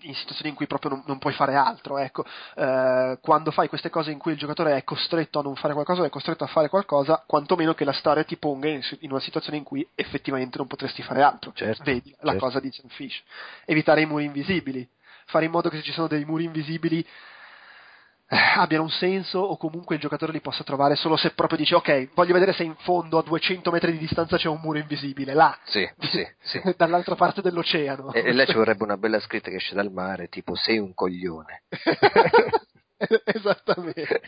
[0.02, 2.26] in situazioni in cui proprio non, non puoi fare altro, ecco.
[2.56, 6.04] Eh, quando fai queste cose in cui il giocatore è costretto a non fare qualcosa,
[6.04, 9.58] è costretto a fare qualcosa, quantomeno che la storia ti ponga in, in una situazione
[9.58, 11.52] in cui effettivamente non potresti fare altro.
[11.54, 12.46] Certo, Vedi la certo.
[12.46, 13.22] cosa di Sam Fish.
[13.66, 14.88] Evitare i muri invisibili,
[15.26, 17.06] fare in modo che se ci sono dei muri invisibili
[18.34, 22.10] abbiano un senso o comunque il giocatore li possa trovare solo se proprio dice ok,
[22.14, 25.58] voglio vedere se in fondo a 200 metri di distanza c'è un muro invisibile, là,
[25.66, 26.62] Sì, sì, sì.
[26.78, 28.14] dall'altra parte dell'oceano.
[28.14, 30.94] E, e là ci vorrebbe una bella scritta che esce dal mare, tipo sei un
[30.94, 31.64] coglione.
[33.26, 34.22] Esattamente.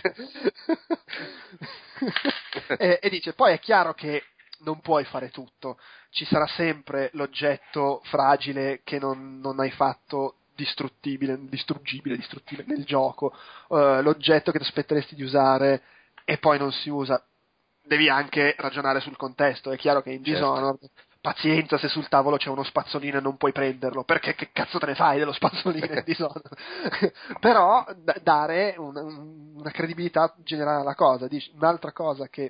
[2.78, 4.24] e, e dice, poi è chiaro che
[4.64, 5.78] non puoi fare tutto,
[6.10, 13.34] ci sarà sempre l'oggetto fragile che non, non hai fatto distruttibile, distruggibile, distruttibile nel gioco,
[13.70, 15.82] eh, l'oggetto che ti aspetteresti di usare
[16.26, 17.24] e poi non si usa.
[17.86, 20.32] Devi anche ragionare sul contesto, è chiaro che in Certo.
[20.40, 20.90] Dishonored
[21.24, 24.88] pazienza se sul tavolo c'è uno spazzolino e non puoi prenderlo, perché che cazzo te
[24.88, 26.52] ne fai dello spazzolino in Dishonored?
[27.40, 31.28] Però da- dare un- una credibilità generale alla cosa.
[31.30, 32.50] Dici- un'altra cosa che,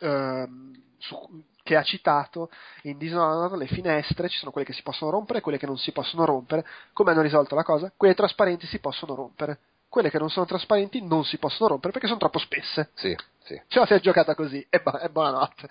[0.00, 2.48] ehm, su- che ha citato
[2.82, 5.76] in Dishonored, le finestre, ci sono quelle che si possono rompere e quelle che non
[5.76, 6.64] si possono rompere.
[6.92, 7.92] Come hanno risolto la cosa?
[7.96, 9.58] Quelle trasparenti si possono rompere.
[9.88, 12.90] Quelle che non sono trasparenti non si possono rompere perché sono troppo spesse.
[12.94, 13.60] Sì, sì.
[13.66, 15.68] Ce la si è giocata così e, bu- e buonanotte.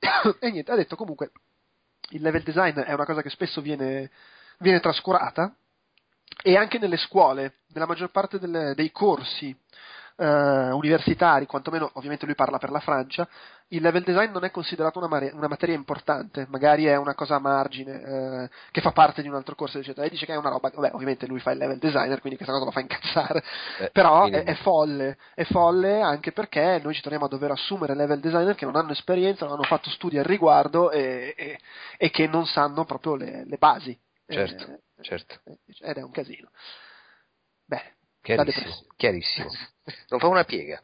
[0.40, 1.32] e niente, ha detto comunque
[2.12, 4.10] il level design è una cosa che spesso viene,
[4.58, 5.54] viene trascurata
[6.42, 9.54] e anche nelle scuole, nella maggior parte delle- dei corsi
[10.20, 13.26] eh, universitari, quantomeno ovviamente lui parla per la Francia,
[13.68, 17.36] il level design non è considerato una, mare- una materia importante, magari è una cosa
[17.36, 20.06] a margine eh, che fa parte di un altro corso, eccetera.
[20.06, 22.52] E dice che è una roba, vabbè, ovviamente lui fa il level designer, quindi questa
[22.52, 23.42] cosa lo fa incazzare,
[23.78, 27.94] Eh, però è, è folle, è folle anche perché noi ci troviamo a dover assumere
[27.94, 31.58] level designer che non hanno esperienza, non hanno fatto studi al riguardo e, e-
[31.96, 33.98] e che non sanno proprio le, le basi.
[34.26, 35.40] Certo, Eh, certo.
[35.80, 36.50] ed è un casino.
[38.22, 39.50] Chiarissimo, chiarissimo.
[40.08, 40.82] Non fa una piega.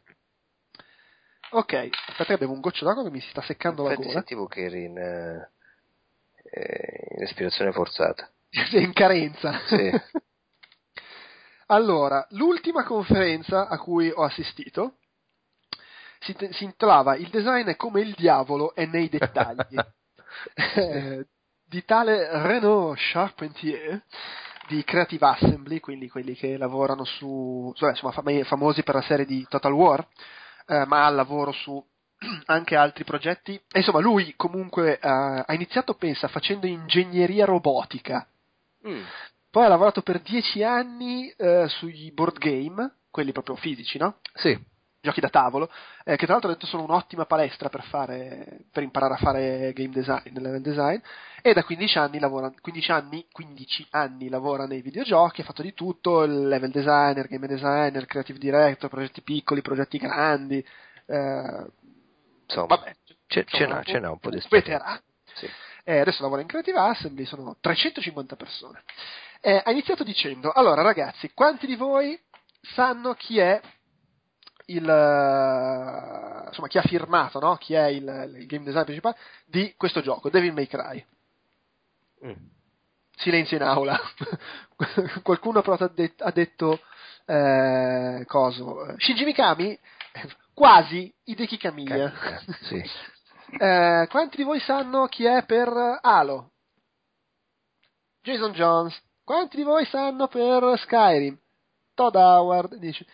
[1.51, 4.19] Ok, aspetta che bevo un goccio d'acqua che mi si sta seccando Infatti la gola.
[4.19, 5.49] sentivo che eri in, eh,
[7.11, 8.29] in respirazione forzata.
[8.49, 9.59] Sei in carenza.
[9.67, 9.91] Sì.
[11.67, 14.97] allora, l'ultima conferenza a cui ho assistito
[16.19, 19.75] si, te- si intitolava Il design è come il diavolo è nei dettagli.
[20.53, 21.25] Eh,
[21.63, 24.03] di tale Renaud Charpentier
[24.67, 29.25] di Creative Assembly, quindi quelli che lavorano su, cioè, insomma, fam- famosi per la serie
[29.25, 30.05] di Total War,
[30.67, 31.83] eh, ma al lavoro su
[32.45, 33.53] anche altri progetti.
[33.53, 38.27] E insomma, lui comunque eh, ha iniziato, pensa, facendo ingegneria robotica.
[38.87, 39.01] Mm.
[39.49, 44.19] Poi ha lavorato per dieci anni eh, sui board game, quelli proprio fisici, no?
[44.35, 44.57] Sì.
[45.07, 45.69] Giochi da tavolo,
[46.03, 49.73] eh, che tra l'altro ho detto sono un'ottima palestra per, fare, per imparare a fare
[49.73, 50.99] game design, level design,
[51.41, 55.73] e da 15 anni, lavora, 15 anni, 15 anni lavora nei videogiochi, ha fatto di
[55.73, 60.65] tutto, level designer, game designer, creative director, progetti piccoli, progetti grandi,
[61.05, 61.65] eh,
[62.47, 62.95] Insomma, vabbè,
[63.27, 65.01] ce, ce insomma, ce n'ha un po' di un esperienza.
[65.33, 65.49] Sì.
[65.83, 68.83] Eh, adesso lavora in Creative Assembly, sono 350 persone.
[69.41, 72.19] Eh, ha iniziato dicendo, allora ragazzi, quanti di voi
[72.61, 73.61] sanno chi è
[74.67, 77.55] il, eh, insomma, chi ha firmato, no?
[77.57, 81.05] Chi è il, il game design principale di questo gioco, Devil May Cry?
[82.25, 82.45] Mm.
[83.17, 83.99] Silenzio in aula.
[85.23, 86.79] Qualcuno però ha, det- ha detto,
[87.25, 89.77] eh, coso, Shinji Mikami?
[90.53, 92.11] Quasi Hideki Kamiya.
[92.11, 92.83] Kamiya, sì.
[93.49, 96.51] Eh, quanti di voi sanno chi è per Halo?
[98.21, 99.01] Jason Jones.
[99.23, 101.39] Quanti di voi sanno per Skyrim?
[101.93, 102.75] Todd Howard.
[102.75, 103.05] Dice.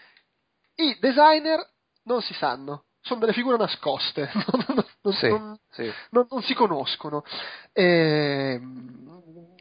[0.75, 1.59] I designer
[2.03, 4.29] non si sanno, sono delle figure nascoste,
[5.03, 5.91] non, Sì, non- sì.
[6.11, 7.23] non- si conoscono.
[7.73, 9.55] Ehm,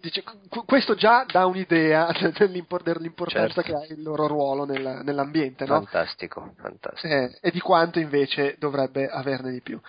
[0.00, 3.62] dice, qu- questo già dà un'idea dell'impor- dell'importanza Certo.
[3.62, 5.74] che ha il loro ruolo nel- nell'ambiente, no?
[5.82, 7.12] Fantastico, fantastico.
[7.12, 9.80] Eh, e di quanto invece dovrebbe averne di più.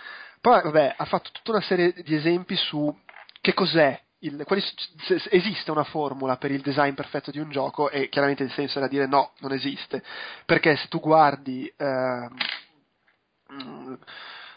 [0.42, 2.94] Poi, vabbè, ha fatto tutta una serie di esempi su
[3.42, 4.64] che cos'è, il, quali,
[5.30, 8.88] esiste una formula per il design perfetto di un gioco e chiaramente il senso era
[8.88, 10.04] dire no, non esiste,
[10.46, 11.72] perché se tu guardi
[13.54, 13.94] mm,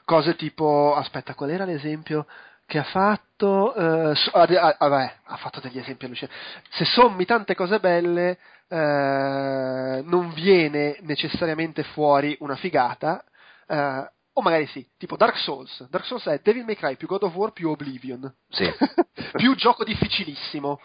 [0.05, 2.27] cose tipo, aspetta, qual era l'esempio?
[2.67, 6.39] che ha fatto eh, so- ah, de- ah, vabbè, ha fatto degli esempi allucinanti
[6.71, 13.23] se sommi tante cose belle eh, non viene necessariamente fuori una figata
[13.67, 17.25] eh, o magari sì, tipo Dark Souls Dark Souls è Devil May Cry più God
[17.25, 18.65] of War più Oblivion Sì.
[19.37, 20.81] più gioco difficilissimo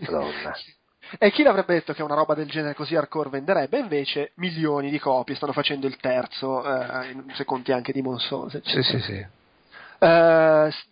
[0.00, 0.54] Madonna.
[1.18, 3.78] e chi l'avrebbe detto che una roba del genere così hardcore venderebbe?
[3.78, 8.82] Invece milioni di copie, stanno facendo il terzo, eh, se conti anche Demon Souls, eccetera.
[8.82, 9.26] Sì, sì, sì.
[9.98, 10.88] S-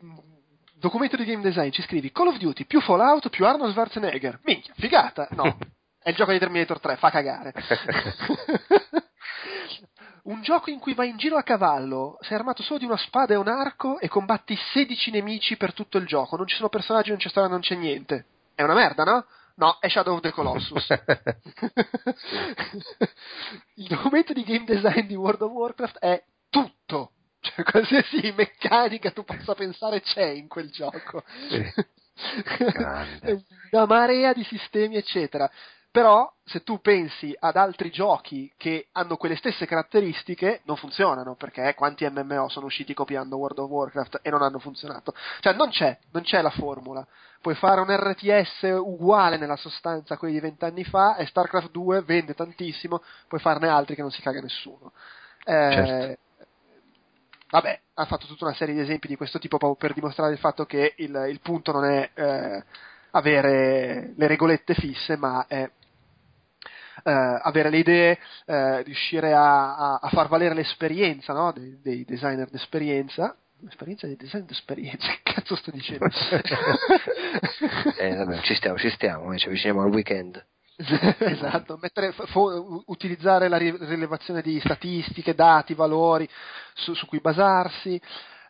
[0.75, 4.41] documento di game design, ci scrivi Call of Duty più Fallout più Arnold Schwarzenegger.
[4.43, 5.29] Minchia, figata!
[5.31, 5.57] No,
[6.03, 7.53] è il gioco di Terminator 3, fa cagare.
[10.25, 13.35] un gioco in cui vai in giro a cavallo, sei armato solo di una spada
[13.35, 16.37] e un arco e combatti 16 nemici per tutto il gioco.
[16.37, 18.27] Non ci sono personaggi, non c'è storia, non c'è niente.
[18.55, 19.25] È una merda, no?
[19.57, 20.87] No, è Shadow of the Colossus.
[23.75, 27.13] il documento di game design di World of Warcraft è tutto.
[27.41, 31.23] Cioè, qualsiasi meccanica tu possa pensare c'è in quel gioco.
[31.49, 31.65] Sì.
[33.71, 35.49] Una marea di sistemi, eccetera.
[35.91, 41.75] Però, se tu pensi ad altri giochi che hanno quelle stesse caratteristiche, non funzionano, perché
[41.75, 45.15] quanti MMO sono usciti copiando World of Warcraft e non hanno funzionato?
[45.41, 47.07] Cioè, non c'è, non c'è la formula.
[47.41, 52.03] Puoi fare un RTS uguale nella sostanza a quelli di vent'anni fa e StarCraft 2
[52.03, 54.93] vende tantissimo, puoi farne altri che non si caga nessuno.
[55.45, 56.27] Eh, Certo.
[57.51, 60.39] Vabbè, ha fatto tutta una serie di esempi di questo tipo proprio per dimostrare il
[60.39, 62.65] fatto che il, il punto non è eh,
[63.13, 65.69] avere le regolette fisse, ma è
[67.05, 71.53] eh, avere le idee, eh, riuscire a, a- a far valere l'esperienza no?
[71.53, 73.37] dei, dei designer d'esperienza.
[73.61, 76.07] L'esperienza dei designer d'esperienza, che cazzo sto dicendo?
[77.99, 80.45] Eh, vabbè, ci stiamo, ci stiamo, eh, ci avviciniamo al weekend.
[81.19, 86.29] esatto, mettere, fo- utilizzare la ri- rilevazione di statistiche, dati, valori
[86.75, 88.01] su, su cui basarsi,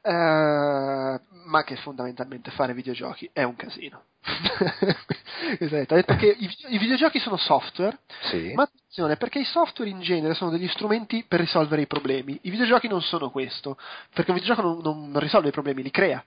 [0.03, 4.03] eh, ma che fondamentalmente fare videogiochi è un casino.
[5.59, 8.53] esatto, che i, i videogiochi sono software, Sì.
[8.55, 12.39] ma attenzione, perché i software in genere sono degli strumenti per risolvere i problemi.
[12.43, 13.79] I videogiochi non sono questo,
[14.13, 16.23] perché un videogioco non, non- non risolve i problemi, li crea.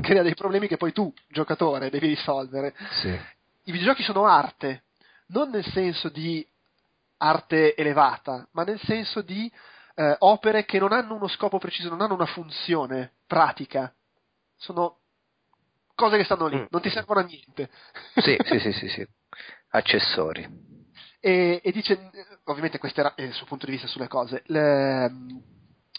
[0.00, 3.08] Crea dei problemi che poi tu, giocatore, devi risolvere Sì.
[3.08, 4.84] i videogiochi sono arte,
[5.28, 6.46] non nel senso di
[7.18, 9.50] arte elevata, ma nel senso di
[9.96, 13.92] eh, opere che non hanno uno scopo preciso, non hanno una funzione pratica.
[14.56, 14.98] Sono
[15.94, 16.66] cose che stanno lì, Mm.
[16.70, 17.70] non ti servono a niente.
[18.16, 19.06] Sì, sì, sì, sì, sì.
[19.70, 20.46] Accessori.
[21.20, 25.10] e, e dice, eh, ovviamente questo era il suo punto di vista sulle cose, le-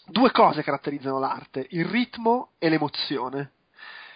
[0.06, 3.52] due cose caratterizzano l'arte, il ritmo e l'emozione.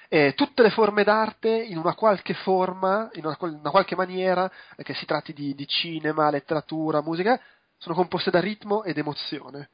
[0.09, 4.83] E tutte le forme d'arte in una qualche forma, in una, una qualche maniera, eh,
[4.83, 7.41] che si tratti di, di cinema, letteratura, musica,
[7.83, 9.69] sono composte da ritmo ed emozione,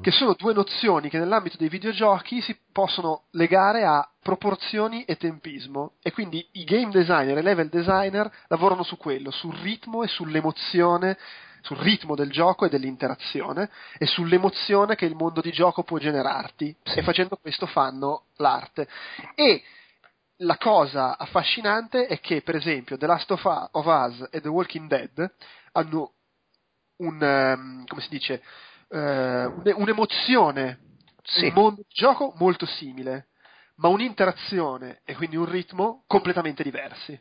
[0.00, 5.92] che sono due nozioni che nell'ambito dei videogiochi si possono legare a proporzioni e tempismo
[6.02, 11.16] e quindi i game designer e level designer lavorano su quello, sul ritmo e sull'emozione,
[11.60, 16.74] sul ritmo del gioco e dell'interazione e sull'emozione che il mondo di gioco può generarti
[16.82, 16.98] Sì.
[16.98, 18.88] e facendo questo fanno l'arte.
[19.36, 19.62] E
[20.38, 25.32] la cosa affascinante è che, per esempio, The Last of Us e The Walking Dead
[25.72, 26.10] hanno
[26.98, 28.42] un, ehm, come si dice,
[28.88, 30.80] eh, un- un'emozione,
[31.22, 31.46] Sì.
[31.46, 33.28] un mondo di gioco molto simile,
[33.76, 37.18] ma un'interazione e quindi un ritmo completamente diversi.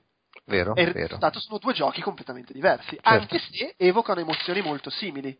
[0.47, 1.03] Vero, E il vero.
[1.05, 3.09] risultato sono due giochi completamente diversi, Certo.
[3.09, 5.37] anche se evocano emozioni molto simili.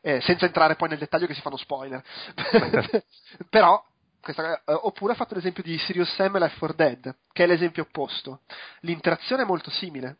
[0.00, 2.00] Eh, senza entrare poi nel dettaglio che si fanno spoiler.
[3.50, 3.82] Però,
[4.20, 7.46] questa- eh, oppure ha fatto l'esempio di Sirius Sam e Left 4 Dead, che è
[7.46, 8.42] l'esempio opposto.
[8.80, 10.18] L'interazione è molto simile.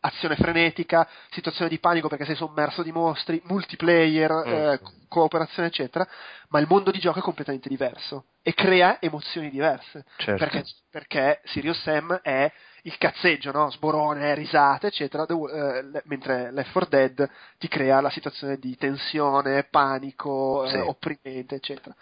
[0.00, 4.86] Azione frenetica, situazione di panico perché sei sommerso di mostri, multiplayer, eh, Mm.
[5.08, 6.06] cooperazione, eccetera,
[6.48, 10.04] ma il mondo di gioco è completamente diverso e crea emozioni diverse.
[10.16, 10.42] Certo.
[10.42, 12.50] Perché, perché Sirius Sam è
[12.84, 13.70] il cazzeggio, no?
[13.70, 20.64] sborone, risate, eccetera, eh, mentre Left 4 Dead ti crea la situazione di tensione, panico,
[20.64, 20.76] eh, Sì.
[20.78, 21.94] opprimente, eccetera.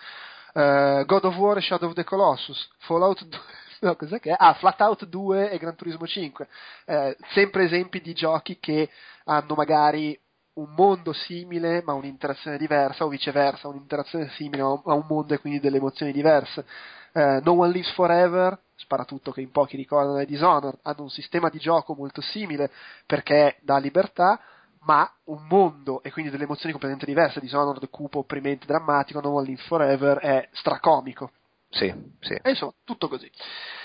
[0.54, 3.40] Eh, God of War e Shadow of the Colossus, Fallout 2,
[3.80, 4.36] no, cos'è che è?
[4.38, 6.48] Ah, Flatout 2 e Gran Turismo 5.
[6.84, 8.90] Eh, sempre esempi di giochi che
[9.24, 10.18] hanno magari
[10.54, 15.60] un mondo simile ma un'interazione diversa o viceversa, un'interazione simile ma un- mondo e quindi
[15.60, 16.64] delle emozioni diverse.
[17.12, 21.48] Eh, no One Lives Forever, sparatutto che in pochi ricordano è Dishonored, hanno un sistema
[21.48, 22.70] di gioco molto simile
[23.06, 24.40] perché dà libertà,
[24.82, 27.40] ma un mondo e quindi delle emozioni completamente diverse.
[27.40, 31.30] Dishonored cupo, opprimente, drammatico, No One Lives Forever è stracomico.
[31.70, 32.34] Sì, sì.
[32.34, 33.30] E insomma, tutto così.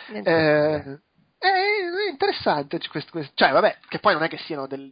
[0.09, 1.01] Niente.
[1.37, 4.91] Eh, è interessante questo, questo- cioè vabbè, che poi non è che siano del,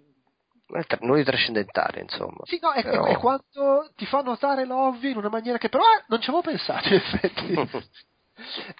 [0.75, 2.37] Eh, di trascendentale, insomma.
[2.45, 5.83] sì, no, è, Però- è quando ti fa notare l'ovvio in una maniera che però
[5.83, 7.53] eh, non ci avevo pensato in effetti.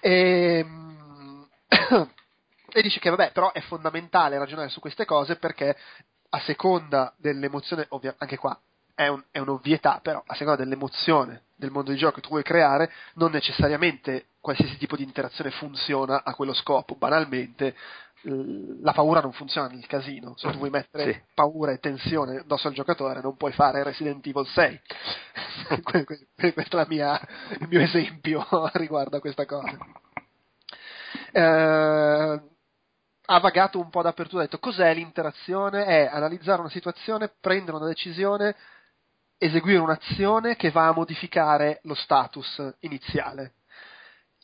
[0.00, 1.48] Ehm,
[2.72, 5.76] e dice che vabbè, però è fondamentale ragionare su queste cose perché
[6.30, 8.58] a seconda dell'emozione, ovvia, anche qua
[8.94, 12.42] è, un- è un'ovvietà, però a seconda dell'emozione del mondo di gioco che tu vuoi
[12.42, 16.94] creare, non necessariamente qualsiasi tipo di interazione funziona a quello scopo.
[16.96, 17.74] Banalmente,
[18.80, 20.34] la paura non funziona nel casino.
[20.36, 21.20] Se tu vuoi mettere Sì.
[21.34, 24.80] paura e tensione addosso al giocatore, non puoi fare Resident Evil 6.
[25.82, 27.20] Que- que- Questo è la mia-
[27.60, 28.44] il mio esempio
[28.74, 29.76] riguardo a questa cosa.
[31.32, 32.40] Eh,
[33.26, 35.84] ha vagato un po' dappertutto, ha detto cos'è l'interazione?
[35.86, 38.54] È analizzare una situazione, prendere una decisione,
[39.44, 43.52] eseguire un'azione che va a modificare lo status iniziale.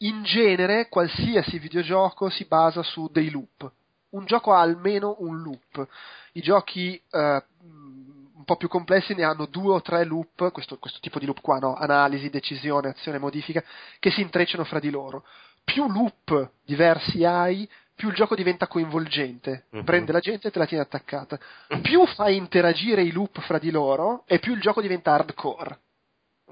[0.01, 3.71] In genere, qualsiasi videogioco si basa su dei loop.
[4.11, 5.89] Un gioco ha almeno un loop.
[6.33, 10.99] I giochi eh, un po' più complessi ne hanno due o tre loop, questo, questo
[11.01, 11.75] tipo di loop qua, no?
[11.75, 13.63] analisi, decisione, azione, modifica,
[13.99, 15.25] che si intrecciano fra di loro.
[15.65, 17.69] Più loop diversi hai,
[18.01, 19.85] più il gioco diventa coinvolgente, Mhm.
[19.85, 21.39] prende la gente e te la tiene attaccata.
[21.83, 25.79] Più fai interagire i loop fra di loro, e più il gioco diventa hardcore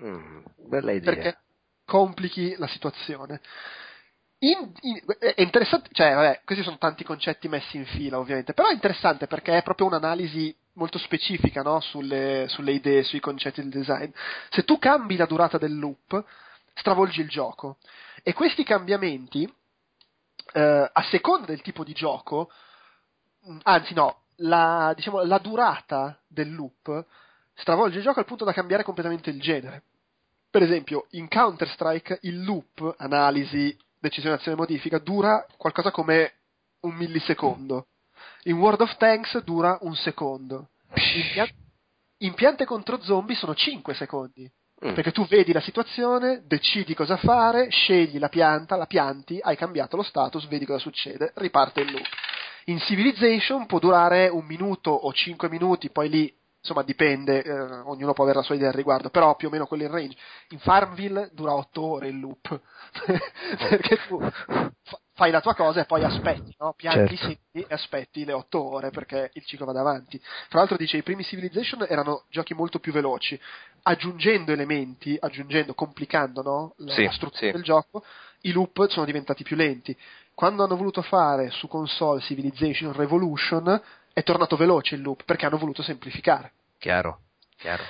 [0.00, 1.12] Mm, bella idea.
[1.14, 1.38] perché
[1.86, 3.40] complichi la situazione.
[4.40, 8.68] In- in- è interessante, cioè, vabbè, questi sono tanti concetti messi in fila, ovviamente, però
[8.68, 11.80] è interessante perché è proprio un'analisi molto specifica no?
[11.80, 14.10] sulle, sulle idee, sui concetti del design.
[14.50, 16.22] Se tu cambi la durata del loop,
[16.74, 17.78] stravolgi il gioco.
[18.22, 19.50] E questi cambiamenti,
[20.52, 22.50] eh, a seconda del tipo di gioco,
[23.40, 27.06] mh, anzi no, la, diciamo, la durata del loop
[27.54, 29.82] stravolge il gioco al punto da cambiare completamente il genere.
[30.50, 36.32] Per esempio, in Counter-Strike il loop, analisi, decisione, azione, modifica, dura qualcosa come
[36.80, 37.88] un millisecondo.
[38.44, 40.70] In World of Tanks dura un secondo.
[40.94, 41.46] In,
[42.18, 44.50] in piante contro zombie sono 5 secondi.
[44.84, 44.94] Mm.
[44.94, 49.96] Perché tu vedi la situazione, decidi cosa fare, scegli la pianta, la pianti, hai cambiato
[49.96, 52.06] lo status, vedi cosa succede, riparte il loop.
[52.66, 58.12] In Civilization può durare un minuto o cinque minuti, poi lì insomma dipende, eh, ognuno
[58.12, 60.16] può avere la sua idea al riguardo, però più o meno quello in range.
[60.50, 62.60] In Farmville dura otto ore il loop,
[63.70, 66.74] perché tu fa- fai la tua cosa e poi aspetti, no?
[66.74, 67.40] pianti Certo.
[67.52, 70.16] e aspetti le otto ore perché il ciclo vada avanti.
[70.48, 73.40] Tra l'altro dice i primi Civilization erano giochi molto più veloci,
[73.88, 76.74] aggiungendo elementi, aggiungendo, complicando no?
[76.78, 77.50] la, Sì, struttura sì.
[77.52, 78.04] del gioco,
[78.42, 79.96] i loop sono diventati più lenti.
[80.34, 83.82] quando hanno voluto fare su console Civilization Revolution
[84.12, 86.52] è tornato veloce il loop perché hanno voluto semplificare.
[86.78, 87.22] Chiaro,
[87.56, 87.82] chiaro.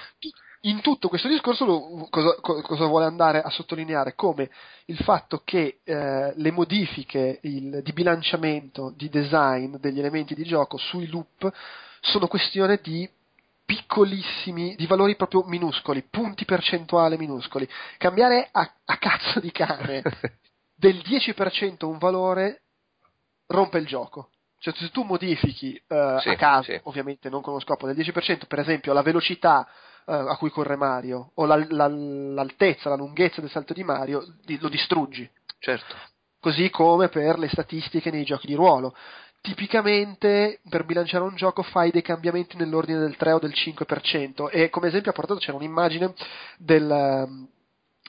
[0.62, 4.14] In tutto questo discorso lo- cosa, co- cosa vuole andare a sottolineare?
[4.14, 4.48] Come
[4.86, 10.78] il fatto che eh, le modifiche il- di bilanciamento, di design degli elementi di gioco
[10.78, 11.52] sui loop
[12.00, 13.08] sono questione di
[13.68, 17.68] piccolissimi, di valori proprio minuscoli, punti percentuali minuscoli.
[17.98, 20.02] Cambiare a, a cazzo di cane
[20.74, 22.62] del 10% un valore
[23.48, 24.30] rompe il gioco.
[24.58, 26.80] Cioè, se tu modifichi eh, Sì, a caso, sì.
[26.84, 29.68] ovviamente non con lo scopo del 10%, per esempio la velocità
[30.06, 34.24] eh, a cui corre Mario o la- la- l'altezza, la lunghezza del salto di Mario,
[34.44, 35.30] di- lo distruggi.
[35.58, 35.94] certo.
[36.40, 38.94] Così come per le statistiche nei giochi di ruolo.
[39.40, 44.68] Tipicamente per bilanciare un gioco fai dei cambiamenti nell'ordine del 3 o del 5% e
[44.68, 46.12] come esempio ha portato c'era un'immagine
[46.58, 47.48] del, ehm,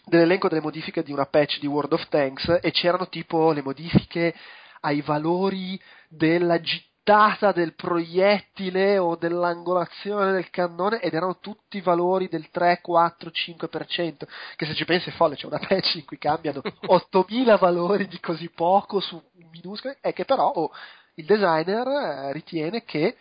[0.05, 4.33] dell'elenco delle modifiche di una patch di World of Tanks e c'erano tipo le modifiche
[4.81, 12.49] ai valori della gittata del proiettile o dell'angolazione del cannone ed erano tutti valori del
[12.49, 16.61] 3, 4, 5%, che se ci pensi è folle, c'è una patch in cui cambiano
[16.85, 20.71] 8000 valori di così poco su minuscoli e che però oh,
[21.19, 23.15] il designer eh, ritiene che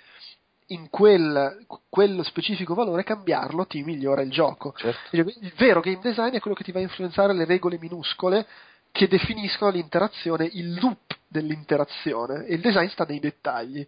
[0.70, 4.74] in quel, quello specifico valore cambiarlo ti migliora il gioco.
[4.76, 5.16] certo.
[5.16, 8.46] Il vero game design è quello che ti va a influenzare le regole minuscole
[8.92, 13.86] che definiscono l'interazione, il loop dell'interazione e il design sta nei dettagli.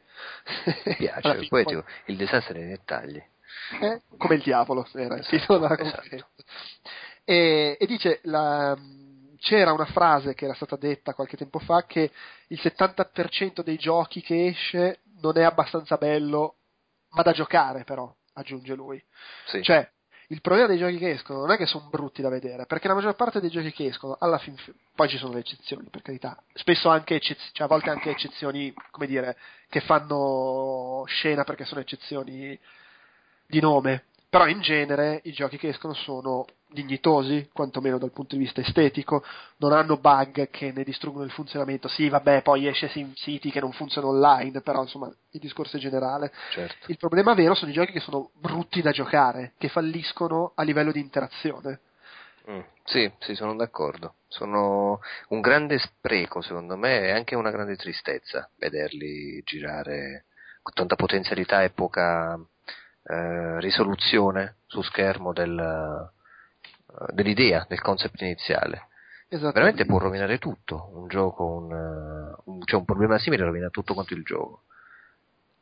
[0.85, 1.59] Mi piace, dico,
[2.07, 3.23] il design sta nei dettagli.
[3.81, 5.97] eh, come il diavolo era il Esatto, titolo della esatto.
[6.01, 6.27] conferenza.
[7.25, 8.77] E, e dice la-
[9.41, 12.11] c'era una frase che era stata detta qualche tempo fa che
[12.49, 16.57] il 70% dei giochi che esce non è abbastanza bello
[17.11, 19.03] ma da giocare però aggiunge lui.
[19.47, 19.63] Sì.
[19.63, 19.91] cioè
[20.31, 22.95] il problema dei giochi che escono non è che sono brutti da vedere, perché la
[22.95, 26.03] maggior parte dei giochi che escono, alla fin fi- poi ci sono le eccezioni, per
[26.03, 29.37] carità, spesso anche eccezioni, cioè a volte anche eccezioni, come dire,
[29.69, 32.57] che fanno scena perché sono eccezioni
[33.45, 38.43] di nome, però in genere i giochi che escono sono dignitosi, quantomeno dal punto di
[38.45, 39.25] vista estetico,
[39.57, 43.59] non hanno bug che ne distruggono il funzionamento, sì vabbè poi esce Sim City che
[43.59, 46.33] non funziona online, però insomma il discorso è generale.
[46.51, 46.87] certo.
[46.87, 50.93] Il problema vero sono i giochi che sono brutti da giocare, che falliscono a livello
[50.93, 51.81] di interazione.
[52.49, 54.15] Mm, Sì, sì, sono d'accordo.
[54.29, 60.27] Sono un grande spreco, secondo me, e anche una grande tristezza vederli girare
[60.63, 62.39] con tanta potenzialità e poca
[63.05, 68.89] eh, risoluzione su schermo del, eh, dell'idea, del concept iniziale.
[69.29, 69.53] Esatto.
[69.53, 70.91] Veramente può rovinare tutto.
[70.95, 74.63] Un gioco, un, eh, un- cioè un problema simile rovina tutto quanto il gioco.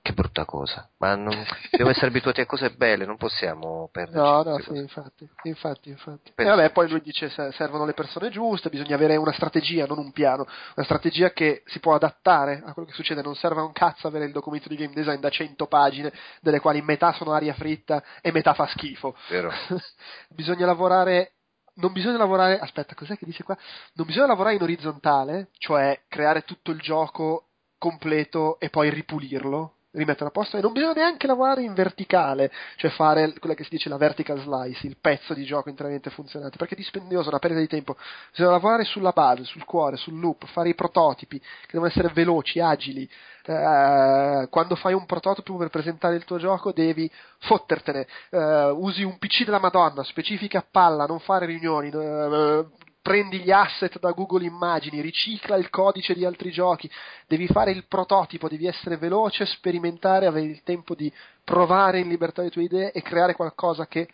[0.09, 0.89] Che brutta cosa.
[1.01, 1.35] Ma non,
[1.71, 4.19] dobbiamo essere abituati a cose belle, non possiamo perderci.
[4.19, 6.33] No, no, sì, infatti, infatti, infatti.
[6.35, 9.99] E vabbè, poi lui dice se- servono le persone giuste, bisogna avere una strategia, non
[9.99, 13.65] un piano, una strategia che si può adattare a quello che succede, non serve a
[13.65, 16.11] un cazzo avere il documento di game design da 100 pagine,
[16.41, 19.15] delle quali metà sono aria fritta e metà fa schifo.
[20.31, 21.33] Bisogna lavorare
[21.75, 23.57] non bisogna lavorare aspetta cos'è che dice qua
[23.93, 30.29] non bisogna lavorare in orizzontale cioè creare tutto il gioco completo e poi ripulirlo rimetterlo
[30.29, 33.89] a posto e non bisogna neanche lavorare in verticale cioè fare quella che si dice
[33.89, 37.61] la vertical slice il pezzo di gioco interamente funzionante perché è dispendioso è una perdita
[37.61, 37.97] di tempo.
[38.31, 42.61] Bisogna lavorare sulla base sul cuore sul loop fare i prototipi che devono essere veloci
[42.61, 43.09] agili.
[43.45, 49.17] Eh, quando fai un prototipo per presentare il tuo gioco devi fottertene, eh, usi un
[49.19, 52.67] PC della Madonna, specifica a palla, non fare riunioni, eh,
[53.09, 56.91] prendi gli asset da Google Immagini, ricicla il codice di altri giochi,
[57.27, 61.11] devi fare il prototipo, devi essere veloce, sperimentare, avere il tempo di
[61.43, 64.09] provare in libertà le tue idee e creare qualcosa che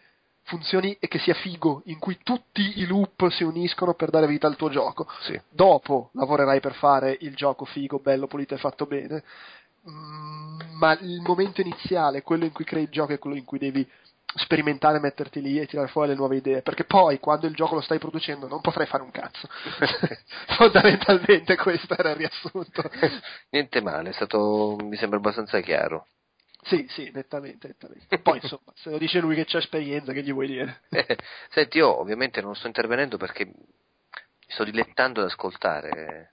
[0.45, 4.47] funzioni e che sia figo, in cui tutti i loop si uniscono per dare vita
[4.47, 5.41] al tuo gioco Sì.
[5.49, 9.25] dopo lavorerai per fare il gioco figo, bello, pulito e fatto bene.
[9.91, 13.59] Mm, ma il momento iniziale, quello in cui crei il gioco, è quello in cui
[13.59, 13.85] devi
[14.37, 16.63] sperimentare, metterti lì e tirare fuori le nuove idee.
[16.63, 19.49] Perché poi, quando il gioco lo stai producendo, non potrai fare un cazzo.
[20.57, 22.91] Fondamentalmente, questo era il riassunto.
[23.51, 26.07] Niente male, è stato, mi sembra abbastanza chiaro.
[26.63, 28.19] Sì, sì, nettamente, nettamente.
[28.19, 30.81] Poi, insomma, se lo dice lui che c'ha esperienza, che gli vuoi dire?
[31.51, 33.55] Senti, io ovviamente non sto intervenendo perché mi
[34.47, 36.33] sto dilettando ad ascoltare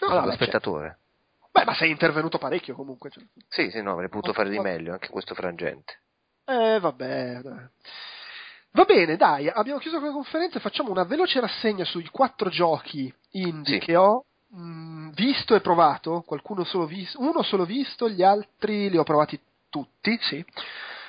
[0.00, 0.86] No, lo vabbè, spettatore.
[0.88, 1.48] certo.
[1.52, 3.10] Beh, ma sei intervenuto parecchio comunque.
[3.10, 3.24] cioè.
[3.48, 5.99] Sì, sì, no, avrei potuto fare di meglio anche questo frangente.
[6.50, 7.40] Eh, vabbè.
[8.72, 13.12] Va bene, dai, abbiamo chiuso con la conferenza facciamo una veloce rassegna sui quattro giochi
[13.32, 13.86] indie Sì.
[13.86, 16.22] che ho mh, visto e provato.
[16.26, 20.44] Qualcuno solo visto, uno solo visto, gli altri li ho provati tutti, sì.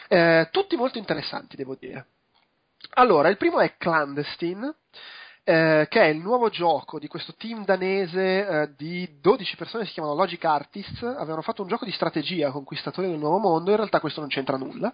[0.07, 2.05] Eh, tutti molto interessanti, devo dire.
[2.95, 4.75] Allora, il primo è Clandestine.
[5.43, 9.93] Eh, che è il nuovo gioco di questo team danese eh, di 12 persone, si
[9.93, 13.99] chiamano Logic Artists, avevano fatto un gioco di strategia, Conquistatori del Nuovo Mondo, in realtà
[13.99, 14.93] questo non c'entra nulla.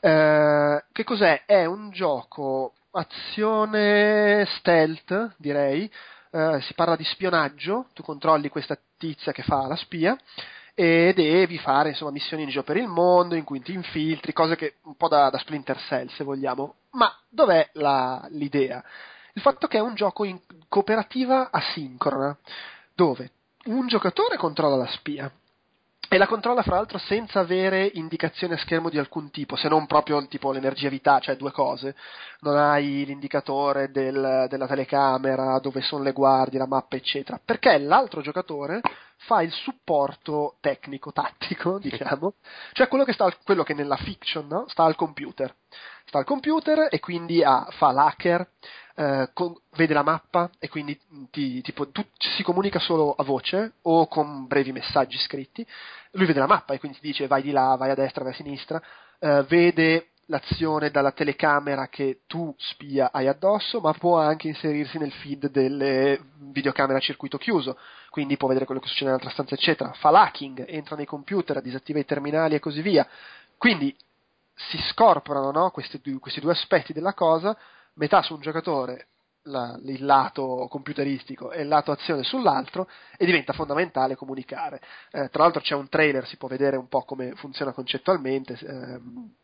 [0.00, 1.42] Eh, che cos'è?
[1.44, 5.90] È un gioco azione stealth, direi,
[6.30, 10.18] eh, si parla di spionaggio, tu controlli questa tizia che fa la spia,
[10.74, 14.56] e devi fare insomma, missioni in giro per il mondo in cui ti infiltri, cose
[14.56, 16.74] che un po' da, da Splinter Cell se vogliamo.
[16.92, 18.82] Ma dov'è la, l'idea?
[19.36, 20.38] Il fatto che è un gioco in
[20.68, 22.36] cooperativa asincrona,
[22.94, 23.30] dove
[23.64, 25.32] un giocatore controlla la spia
[26.08, 29.86] e la controlla fra l'altro senza avere indicazioni a schermo di alcun tipo, se non
[29.86, 31.96] proprio tipo l'energia vita, cioè due cose.
[32.40, 37.40] Non hai l'indicatore del, della telecamera, dove sono le guardie, la mappa, eccetera.
[37.44, 38.80] Perché l'altro giocatore
[39.18, 42.34] fa il supporto tecnico, tattico, diciamo,
[42.72, 44.64] cioè quello che, sta al, quello che nella fiction no?
[44.68, 45.54] sta al computer.
[46.06, 48.46] Sta al computer e quindi ha, fa l'hacker,
[48.96, 50.98] eh, con, vede la mappa e quindi
[51.30, 55.66] ti, tipo, tu, si comunica solo a voce o con brevi messaggi scritti.
[56.12, 58.32] Lui vede la mappa e quindi ti dice vai di là, vai a destra, vai
[58.32, 58.82] a sinistra,
[59.18, 65.12] eh, vede l'azione dalla telecamera che tu spia hai addosso, ma può anche inserirsi nel
[65.12, 67.78] feed delle videocamere a circuito chiuso,
[68.10, 69.92] quindi può vedere quello che succede nell'altra stanza, eccetera.
[69.92, 73.06] Fa l'hacking, entra nei computer, disattiva i terminali e così via.
[73.56, 73.96] Quindi
[74.54, 77.56] si scorporano no, questi, questi due aspetti della cosa,
[77.94, 79.08] metà su un giocatore
[79.44, 84.80] la, il lato computeristico e il lato azione sull'altro e diventa fondamentale comunicare.
[85.10, 88.58] Eh, tra l'altro c'è un trailer, si può vedere un po' come funziona concettualmente.
[88.60, 89.34] Ehm,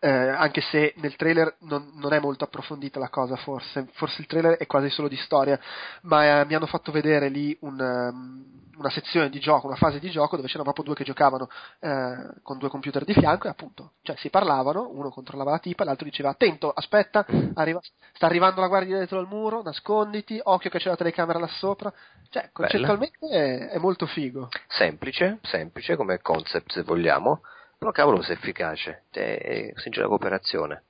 [0.00, 4.26] eh, anche se nel trailer non, non, è molto approfondita la cosa, forse, forse il
[4.26, 5.60] trailer è quasi solo di storia,
[6.02, 9.98] ma eh, mi hanno fatto vedere lì un, um, una sezione di gioco, una fase
[9.98, 11.50] di gioco dove c'erano proprio due che giocavano
[11.80, 15.84] eh, con due computer di fianco e appunto, cioè si parlavano, uno controllava la tipa,
[15.84, 17.78] l'altro diceva attento, aspetta, arriva,
[18.14, 21.92] sta arrivando la guardia dietro al muro, nasconditi, occhio che c'è la telecamera là sopra,
[22.30, 24.48] cioè concettualmente è, è molto figo.
[24.66, 27.42] Semplice, semplice come concept se vogliamo
[27.80, 30.82] però cavolo se è efficace, è sincera cooperazione.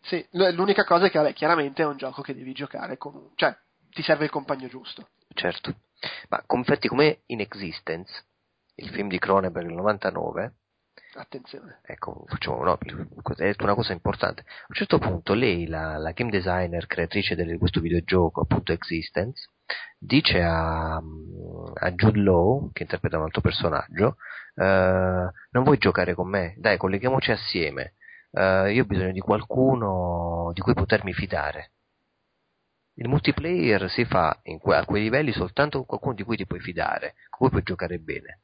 [0.00, 3.52] Sì, l'unica cosa è che vabbè, chiaramente è un gioco che devi giocare con cioè
[3.90, 5.08] ti serve il compagno giusto.
[5.34, 5.74] Certo,
[6.28, 8.26] ma confetti come In Existence,
[8.76, 10.52] il film di Cronenberg del 99,
[11.14, 11.80] Attenzione.
[11.84, 14.42] Ecco, facciamo no, è una cosa importante.
[14.42, 19.48] A un certo punto lei, la, la game designer, creatrice di questo videogioco, appunto Existence,
[19.98, 24.16] dice a, a Jude Law, che interpreta un altro personaggio,
[24.54, 26.54] uh, non vuoi giocare con me?
[26.58, 27.94] Dai, colleghiamoci assieme.
[28.30, 31.72] Uh, io ho bisogno di qualcuno di cui potermi fidare.
[32.94, 36.60] Il multiplayer si fa que- a quei livelli soltanto con qualcuno di cui ti puoi
[36.60, 38.42] fidare, con cui puoi giocare bene.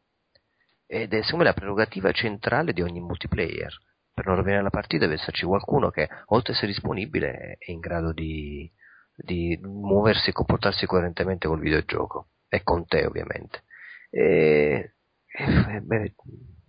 [0.87, 3.73] Ed è secondo me la prerogativa centrale di ogni multiplayer.
[4.13, 7.81] Per non rovinare la partita deve esserci qualcuno che, oltre ad essere disponibile, è in
[7.81, 8.71] grado di,
[9.17, 13.63] di muoversi e comportarsi coerentemente col videogioco e con te ovviamente
[14.11, 14.95] e,
[15.27, 16.15] e, beh,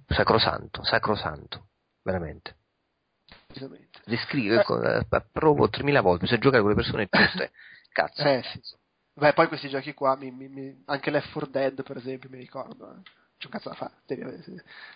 [0.07, 1.69] sacrosanto sacrosanto
[2.01, 2.55] veramente
[4.05, 5.25] descrive eh.
[5.31, 7.51] provo 3000 volte bisogna giocare con le persone giuste
[7.91, 8.61] cazzo eh, sì.
[9.17, 12.37] Beh, poi questi giochi qua mi, mi, mi, anche Left 4 Dead per esempio mi
[12.37, 13.01] ricordo eh.
[13.37, 13.93] C'è un cazzo da fare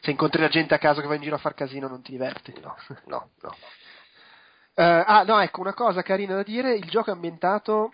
[0.01, 2.11] se incontri la gente a caso che va in giro a far casino non ti
[2.11, 2.53] diverti.
[2.61, 3.55] No no no.
[4.73, 7.93] Uh, ah, no, ecco, una cosa carina da dire, il gioco è ambientato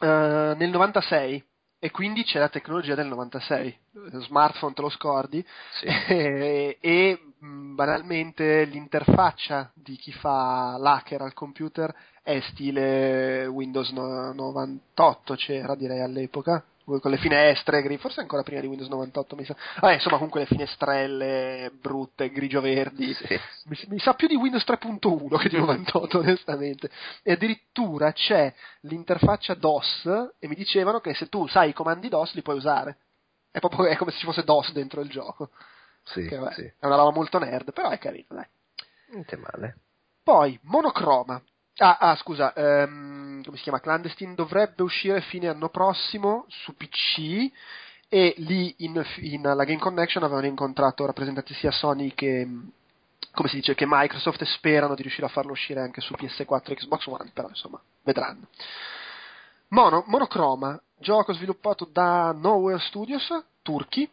[0.00, 1.42] uh, nel 96
[1.78, 5.44] e quindi c'è la tecnologia del 96, lo smartphone te lo scordi?
[5.80, 5.86] Sì.
[6.08, 15.74] e, e banalmente l'interfaccia di chi fa l'hacker al computer è stile Windows 98 c'era
[15.74, 19.56] direi all'epoca con le finestre, forse ancora prima di Windows 98 mi sa.
[19.80, 23.14] Vabbè, insomma, comunque le finestrelle brutte, grigio-verdi.
[23.14, 23.40] Sì.
[23.64, 26.90] Mi, mi, sa più di Windows 3.1 che di 98, onestamente.
[27.22, 32.34] E addirittura c'è l'interfaccia DOS e mi dicevano che se tu sai i comandi DOS
[32.34, 32.98] li puoi usare.
[33.50, 35.50] È proprio è come se ci fosse DOS dentro il gioco.
[36.02, 36.72] Sì, che, vabbè, sì.
[36.78, 38.46] È una roba molto nerd, però è carino, dai.
[39.10, 39.78] Niente male.
[40.22, 41.40] Poi, monocroma.
[41.78, 43.80] Ah, ah scusa, um, come si chiama?
[43.80, 47.50] Clandestine dovrebbe uscire fine anno prossimo su PC
[48.08, 52.48] e lì in, in alla Game Connection avevano incontrato rappresentanti sia Sony che
[53.32, 56.70] come si dice che Microsoft e sperano di riuscire a farlo uscire anche su PS4
[56.70, 58.46] e Xbox One, però insomma, vedranno.
[59.68, 63.28] Mono, Monochroma, gioco sviluppato da Nowhere Studios,
[63.62, 64.08] turchi.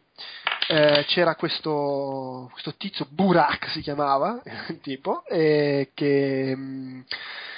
[0.68, 4.40] Eh, c'era questo, questo, tizio Burak si chiamava
[4.80, 7.00] tipo eh, che mm,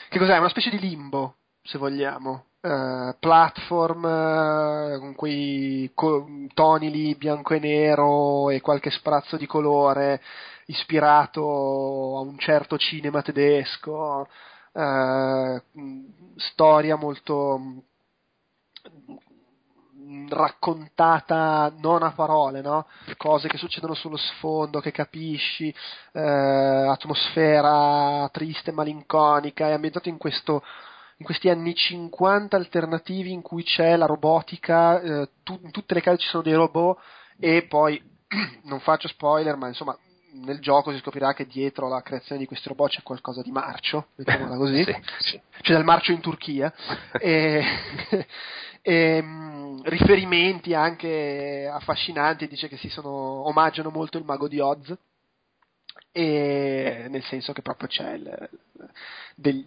[0.09, 0.39] che cos'è?
[0.39, 2.47] Una specie di limbo, se vogliamo.
[2.60, 9.47] Uh, platform uh, con quei co- toni lì bianco e nero e qualche sprazzo di
[9.47, 10.22] colore
[10.66, 11.43] ispirato
[12.16, 14.26] a un certo cinema tedesco
[14.72, 16.01] eh, mh,
[16.36, 17.60] storia molto
[20.28, 22.86] raccontata non a parole, no?
[23.16, 25.74] Cose che succedono sullo sfondo, che capisci,
[26.12, 26.20] eh,
[26.89, 30.62] atmosfera triste, malinconica, è ambientato in questo
[31.18, 36.01] in questi anni 50 alternativi in cui c'è la robotica, eh, tu- in tutte le
[36.01, 36.98] case ci sono dei robot
[37.39, 38.02] e poi
[38.64, 39.97] non faccio spoiler, ma insomma
[40.32, 44.09] nel gioco si scoprirà che dietro la creazione di questi robot c'è qualcosa di marcio,
[44.16, 45.40] mettiamola così, Sì, sì.
[45.60, 46.72] c'è del marcio in Turchia,
[47.20, 47.64] e,
[48.86, 53.09] e, mh, riferimenti anche affascinanti, dice che si sono,
[53.48, 54.94] omaggiano molto il mago di Oz,
[56.12, 58.48] e nel senso che proprio c'è il,
[59.36, 59.65] del-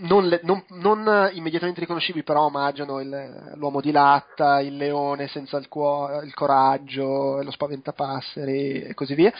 [0.00, 5.56] non, le- non- non immediatamente riconoscibili però omaggiano il- l'uomo di latta, il leone senza
[5.56, 9.32] il, cuo- il coraggio, lo spaventapasseri e così via.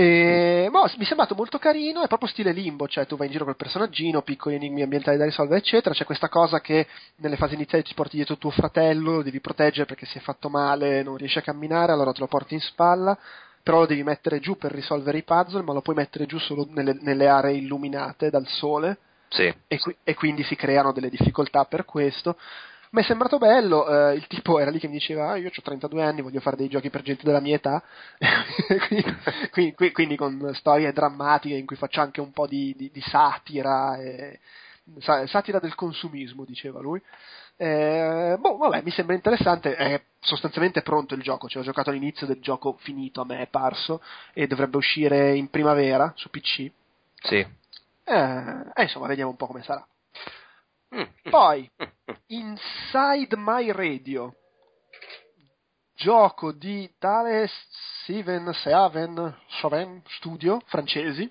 [0.00, 3.32] E, boh, mi è sembrato molto carino, è proprio stile limbo, cioè tu vai in
[3.32, 5.92] giro col personaggino, piccoli enigmi ambientali da risolvere, eccetera.
[5.92, 9.86] C'è questa cosa che nelle fasi iniziali ti porti dietro tuo fratello, lo devi proteggere
[9.86, 13.18] perché si è fatto male, non riesce a camminare, allora te lo porti in spalla,
[13.60, 16.64] però lo devi mettere giù per risolvere i puzzle, ma lo puoi mettere giù solo
[16.70, 18.98] nelle, nelle aree illuminate dal sole
[19.30, 19.52] Sì.
[19.66, 22.36] e, qui- e quindi si creano delle difficoltà per questo.
[22.90, 25.62] Mi è sembrato bello, eh, il tipo era lì che mi diceva, ah, io ho
[25.62, 27.82] 32 anni, voglio fare dei giochi per gente della mia età,
[28.88, 29.04] quindi,
[29.50, 33.00] quindi- qui- quindi con storie drammatiche in cui faccio anche un po' di, di- di
[33.02, 34.40] satira, e,
[35.00, 37.00] sa- satira del consumismo, diceva lui.
[37.56, 42.26] Eh, boh, vabbè, mi sembra interessante, è sostanzialmente pronto il gioco, cioè ho giocato all'inizio
[42.26, 44.00] del gioco finito, a me è parso,
[44.32, 46.70] e dovrebbe uscire in primavera su PC.
[47.20, 47.46] Sì.
[48.04, 49.86] Eh, e insomma, vediamo un po' come sarà.
[50.94, 51.02] Mm.
[51.30, 51.70] Poi,
[52.28, 54.34] Inside My Radio,
[55.94, 57.48] gioco di tale
[58.02, 61.30] Steven Seaven Chauvin Studio, francesi,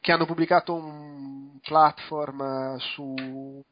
[0.00, 3.64] che hanno pubblicato un platform eh, su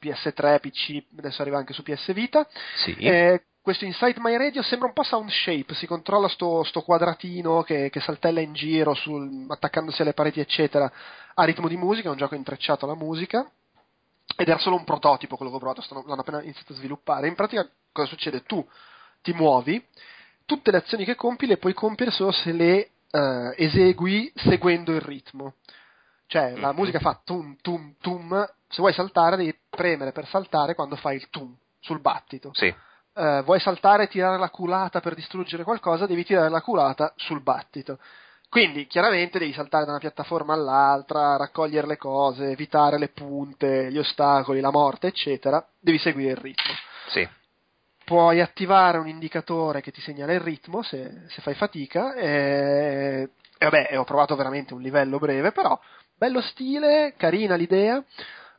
[0.00, 2.46] PS3, PC, adesso arriva anche su PS Vita.
[2.76, 2.92] Sì.
[2.92, 7.62] Eh, questo Inside My Radio sembra un po' Sound Shape, si controlla sto, sto quadratino
[7.62, 10.90] che, che saltella in giro sul- attaccandosi alle pareti eccetera
[11.34, 13.50] a ritmo di musica, è un gioco intrecciato alla musica
[14.36, 17.28] ed era solo un prototipo quello che ho provato, stanno- l'hanno appena iniziato a sviluppare.
[17.28, 18.42] In pratica cosa succede?
[18.42, 18.66] Tu
[19.22, 19.84] ti muovi,
[20.46, 25.00] tutte le azioni che compi le puoi compiere solo se le eh, esegui seguendo il
[25.00, 25.54] ritmo.
[26.26, 30.94] Cioè la musica fa tum tum tum, se vuoi saltare devi premere per saltare quando
[30.96, 32.50] fai il tum sul battito.
[32.52, 32.66] Sì.
[33.14, 37.42] Eh, vuoi saltare e tirare la culata per distruggere qualcosa, devi tirare la culata sul
[37.42, 37.98] battito.
[38.50, 43.98] Quindi chiaramente devi saltare da una piattaforma all'altra, raccogliere le cose, evitare le punte, gli
[43.98, 45.64] ostacoli, la morte, eccetera.
[45.78, 46.72] Devi seguire il ritmo.
[47.08, 47.28] Sì.
[48.04, 52.14] Puoi attivare un indicatore che ti segnala il ritmo se, se fai fatica.
[52.14, 55.78] E, e vabbè, ho provato veramente un livello breve, però
[56.16, 58.02] bello stile, carina l'idea.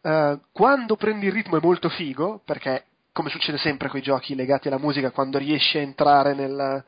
[0.02, 4.36] Eh, quando prendi il ritmo è molto figo, perché come succede sempre con i giochi
[4.36, 6.84] legati alla musica, quando riesci a entrare nel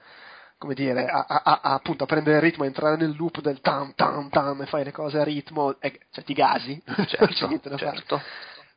[0.61, 3.61] come dire, a, a- a- appunto a prendere il ritmo, a entrare nel loop del
[3.61, 7.47] tam tam tam e fai le cose a ritmo, e, cioè ti gasi, c'è Certo.
[7.47, 7.95] niente da fare.
[7.97, 8.21] certo.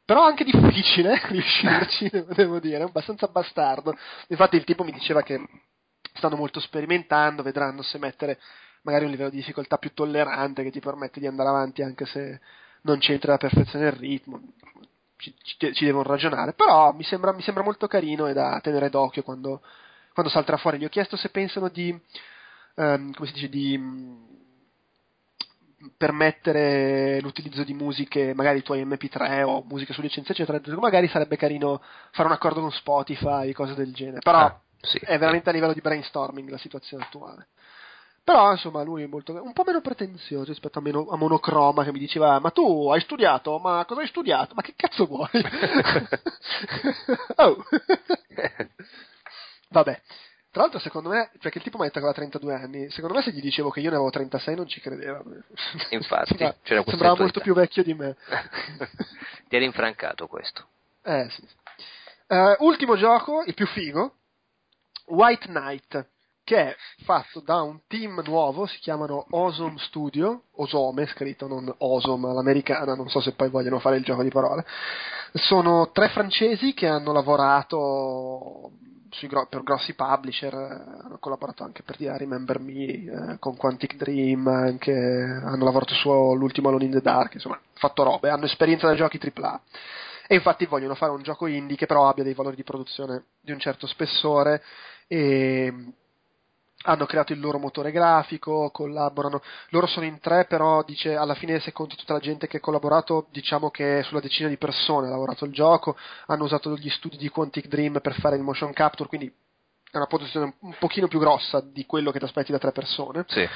[0.07, 3.95] Però anche difficile riuscirci, devo dire, è abbastanza bastardo.
[4.29, 5.47] Infatti il tipo mi diceva che
[6.15, 8.39] stanno molto sperimentando, vedranno se mettere
[8.83, 12.41] magari un livello di difficoltà più tollerante che ti permette di andare avanti anche se
[12.83, 14.41] non c'entra alla perfezione il ritmo.
[15.19, 18.89] Ci, ci- ci devono ragionare, però mi sembra, mi sembra molto carino e da tenere
[18.91, 19.61] d'occhio quando,
[20.15, 20.79] quando salterà fuori.
[20.79, 21.91] Gli ho chiesto se pensano di,
[22.77, 24.33] ehm, come si dice, di mh,
[25.97, 30.61] permettere l'utilizzo di musiche, magari i tuoi MP3 o musiche su licenza, eccetera.
[30.79, 31.83] Magari sarebbe carino
[32.13, 34.21] fare un accordo con Spotify, cose del genere.
[34.21, 34.99] Però Ah, sì.
[34.99, 37.49] è veramente a livello di brainstorming la situazione attuale.
[38.23, 41.93] Però, insomma, lui è molto, un po' meno pretenzioso rispetto a, meno- a Monocroma che
[41.93, 43.59] mi diceva, ma tu hai studiato?
[43.59, 44.55] Ma cosa hai studiato?
[44.55, 45.29] Ma che cazzo vuoi?
[47.37, 47.57] oh.
[49.75, 50.01] Vabbè.
[50.53, 53.17] Tra l'altro, secondo me, perché il tipo mi ha detto che aveva 32 anni, secondo
[53.17, 55.21] me se gli dicevo che io ne avevo 36 non ci credeva.
[55.91, 58.15] Infatti, questa sembrava molto più vecchio di me.
[59.49, 60.65] Ti eri infrancato questo.
[61.03, 61.43] Eh, sì.
[62.29, 64.15] Eh, ultimo gioco, il più figo,
[65.07, 66.07] White Knight,
[66.45, 72.31] che è fatto da un team nuovo, si chiamano Osome Studio, Osome scritto, non Osome
[72.31, 74.65] all'americana, non so se poi vogliono fare il gioco di parole.
[75.33, 78.71] Sono tre francesi che hanno lavorato
[79.23, 83.97] gro- per grossi publisher, eh, hanno collaborato anche per dire Remember Me, eh, con Quantic
[83.97, 88.95] Dream, anche, hanno lavorato sull'ultimo Alone in the Dark, insomma, fatto robe, hanno esperienza da
[88.95, 89.61] giochi AAA.
[90.27, 93.53] E infatti vogliono fare un gioco indie che però abbia dei valori di produzione di
[93.53, 94.63] un certo spessore
[95.07, 95.73] e,
[96.87, 99.43] hanno creato il loro motore grafico, collaborano.
[99.71, 102.61] Loro sono in tre, però dice alla fine se conti tutta la gente che ha
[102.61, 105.97] collaborato, diciamo che sulla decina di persone ha lavorato il gioco,
[106.27, 109.33] hanno usato gli studi di Quantic Dream per fare il motion capture, quindi
[109.91, 113.25] è una produzione un pochino più grossa di quello che ti aspetti da tre persone.
[113.29, 113.49] Sì.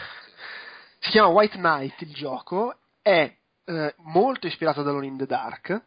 [1.00, 3.30] Si chiama White Knight il gioco, è
[3.64, 5.82] eh, molto ispirato da Alone in the Dark.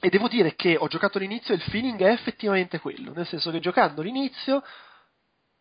[0.00, 3.50] E devo dire che ho giocato all'inizio e il feeling è effettivamente quello, nel senso
[3.50, 4.62] che giocando all'inizio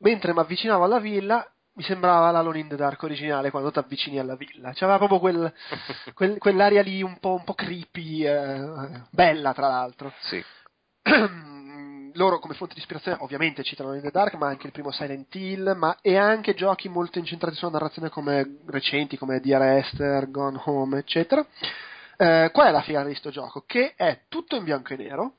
[0.03, 4.19] mentre mi avvicinavo alla villa mi sembrava l'Alone in the Dark originale quando ti avvicini
[4.19, 4.73] alla villa.
[4.73, 5.53] C'aveva proprio quel,
[6.13, 10.13] quel- quell'aria lì un po', un po' creepy, eh, bella tra l'altro.
[10.21, 10.43] Sì.
[12.15, 14.91] Loro come fonte di ispirazione ovviamente citano Alone in the Dark, ma anche il primo
[14.91, 20.29] Silent Hill, ma, e anche giochi molto incentrati sulla narrazione come recenti come Dear Esther,
[20.29, 21.43] Gone Home, eccetera.
[22.15, 23.63] Eh, qual è la figata di sto gioco?
[23.65, 25.37] Che è tutto in bianco e nero,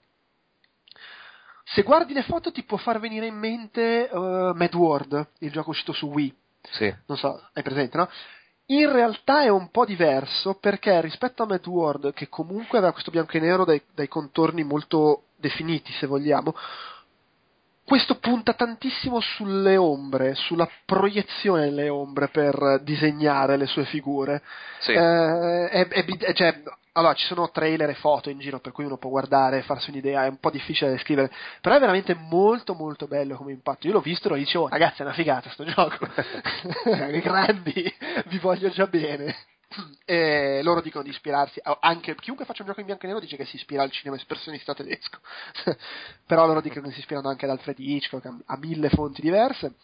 [1.65, 5.71] se guardi le foto ti può far venire in mente uh, Mad World, il gioco
[5.71, 6.35] uscito su Wii.
[6.71, 6.95] Sì.
[7.07, 8.09] Non so, hai presente, no?
[8.67, 13.11] In realtà è un po' diverso perché rispetto a Mad World, che comunque aveva questo
[13.11, 16.55] bianco e nero dai, dai contorni molto definiti, se vogliamo,
[17.85, 24.43] questo punta tantissimo sulle ombre, sulla proiezione delle ombre per disegnare le sue figure.
[24.81, 24.93] Sì.
[24.93, 26.63] Eh, è- è cioè,
[26.97, 29.91] allora, ci sono trailer e foto in giro per cui uno può guardare e farsi
[29.91, 31.29] un'idea, è un po' difficile da descrivere,
[31.61, 33.89] però è veramente molto molto bello come impatto.
[33.89, 36.07] Io l'ho visto e lo dicevo, ragazzi, è una figata sto gioco,
[37.21, 37.93] grandi,
[38.27, 39.35] vi voglio già bene.
[40.05, 43.37] E loro dicono di ispirarsi, anche chiunque faccia un gioco in bianco e nero dice
[43.37, 45.19] che si ispira al cinema espressionista tedesco,
[46.27, 49.75] però loro dicono che si ispirano anche ad Alfred Hitchcock, a mille fonti diverse.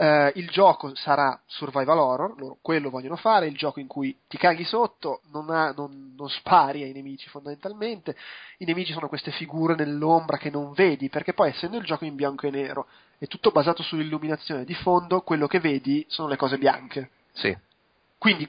[0.00, 4.36] Eh, il gioco sarà survival horror, loro quello vogliono fare, il gioco in cui ti
[4.36, 8.16] caghi sotto, non, ha- non- non spari ai nemici fondamentalmente,
[8.58, 12.14] i nemici sono queste figure nell'ombra che non vedi, perché poi essendo il gioco in
[12.14, 12.86] bianco e nero
[13.18, 17.10] e tutto basato sull'illuminazione di fondo, quello che vedi sono le cose bianche.
[17.32, 17.56] Sì.
[18.18, 18.48] Quindi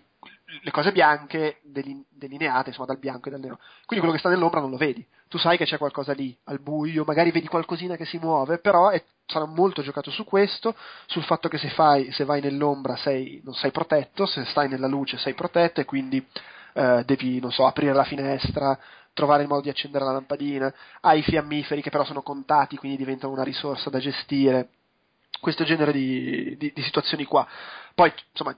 [0.61, 3.57] le cose bianche deline- delineate insomma dal bianco e dal nero.
[3.87, 5.03] Quindi quello che sta nell'ombra non lo vedi.
[5.29, 8.89] Tu sai che c'è qualcosa lì, al buio, magari vedi qualcosina che si muove, però
[8.89, 10.75] è- sarà molto giocato su questo,
[11.05, 14.87] sul fatto che se, fai, se vai nell'ombra sei, non sei protetto, se stai nella
[14.87, 16.25] luce sei protetto e quindi
[16.73, 18.77] eh, devi, non so, aprire la finestra,
[19.13, 22.97] trovare il modo di accendere la lampadina, hai i fiammiferi che però sono contati, quindi
[22.97, 24.69] diventano una risorsa da gestire.
[25.39, 27.47] Questo genere di, di- di situazioni qua.
[27.93, 28.55] Poi, insomma,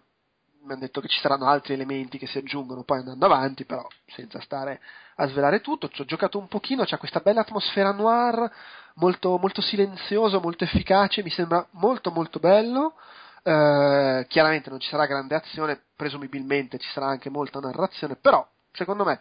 [0.63, 3.85] mi hanno detto che ci saranno altri elementi che si aggiungono poi andando avanti, però
[4.07, 4.79] senza stare
[5.15, 5.89] a svelare tutto.
[5.89, 8.51] Ci ho giocato un pochino, c'è questa bella atmosfera noir,
[8.95, 12.95] molto, molto silenzioso, molto efficace, mi sembra molto molto bello.
[13.43, 19.03] Eh, chiaramente non ci sarà grande azione, presumibilmente ci sarà anche molta narrazione, però secondo
[19.03, 19.19] me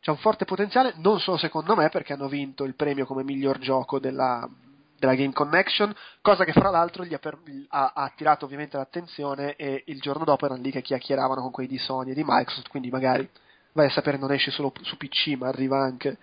[0.00, 3.58] c'è un forte potenziale, non solo secondo me, perché hanno vinto il premio come miglior
[3.58, 4.48] gioco della,
[4.98, 7.38] della Game Connection, cosa che fra l'altro gli ha, per-
[7.68, 11.68] ha- ha attirato ovviamente l'attenzione e il giorno dopo erano lì che chiacchieravano con quelli
[11.68, 13.28] di Sony e di Microsoft, quindi magari
[13.72, 16.18] vai a sapere non esce solo su PC ma arriva anche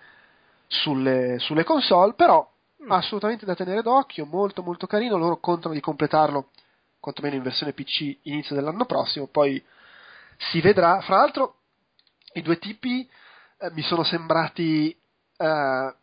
[0.66, 2.46] sulle, sulle console, però
[2.88, 6.50] assolutamente da tenere d'occhio, molto molto carino, loro contano di completarlo
[7.00, 9.62] quantomeno in versione PC inizio dell'anno prossimo, poi
[10.36, 11.00] si vedrà.
[11.00, 11.56] Fra l'altro
[12.34, 13.08] i due tipi
[13.58, 14.90] eh, mi sono sembrati
[15.36, 15.94] eh,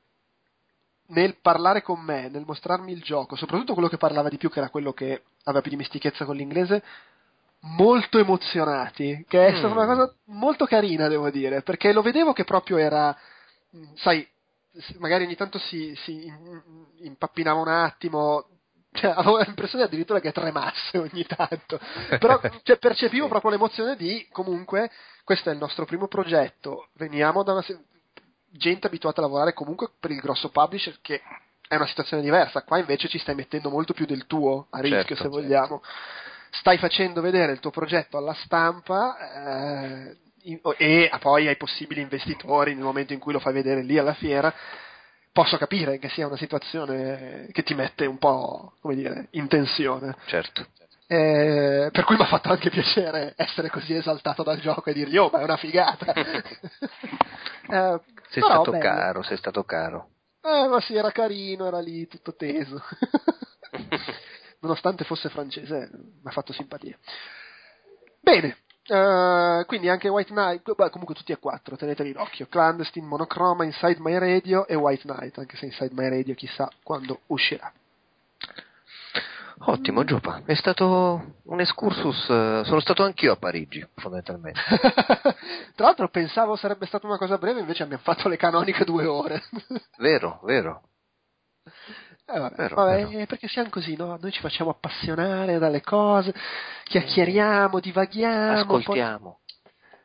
[1.07, 4.59] nel parlare con me, nel mostrarmi il gioco, soprattutto quello che parlava di più, che
[4.59, 6.83] era quello che aveva più dimestichezza con l'inglese,
[7.61, 9.77] molto emozionati, che è stata Mm.
[9.77, 13.15] una cosa molto carina, devo dire, perché lo vedevo che proprio era,
[13.95, 14.27] sai,
[14.97, 16.61] magari ogni tanto si, si in-
[17.01, 18.45] impappinava un attimo,
[18.91, 21.79] cioè, avevo l'impressione addirittura che tremasse ogni tanto,
[22.19, 23.29] però cioè, percepivo Sì.
[23.29, 24.89] proprio l'emozione di, comunque,
[25.23, 27.63] questo è il nostro primo progetto, veniamo da una
[28.53, 31.21] gente abituata a lavorare comunque per il grosso publisher che
[31.67, 34.99] è una situazione diversa, qua invece ci stai mettendo molto più del tuo a rischio
[34.99, 35.37] Certo, se certo.
[35.39, 35.81] vogliamo.
[36.51, 42.75] Stai facendo vedere il tuo progetto alla stampa eh, in- e poi ai possibili investitori
[42.75, 44.53] nel momento in cui lo fai vedere lì alla fiera.
[45.31, 50.15] Posso capire che sia una situazione che ti mette un po', come dire, in tensione.
[50.27, 50.67] Certo.
[51.07, 55.17] Eh, per cui mi ha fatto anche piacere essere così esaltato dal gioco e dirgli,
[55.17, 56.13] oh, ma è una figata.
[57.73, 58.83] Eh, Sei però stato bello.
[58.83, 60.09] caro, sei stato caro.
[60.41, 62.81] Eh, ma sì, era carino, era lì tutto teso.
[64.59, 66.97] Nonostante fosse francese, mi ha fatto simpatia.
[68.19, 72.47] Bene, eh, quindi anche White Knight, beh, comunque tutti e quattro, tenetevi d'occhio.
[72.47, 77.21] Clandestine, Monochroma, Inside My Radio e White Knight, anche se Inside My Radio chissà quando
[77.27, 77.71] uscirà.
[79.59, 80.41] Ottimo, Gioppa.
[80.45, 82.29] È stato un excursus.
[82.29, 84.59] eh, sono stato anch'io a Parigi, fondamentalmente.
[85.75, 89.43] Tra l'altro pensavo sarebbe stata una cosa breve, invece abbiamo fatto le canoniche due ore.
[89.97, 90.81] Vero, vero.
[92.25, 93.25] Eh, vabbè, Vero, vabbè, vero.
[93.25, 94.17] perché siamo così, no?
[94.19, 96.33] Noi ci facciamo appassionare dalle cose,
[96.85, 98.59] chiacchieriamo, divaghiamo.
[98.59, 99.39] Ascoltiamo.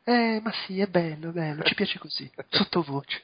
[0.03, 3.21] poi- Eh, ma sì, è bello, bello, ci piace così, sottovoce.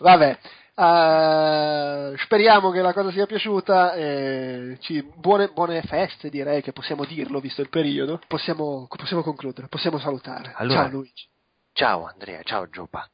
[0.00, 0.38] vabbè,
[0.78, 3.94] eh, speriamo che la cosa sia piaciuta.
[3.94, 8.20] eh, ci- buone, buone feste, direi che possiamo dirlo, visto il periodo.
[8.28, 10.52] Possiamo, possiamo concludere, possiamo salutare.
[10.56, 11.28] Allora- Ciao Luigi,
[11.72, 13.08] Ciao Andrea, ciao Gioppa.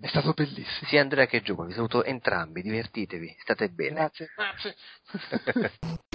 [0.00, 0.88] è stato bellissimo.
[0.88, 3.94] Sia Andrea che Gioppa, vi saluto entrambi, divertitevi, state bene.
[3.94, 4.28] Grazie.
[4.34, 4.74] Grazie.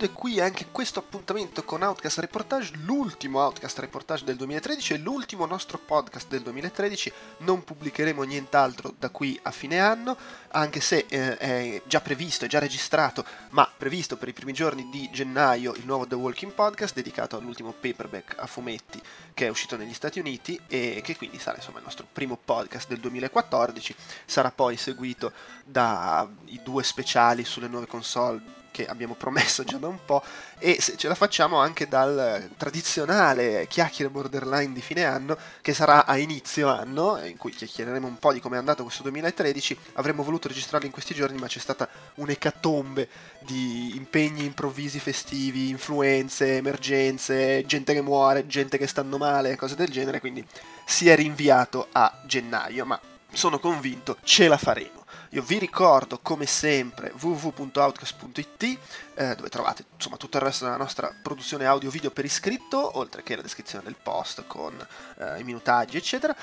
[0.00, 5.44] Chiude qui anche questo appuntamento con Outcast Reportage, l'ultimo Outcast Reportage del 2013 e l'ultimo
[5.44, 7.12] nostro podcast del 2013.
[7.40, 10.16] Non pubblicheremo nient'altro da qui a fine anno,
[10.52, 14.88] anche se eh, è già previsto, è già registrato, ma previsto per i primi giorni
[14.88, 18.98] di gennaio il nuovo The Walking Podcast dedicato all'ultimo paperback a fumetti
[19.34, 22.88] che è uscito negli Stati Uniti e che quindi sarà insomma il nostro primo podcast
[22.88, 23.94] del 2014.
[24.24, 25.30] Sarà poi seguito
[25.62, 26.26] dai
[26.64, 30.22] due speciali sulle nuove console che abbiamo promesso già da un po'
[30.58, 36.16] e ce la facciamo anche dal tradizionale chiacchiere borderline di fine anno che sarà a
[36.16, 40.48] inizio anno in cui chiacchiereremo un po' di come è andato questo 2013 avremmo voluto
[40.48, 43.08] registrarlo in questi giorni ma c'è stata un'ecatombe
[43.40, 49.88] di impegni improvvisi festivi influenze, emergenze gente che muore, gente che stanno male cose del
[49.88, 50.20] genere.
[50.20, 50.44] Quindi
[50.84, 53.00] si è rinviato a gennaio ma
[53.32, 54.99] sono convinto ce la faremo
[55.30, 58.78] io vi ricordo come sempre www.outcast.it
[59.14, 63.22] eh, dove trovate insomma tutto il resto della nostra produzione audio video per iscritto, oltre
[63.22, 64.74] che la descrizione del post con
[65.18, 66.34] eh, i minutaggi eccetera.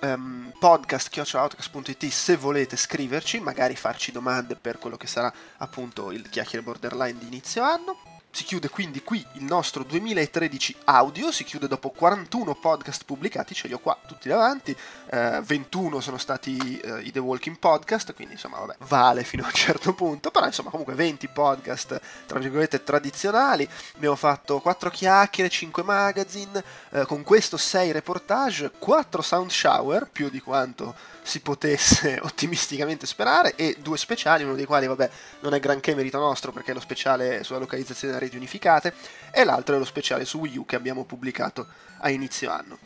[0.00, 6.64] Ehm, podcast.outcast.it se volete scriverci, magari farci domande per quello che sarà appunto il chiacchiere
[6.64, 8.05] borderline di inizio anno.
[8.36, 13.66] Si chiude quindi qui il nostro 2013 audio, si chiude dopo 41 podcast pubblicati, ce
[13.66, 14.76] li ho qua tutti davanti,
[15.10, 19.46] eh, 21 sono stati eh, i The Walking Podcast, quindi insomma vabbè, vale fino a
[19.46, 25.48] un certo punto, però insomma comunque 20 podcast tra virgolette tradizionali, abbiamo fatto 4 chiacchiere,
[25.48, 30.94] 5 magazine, eh, con questo 6 reportage, 4 sound shower, più di quanto
[31.26, 36.18] si potesse ottimisticamente sperare, e due speciali, uno dei quali vabbè non è granché merito
[36.18, 38.94] nostro perché è lo speciale sulla localizzazione delle reti unificate,
[39.32, 41.66] e l'altro è lo speciale su Wii U che abbiamo pubblicato
[41.98, 42.78] a inizio anno.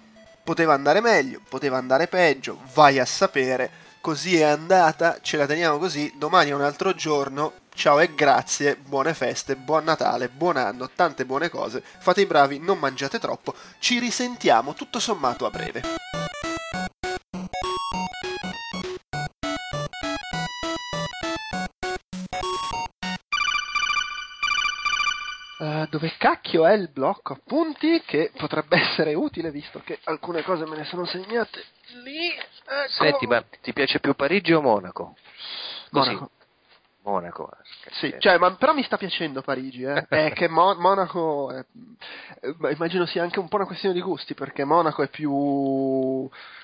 [0.42, 5.78] Poteva andare meglio, poteva andare peggio, vai a sapere, così è andata, ce la teniamo
[5.78, 10.88] così, domani è un altro giorno, ciao e grazie, buone feste, buon Natale, buon anno,
[10.94, 16.09] tante buone cose, fate i bravi, non mangiate troppo, ci risentiamo tutto sommato a breve.
[25.62, 30.64] Eh, dove cacchio è il blocco appunti che potrebbe essere utile visto che alcune cose
[30.64, 31.62] me ne sono segnate
[32.02, 32.28] lì.
[32.30, 32.88] Ecco.
[32.88, 35.16] Senti, ma ti piace più Parigi o Monaco?
[35.90, 36.30] Monaco.
[37.10, 37.50] Monaco.
[37.92, 40.06] Sì, eh, cioè, ma, però mi sta piacendo Parigi, eh.
[40.08, 41.64] è che Mo- Monaco, è-
[42.42, 45.30] eh, immagino sia anche un po' una questione di gusti, perché Monaco è più,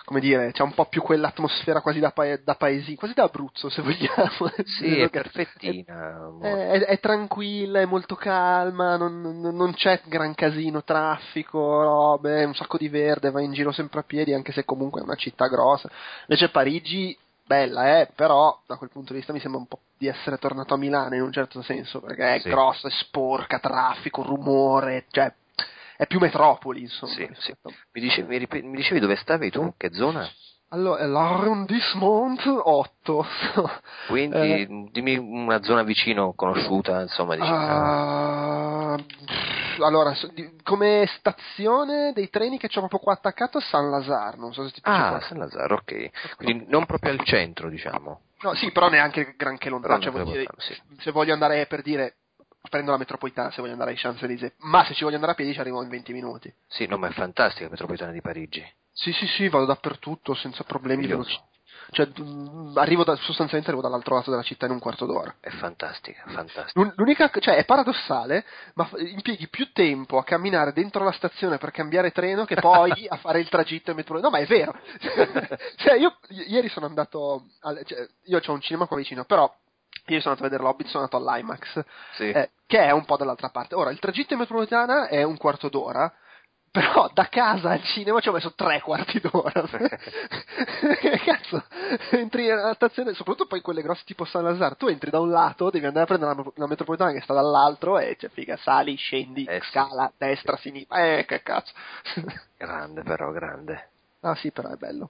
[0.04, 3.68] come dire, c'è un po' più quell'atmosfera quasi da, pae- da paesino, quasi da Abruzzo
[3.68, 4.50] se vogliamo.
[4.64, 6.30] Sì, è perfettina.
[6.40, 12.44] È, è- è tranquilla, è molto calma, non, non- non c'è gran casino, traffico, robe,
[12.44, 15.14] un sacco di verde, vai in giro sempre a piedi, anche se comunque è una
[15.16, 15.88] città grossa.
[16.28, 17.16] Invece Parigi,
[17.46, 20.74] bella, eh, però da quel punto di vista mi sembra un po' di essere tornato
[20.74, 22.48] a Milano in un certo senso, perché è Sì.
[22.48, 25.32] grossa, è sporca, traffico, rumore, cioè
[25.96, 27.12] è più metropoli, insomma.
[27.12, 29.72] Sì, rispetto- Mi, dice- mi mi dicevi dove stavi tu?
[29.76, 30.28] Che zona?
[30.70, 33.26] Allora, l'arrondissement 8.
[34.08, 34.88] Quindi Eh.
[34.90, 40.12] dimmi una zona vicino conosciuta, insomma, dici, Ah, pff, allora,
[40.64, 44.72] come stazione dei treni che c'ho proprio qua attaccato a San Lazar, non so se
[44.72, 45.20] ti piace ah.
[45.20, 46.34] San Lazzaro, ok.
[46.36, 48.20] Quindi non proprio al centro, diciamo.
[48.42, 50.00] No, sì, però neanche granché lontano.
[50.00, 50.58] Cioè, dire, lontano,
[50.98, 52.16] Se voglio andare per dire,
[52.68, 55.52] prendo la metropolitana se voglio andare ai Champs-Élysées, ma se ci voglio andare a piedi
[55.52, 56.52] ci arrivo in 20 minuti.
[56.66, 58.64] Sì, no, ma è fantastica la metropolitana di Parigi.
[58.98, 61.44] Sì, sì, sì, vado dappertutto senza problemi velocità.
[61.90, 62.08] Cioè,
[62.76, 65.32] arrivo da- sostanzialmente arrivo dall'altro lato della città in un quarto d'ora.
[65.38, 66.70] È fantastica, fantastica.
[66.74, 68.44] L'un- L'unica, cioè è paradossale,
[68.74, 73.16] ma impieghi più tempo a camminare dentro la stazione per cambiare treno che poi a
[73.18, 74.18] fare il tragitto in metro.
[74.18, 74.74] No, ma è vero.
[75.76, 79.44] cioè, io ieri sono andato, al- cioè, io ho un cinema qua vicino, però
[80.06, 82.30] ieri sono andato a vedere l'Hobbit, sono andato all'IMAX, Sì.
[82.30, 83.74] eh, che è un po' dall'altra parte.
[83.76, 86.12] Ora, il tragitto in metropolitana è un quarto d'ora,
[86.76, 89.64] però da casa al cinema ci ho messo tre quarti d'ora.
[91.24, 91.64] Cazzo,
[92.10, 95.70] entri alla stazione, soprattutto poi quelle grosse tipo San Lazar, tu entri da un lato,
[95.70, 99.44] devi andare a prendere la, la metropolitana che sta dall'altro e cioè figa, sali, scendi,
[99.44, 99.70] Eh sì.
[99.70, 101.72] scala, destra, sinistra, eh che cazzo.
[102.58, 103.88] Grande però, grande.
[104.20, 105.08] ah sì, però è bello.